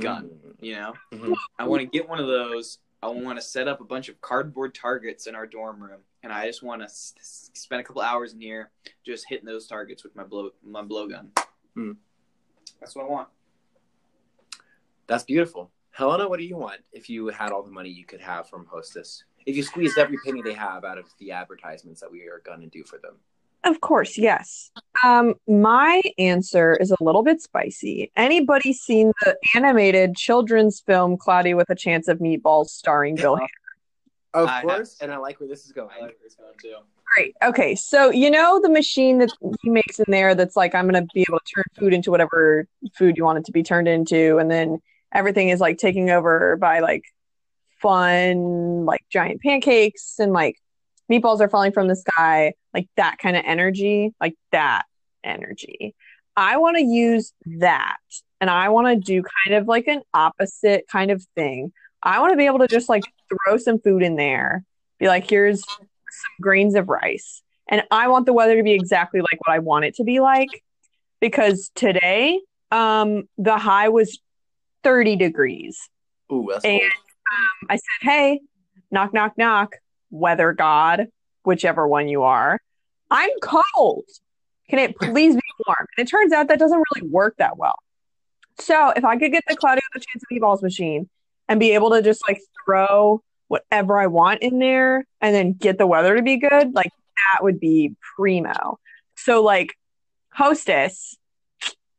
Gun. 0.00 0.30
Mm. 0.44 0.54
You 0.60 0.74
know, 0.76 0.94
Mhm. 1.12 1.34
I 1.58 1.68
want 1.68 1.80
to 1.80 1.86
get 1.86 2.08
one 2.08 2.18
of 2.18 2.26
those. 2.26 2.78
I 3.02 3.06
want 3.08 3.38
to 3.38 3.42
set 3.42 3.68
up 3.68 3.80
a 3.80 3.84
bunch 3.84 4.08
of 4.08 4.20
cardboard 4.20 4.74
targets 4.74 5.26
in 5.26 5.34
our 5.36 5.46
dorm 5.46 5.80
room, 5.80 6.00
and 6.24 6.32
I 6.32 6.46
just 6.46 6.62
want 6.62 6.80
to 6.80 6.86
s- 6.86 7.14
s- 7.20 7.50
spend 7.52 7.80
a 7.80 7.84
couple 7.84 8.02
hours 8.02 8.32
in 8.32 8.40
here 8.40 8.70
just 9.06 9.26
hitting 9.28 9.44
those 9.46 9.66
targets 9.68 10.02
with 10.02 10.16
my 10.16 10.24
blow 10.24 10.50
my 10.64 10.82
blowgun. 10.82 11.28
Hmm. 11.74 11.92
That's 12.80 12.96
what 12.96 13.04
I 13.04 13.08
want. 13.08 13.28
That's 15.06 15.24
beautiful. 15.24 15.70
Helena, 15.90 16.28
what 16.28 16.38
do 16.38 16.44
you 16.44 16.56
want 16.56 16.80
if 16.92 17.08
you 17.08 17.28
had 17.28 17.50
all 17.52 17.62
the 17.62 17.70
money 17.70 17.90
you 17.90 18.04
could 18.04 18.20
have 18.20 18.48
from 18.48 18.66
Hostess? 18.66 19.22
If 19.46 19.54
you 19.56 19.62
squeezed 19.62 19.98
every 19.98 20.16
penny 20.24 20.42
they 20.42 20.54
have 20.54 20.84
out 20.84 20.98
of 20.98 21.04
the 21.20 21.30
advertisements 21.30 22.00
that 22.00 22.10
we 22.10 22.22
are 22.22 22.40
going 22.44 22.60
to 22.62 22.66
do 22.66 22.82
for 22.84 22.98
them. 22.98 23.16
Of 23.64 23.80
course, 23.80 24.18
yes. 24.18 24.70
Um, 25.04 25.34
my 25.46 26.02
answer 26.18 26.76
is 26.80 26.90
a 26.90 26.96
little 27.02 27.22
bit 27.22 27.40
spicy. 27.40 28.10
Anybody 28.16 28.72
seen 28.72 29.12
the 29.22 29.36
animated 29.54 30.16
children's 30.16 30.80
film 30.80 31.16
Cloudy 31.16 31.54
with 31.54 31.70
a 31.70 31.74
Chance 31.74 32.08
of 32.08 32.18
Meatballs 32.18 32.66
starring 32.68 33.14
Bill 33.14 33.36
Hader? 33.38 33.46
Of 34.34 34.48
I 34.48 34.62
course, 34.62 34.98
have- 34.98 35.08
and 35.08 35.14
I 35.14 35.18
like 35.18 35.40
where 35.40 35.48
this 35.48 35.64
is 35.64 35.72
going. 35.72 35.90
I 35.96 36.02
like 36.02 36.16
where 36.18 36.26
it's 36.26 36.34
going 36.34 36.52
too. 36.60 36.74
Great. 37.14 37.34
Okay, 37.42 37.74
so 37.74 38.10
you 38.10 38.30
know 38.30 38.60
the 38.60 38.68
machine 38.68 39.18
that 39.18 39.30
he 39.62 39.70
makes 39.70 40.00
in 40.00 40.06
there 40.08 40.34
that's 40.34 40.56
like 40.56 40.74
I'm 40.74 40.86
gonna 40.86 41.06
be 41.14 41.24
able 41.28 41.38
to 41.38 41.52
turn 41.54 41.64
food 41.78 41.94
into 41.94 42.10
whatever 42.10 42.66
food 42.96 43.16
you 43.16 43.24
want 43.24 43.38
it 43.38 43.44
to 43.46 43.52
be 43.52 43.62
turned 43.62 43.88
into, 43.88 44.38
and 44.38 44.50
then 44.50 44.80
everything 45.12 45.48
is 45.48 45.60
like 45.60 45.78
taking 45.78 46.10
over 46.10 46.56
by 46.56 46.80
like 46.80 47.04
fun, 47.80 48.84
like 48.84 49.04
giant 49.10 49.40
pancakes 49.42 50.18
and 50.18 50.32
like 50.32 50.56
meatballs 51.10 51.40
are 51.40 51.48
falling 51.48 51.72
from 51.72 51.86
the 51.86 51.96
sky, 51.96 52.54
like 52.72 52.88
that 52.96 53.18
kind 53.18 53.36
of 53.36 53.44
energy, 53.46 54.12
like 54.20 54.34
that 54.52 54.84
energy. 55.22 55.94
I 56.36 56.56
want 56.56 56.76
to 56.76 56.82
use 56.82 57.32
that 57.60 57.98
and 58.40 58.50
I 58.50 58.70
want 58.70 58.88
to 58.88 58.96
do 58.96 59.22
kind 59.44 59.56
of 59.56 59.68
like 59.68 59.86
an 59.86 60.02
opposite 60.12 60.86
kind 60.90 61.10
of 61.10 61.24
thing. 61.36 61.72
I 62.04 62.20
want 62.20 62.32
to 62.32 62.36
be 62.36 62.46
able 62.46 62.58
to 62.58 62.68
just 62.68 62.88
like 62.88 63.02
throw 63.28 63.56
some 63.56 63.78
food 63.80 64.02
in 64.02 64.16
there, 64.16 64.64
be 64.98 65.08
like, 65.08 65.28
here's 65.28 65.64
some 65.64 65.86
grains 66.40 66.74
of 66.74 66.88
rice. 66.88 67.42
And 67.68 67.82
I 67.90 68.08
want 68.08 68.26
the 68.26 68.34
weather 68.34 68.56
to 68.56 68.62
be 68.62 68.72
exactly 68.72 69.20
like 69.20 69.40
what 69.46 69.54
I 69.54 69.58
want 69.60 69.86
it 69.86 69.94
to 69.96 70.04
be 70.04 70.20
like. 70.20 70.48
Because 71.20 71.70
today, 71.74 72.40
um, 72.70 73.24
the 73.38 73.56
high 73.56 73.88
was 73.88 74.20
30 74.82 75.16
degrees. 75.16 75.88
Ooh, 76.30 76.46
that's 76.50 76.64
And 76.64 76.82
um, 76.82 77.68
I 77.70 77.76
said, 77.76 77.82
hey, 78.02 78.40
knock, 78.90 79.14
knock, 79.14 79.38
knock, 79.38 79.76
weather 80.10 80.52
god, 80.52 81.06
whichever 81.44 81.88
one 81.88 82.08
you 82.08 82.22
are. 82.24 82.60
I'm 83.10 83.30
cold. 83.40 84.04
Can 84.68 84.78
it 84.78 84.96
please 84.98 85.34
be 85.34 85.42
warm? 85.66 85.86
And 85.96 86.06
it 86.06 86.10
turns 86.10 86.32
out 86.32 86.48
that 86.48 86.58
doesn't 86.58 86.82
really 86.92 87.08
work 87.08 87.36
that 87.38 87.56
well. 87.56 87.76
So 88.58 88.90
if 88.90 89.04
I 89.04 89.16
could 89.16 89.32
get 89.32 89.44
the 89.48 89.56
cloudy 89.56 89.80
with 89.94 90.02
a 90.02 90.06
chance 90.06 90.22
of 90.22 90.36
meatballs 90.36 90.62
machine 90.62 91.08
and 91.48 91.60
be 91.60 91.72
able 91.72 91.90
to 91.90 92.02
just 92.02 92.22
like 92.28 92.40
throw 92.64 93.22
whatever 93.48 93.98
I 93.98 94.06
want 94.06 94.42
in 94.42 94.58
there 94.58 95.04
and 95.20 95.34
then 95.34 95.52
get 95.52 95.78
the 95.78 95.86
weather 95.86 96.16
to 96.16 96.22
be 96.22 96.38
good, 96.38 96.74
like 96.74 96.90
that 97.32 97.42
would 97.42 97.60
be 97.60 97.94
primo. 98.16 98.78
So 99.16 99.42
like 99.42 99.74
hostess, 100.32 101.16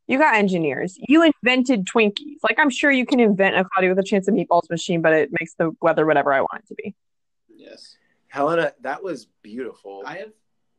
you 0.06 0.18
got 0.18 0.36
engineers. 0.36 0.98
You 1.08 1.22
invented 1.22 1.86
Twinkies. 1.86 2.36
Like 2.42 2.58
I'm 2.58 2.70
sure 2.70 2.90
you 2.90 3.06
can 3.06 3.20
invent 3.20 3.56
a 3.56 3.64
cloudy 3.64 3.88
with 3.88 3.98
a 3.98 4.04
chance 4.04 4.28
of 4.28 4.34
meatballs 4.34 4.68
machine, 4.70 5.02
but 5.02 5.12
it 5.12 5.30
makes 5.38 5.54
the 5.54 5.72
weather 5.80 6.06
whatever 6.06 6.32
I 6.32 6.40
want 6.40 6.62
it 6.64 6.68
to 6.68 6.74
be. 6.74 6.94
Yes. 7.48 7.96
Helena, 8.28 8.72
that 8.82 9.02
was 9.02 9.26
beautiful. 9.42 10.02
I 10.04 10.18
have 10.18 10.32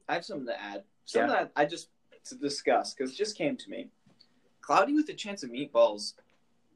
I 0.07 0.13
have 0.13 0.25
something 0.25 0.47
to 0.47 0.61
add. 0.61 0.83
Something 1.05 1.31
Yeah. 1.31 1.43
that 1.43 1.51
I 1.55 1.65
just 1.65 1.89
to 2.25 2.35
discuss 2.35 2.93
because 2.93 3.11
it 3.13 3.17
just 3.17 3.37
came 3.37 3.57
to 3.57 3.69
me. 3.69 3.89
Cloudy 4.61 4.93
with 4.93 5.07
a 5.09 5.13
chance 5.13 5.43
of 5.43 5.49
meatballs 5.49 6.13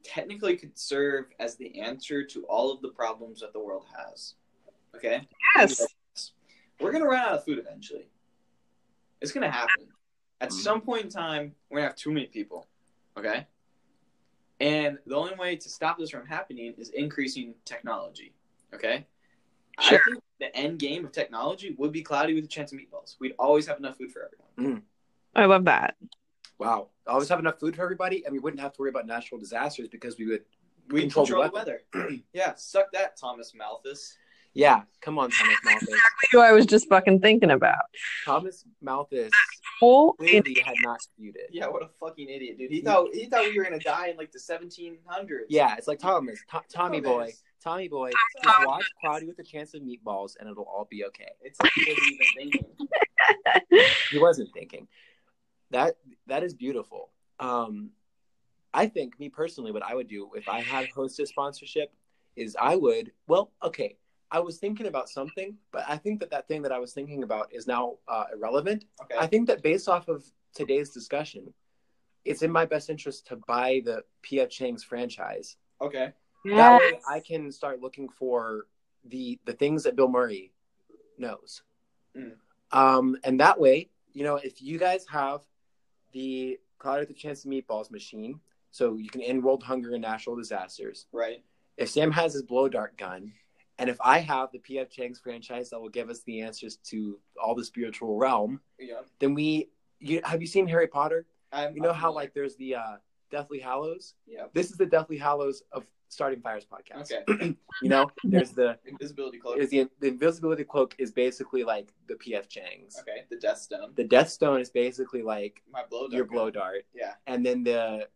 technically 0.02 0.56
could 0.56 0.78
serve 0.78 1.26
as 1.38 1.56
the 1.56 1.80
answer 1.80 2.24
to 2.24 2.44
all 2.44 2.72
of 2.72 2.82
the 2.82 2.88
problems 2.88 3.40
that 3.40 3.52
the 3.52 3.60
world 3.60 3.86
has. 3.96 4.34
Okay? 4.94 5.26
Yes. 5.56 5.86
We're 6.80 6.92
gonna 6.92 7.06
run 7.06 7.20
out 7.20 7.34
of 7.34 7.44
food 7.44 7.58
eventually. 7.58 8.08
It's 9.20 9.32
gonna 9.32 9.50
happen. 9.50 9.88
At 10.40 10.50
Mhm. 10.50 10.62
some 10.62 10.80
point 10.80 11.04
in 11.04 11.10
time, 11.10 11.54
we're 11.68 11.78
gonna 11.78 11.88
have 11.88 11.96
too 11.96 12.10
many 12.10 12.26
people. 12.26 12.68
Okay? 13.16 13.46
And 14.60 14.98
the 15.06 15.16
only 15.16 15.34
way 15.34 15.56
to 15.56 15.68
stop 15.68 15.98
this 15.98 16.10
from 16.10 16.26
happening 16.26 16.74
is 16.74 16.90
increasing 16.90 17.54
technology. 17.64 18.34
Okay? 18.74 19.06
Sure. 19.80 19.98
I 19.98 20.02
think 20.04 20.22
the 20.38 20.56
end 20.56 20.78
game 20.78 21.04
of 21.04 21.12
technology 21.12 21.74
would 21.78 21.92
be 21.92 22.02
cloudy 22.02 22.34
with 22.34 22.44
a 22.44 22.48
chance 22.48 22.72
of 22.72 22.78
meatballs. 22.78 23.18
We'd 23.20 23.34
always 23.38 23.66
have 23.66 23.78
enough 23.78 23.96
food 23.96 24.12
for 24.12 24.24
everyone. 24.24 24.86
I 25.34 25.46
love 25.46 25.64
that. 25.64 25.96
Wow. 26.64 26.88
Always 27.06 27.28
have 27.28 27.38
enough 27.38 27.58
food 27.58 27.76
for 27.76 27.82
everybody, 27.82 28.24
and 28.24 28.32
we 28.32 28.38
wouldn't 28.38 28.60
have 28.60 28.72
to 28.74 28.80
worry 28.80 28.90
about 28.90 29.06
natural 29.06 29.40
disasters 29.40 29.88
because 29.88 30.18
we 30.18 30.26
would. 30.26 30.44
We 30.90 31.02
Control 31.02 31.26
control, 31.26 31.42
the 31.44 31.48
the 31.48 31.54
weather. 31.54 32.18
yeah, 32.32 32.54
suck 32.56 32.92
that, 32.92 33.16
Thomas 33.16 33.52
Malthus. 33.54 34.16
Yeah, 34.54 34.82
come 35.00 35.18
on, 35.18 35.30
Thomas 35.30 35.56
Malthus. 35.64 36.00
Who 36.32 36.40
I 36.40 36.52
was 36.52 36.66
just 36.66 36.88
fucking 36.88 37.20
thinking 37.20 37.50
about. 37.50 37.84
Thomas 38.24 38.64
Malthus 38.82 39.30
Whole 39.80 40.12
clearly 40.14 40.56
had 40.64 40.74
not 40.82 41.00
viewed 41.18 41.36
it. 41.36 41.48
Yeah, 41.50 41.68
what 41.68 41.82
a 41.82 41.88
fucking 41.98 42.28
idiot, 42.28 42.58
dude. 42.58 42.70
He 42.70 42.82
thought 42.82 43.08
he 43.12 43.26
thought 43.26 43.44
we 43.44 43.56
were 43.56 43.64
gonna 43.64 43.78
die 43.78 44.08
in 44.08 44.16
like 44.16 44.32
the 44.32 44.38
1700s. 44.38 44.98
Yeah, 45.48 45.74
it's 45.76 45.88
like 45.88 45.98
Thomas, 45.98 46.38
To- 46.50 46.62
Tommy 46.68 47.00
boy, 47.00 47.32
Tommy 47.62 47.88
boy. 47.88 48.10
Just 48.44 48.66
watch 48.66 48.84
Cloudy 49.00 49.26
with 49.26 49.38
a 49.38 49.42
Chance 49.44 49.74
of 49.74 49.82
Meatballs, 49.82 50.36
and 50.38 50.48
it'll 50.48 50.64
all 50.64 50.86
be 50.90 51.04
okay. 51.06 51.30
It's 51.40 51.60
like 51.60 51.72
he 51.74 51.86
wasn't 51.88 52.06
even 52.12 52.26
thinking. 52.36 52.88
He 54.10 54.18
wasn't 54.18 54.50
thinking. 54.52 54.88
That 55.72 55.96
that 56.26 56.42
is 56.42 56.54
beautiful. 56.54 57.10
Um, 57.40 57.90
I 58.72 58.86
think 58.86 59.18
me 59.18 59.28
personally, 59.28 59.72
what 59.72 59.82
I 59.82 59.94
would 59.94 60.08
do 60.08 60.30
if 60.34 60.48
I 60.48 60.60
had 60.60 60.88
hostess 60.88 61.30
sponsorship 61.30 61.92
is 62.36 62.56
I 62.60 62.76
would. 62.76 63.12
Well, 63.26 63.52
okay, 63.62 63.96
I 64.30 64.40
was 64.40 64.58
thinking 64.58 64.86
about 64.86 65.08
something, 65.08 65.56
but 65.72 65.84
I 65.88 65.96
think 65.96 66.20
that 66.20 66.30
that 66.30 66.48
thing 66.48 66.62
that 66.62 66.72
I 66.72 66.78
was 66.78 66.92
thinking 66.92 67.22
about 67.22 67.52
is 67.52 67.66
now 67.66 67.96
uh, 68.08 68.24
irrelevant. 68.32 68.86
Okay. 69.02 69.16
I 69.18 69.26
think 69.26 69.46
that 69.48 69.62
based 69.62 69.88
off 69.88 70.08
of 70.08 70.24
today's 70.54 70.90
discussion, 70.90 71.52
it's 72.24 72.42
in 72.42 72.50
my 72.50 72.64
best 72.64 72.88
interest 72.88 73.26
to 73.26 73.36
buy 73.36 73.82
the 73.84 74.04
PF 74.22 74.48
Chang's 74.48 74.84
franchise. 74.84 75.56
okay. 75.80 76.12
That 76.44 76.80
way, 76.80 76.98
I 77.08 77.20
can 77.20 77.52
start 77.52 77.80
looking 77.80 78.08
for 78.08 78.66
the 79.04 79.38
the 79.44 79.52
things 79.52 79.84
that 79.84 79.94
Bill 79.94 80.08
Murray 80.08 80.52
knows. 81.18 81.62
Mm. 82.16 82.32
Um, 82.72 83.16
and 83.22 83.38
that 83.38 83.60
way, 83.60 83.90
you 84.12 84.24
know, 84.24 84.36
if 84.36 84.60
you 84.60 84.76
guys 84.78 85.06
have 85.08 85.42
the 86.12 86.58
Cloud 86.78 87.00
with 87.00 87.08
the 87.08 87.14
Chance 87.14 87.44
of 87.44 87.50
Meatballs 87.50 87.90
machine, 87.90 88.40
so 88.70 88.96
you 88.96 89.08
can 89.08 89.20
end 89.20 89.42
world 89.42 89.62
hunger 89.62 89.92
and 89.92 90.02
natural 90.02 90.36
disasters. 90.36 91.06
Right. 91.12 91.42
If 91.76 91.88
Sam 91.90 92.10
has 92.12 92.32
his 92.34 92.42
blow 92.42 92.68
dart 92.68 92.96
gun, 92.96 93.32
and 93.78 93.88
if 93.88 93.96
I 94.00 94.18
have 94.18 94.50
the 94.52 94.58
PF 94.58 94.90
Chang's 94.90 95.18
franchise 95.18 95.70
that 95.70 95.80
will 95.80 95.88
give 95.88 96.10
us 96.10 96.22
the 96.22 96.40
answers 96.42 96.76
to 96.90 97.18
all 97.42 97.54
the 97.54 97.64
spiritual 97.64 98.16
realm, 98.18 98.60
Yeah. 98.78 99.00
then 99.18 99.34
we 99.34 99.70
you 99.98 100.20
have 100.24 100.40
you 100.40 100.46
seen 100.48 100.66
Harry 100.66 100.88
Potter? 100.88 101.26
I'm, 101.52 101.74
You 101.76 101.82
know 101.82 101.90
I'm 101.90 101.94
how 101.96 102.12
like 102.12 102.34
there's 102.34 102.56
the 102.56 102.74
uh, 102.76 102.96
Deathly 103.32 103.58
Hallows. 103.58 104.14
Yeah. 104.26 104.44
This 104.52 104.70
is 104.70 104.76
the 104.76 104.86
Deathly 104.86 105.16
Hallows 105.16 105.62
of 105.72 105.84
Starting 106.08 106.40
Fires 106.40 106.64
podcast. 106.70 107.10
Okay. 107.12 107.56
You 107.82 107.88
know, 107.88 108.10
there's 108.24 108.50
the 108.50 108.78
Invisibility 108.86 109.38
cloak. 109.38 109.56
there's 109.56 109.70
the 109.70 109.88
the 110.00 110.08
invisibility 110.08 110.62
cloak 110.62 110.94
is 110.98 111.10
basically 111.10 111.64
like 111.64 111.88
the 112.06 112.14
PF 112.14 112.48
Chang's. 112.48 112.96
Okay. 113.00 113.24
The 113.30 113.38
Death 113.38 113.58
Stone. 113.58 113.92
The 113.96 114.04
Death 114.04 114.28
Stone 114.28 114.60
is 114.60 114.70
basically 114.70 115.22
like 115.22 115.62
My 115.72 115.82
blow 115.90 116.02
dart. 116.02 116.12
your 116.12 116.26
blow 116.26 116.50
dart, 116.50 116.84
Yeah. 116.94 117.14
and 117.26 117.44
then 117.44 117.64
the 117.64 118.06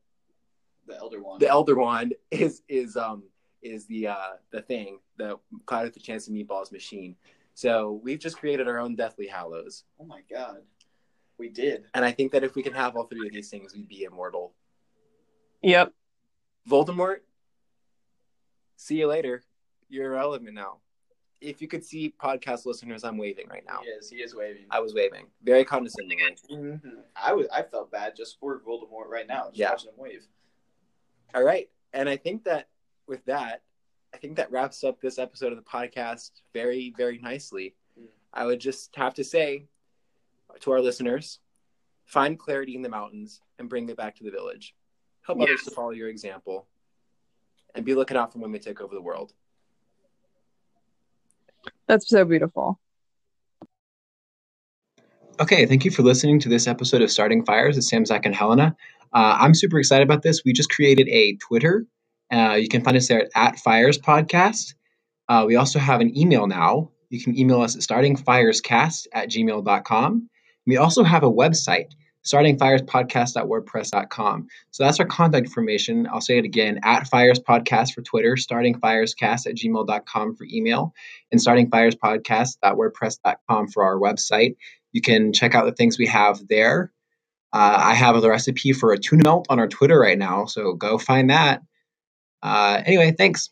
The 0.87 0.97
Elder 0.97 1.21
Wand. 1.23 1.41
the 1.41 1.49
Elder 1.49 1.75
Wand 1.75 2.15
is 2.31 2.63
is 2.69 2.97
um 2.97 3.25
is 3.63 3.87
the 3.87 4.09
uh 4.09 4.33
the 4.51 4.61
thing 4.61 4.99
the 5.17 5.39
Cloud 5.65 5.85
with 5.85 5.95
the 5.95 6.01
Chance 6.01 6.29
of 6.29 6.35
Meatballs 6.35 6.71
machine. 6.71 7.17
So 7.55 7.99
we've 8.05 8.19
just 8.21 8.37
created 8.39 8.69
our 8.69 8.79
own 8.79 8.95
Deathly 8.95 9.27
Hallows, 9.27 9.85
oh 9.99 10.05
my 10.05 10.21
god. 10.31 10.59
We 11.39 11.49
did. 11.49 11.85
and 11.95 12.05
I 12.05 12.13
think 12.13 12.33
that 12.33 12.45
if 12.45 12.55
we 12.55 12.63
can 12.63 12.75
have 12.75 12.95
all 12.97 13.05
three 13.05 13.27
of 13.27 13.33
these 13.33 13.49
things, 13.51 13.75
we'd 13.75 13.89
be 13.89 14.05
immortal. 14.05 14.53
Yep. 15.63 15.93
Voldemort, 16.69 17.19
see 18.77 18.97
you 18.99 19.07
later. 19.07 19.43
You're 19.89 20.07
irrelevant 20.13 20.55
now. 20.55 20.79
If 21.41 21.61
you 21.61 21.69
could 21.69 21.85
see 21.85 22.15
podcast 22.21 22.67
listeners, 22.67 23.05
I'm 23.05 23.19
waving 23.19 23.49
right 23.49 23.65
now. 23.67 23.81
He 23.83 23.89
is. 23.91 24.11
He 24.11 24.17
is 24.17 24.35
waving. 24.35 24.67
I 24.71 24.81
was 24.81 24.95
waving 24.95 25.27
very 25.43 25.65
condescendingly. 25.65 26.37
Mhm. 26.51 27.05
I 27.15 27.33
was. 27.35 27.47
I 27.53 27.63
felt 27.63 27.91
bad 27.91 28.17
just 28.17 28.39
for 28.41 28.59
Voldemort 28.61 29.07
right 29.09 29.27
now. 29.27 29.47
Just 29.49 29.59
Yeah. 29.59 29.71
watching 29.71 29.91
him 29.91 29.97
wave. 29.99 30.27
All 31.35 31.43
right. 31.45 31.71
And 31.93 32.09
I 32.09 32.17
think 32.17 32.45
that 32.45 32.69
with 33.07 33.25
that, 33.27 33.63
I 34.13 34.17
think 34.17 34.37
that 34.37 34.51
wraps 34.51 34.83
up 34.83 35.01
this 35.01 35.19
episode 35.19 35.53
of 35.53 35.59
the 35.59 35.71
podcast 35.71 36.31
very, 36.53 36.91
very 36.97 37.19
nicely. 37.19 37.77
Mm. 37.99 38.09
I 38.33 38.47
would 38.47 38.61
just 38.61 38.95
have 38.97 39.15
to 39.15 39.25
say 39.25 39.69
to 40.61 40.73
our 40.73 40.81
listeners 40.81 41.39
find 42.07 42.39
clarity 42.39 42.75
in 42.75 42.83
the 42.83 42.89
mountains 42.89 43.43
and 43.59 43.69
bring 43.69 43.89
it 43.89 43.97
back 43.97 44.17
to 44.17 44.25
the 44.25 44.31
village. 44.31 44.75
Help 45.27 45.41
others 45.41 45.63
to 45.65 45.71
follow 45.71 45.91
your 45.91 46.09
example 46.09 46.67
and 47.75 47.85
be 47.85 47.95
looking 47.95 48.17
out 48.17 48.33
for 48.33 48.39
when 48.39 48.53
we 48.53 48.59
take 48.59 48.81
over 48.81 48.95
the 48.95 49.01
world. 49.01 49.33
That's 51.89 52.09
so 52.09 52.25
beautiful. 52.25 52.79
Okay, 55.39 55.67
thank 55.67 55.85
you 55.85 55.91
for 55.91 56.03
listening 56.03 56.41
to 56.41 56.49
this 56.49 56.67
episode 56.67 57.03
of 57.03 57.11
Starting 57.11 57.45
Fires 57.45 57.77
with 57.77 57.85
Sam, 57.85 58.07
Zach, 58.07 58.25
and 58.25 58.35
Helena. 58.35 58.75
Uh, 59.13 59.37
I'm 59.41 59.55
super 59.55 59.79
excited 59.79 60.03
about 60.03 60.23
this. 60.23 60.43
We 60.45 60.53
just 60.53 60.71
created 60.71 61.09
a 61.09 61.37
Twitter. 61.37 61.87
Uh, 62.33 62.55
you 62.55 62.69
can 62.69 62.83
find 62.83 62.97
us 62.97 63.09
there 63.09 63.23
at, 63.23 63.31
at 63.35 63.59
Fires 63.59 63.99
Podcast. 63.99 64.75
Uh, 65.29 65.45
we 65.47 65.57
also 65.57 65.79
have 65.79 66.01
an 66.01 66.17
email 66.17 66.47
now. 66.47 66.91
You 67.11 67.23
can 67.23 67.39
email 67.39 67.61
us 67.61 67.77
at 67.77 67.83
startingfirescast 67.83 69.09
at 69.13 69.29
gmail.com. 69.29 70.31
We 70.67 70.77
also 70.77 71.05
have 71.05 71.23
a 71.23 71.31
website, 71.31 71.91
startingfirespodcast.wordpress.com. 72.27 74.49
So 74.73 74.85
that's 74.85 75.01
our 75.01 75.07
contact 75.07 75.47
information. 75.47 76.07
I'll 76.13 76.21
say 76.21 76.37
it 76.39 76.45
again 76.45 76.81
at 76.83 77.09
Fires 77.09 77.41
Podcast 77.41 77.95
for 77.95 78.03
Twitter, 78.03 78.35
startingfirescast 78.35 79.47
at 79.47 79.55
gmail.com 79.55 80.37
for 80.37 80.47
email, 80.51 80.93
and 81.33 81.41
startingfirespodcast.wordpress.com 81.41 83.69
for 83.69 83.85
our 83.85 83.99
website. 83.99 84.57
You 84.93 85.01
can 85.01 85.33
check 85.33 85.55
out 85.55 85.65
the 85.67 85.73
things 85.73 85.99
we 85.99 86.09
have 86.09 86.47
there. 86.49 86.93
Uh, 87.53 87.77
I 87.79 87.95
have 87.95 88.21
the 88.21 88.29
recipe 88.29 88.73
for 88.73 88.93
a 88.93 88.99
tuna 88.99 89.23
melt 89.25 89.47
on 89.49 89.61
our 89.61 89.69
Twitter 89.69 89.99
right 89.99 90.19
now, 90.19 90.45
so 90.47 90.75
go 90.75 90.99
find 90.99 91.31
that. 91.31 91.63
Uh, 92.43 92.83
anyway, 92.85 93.15
thanks. 93.17 93.51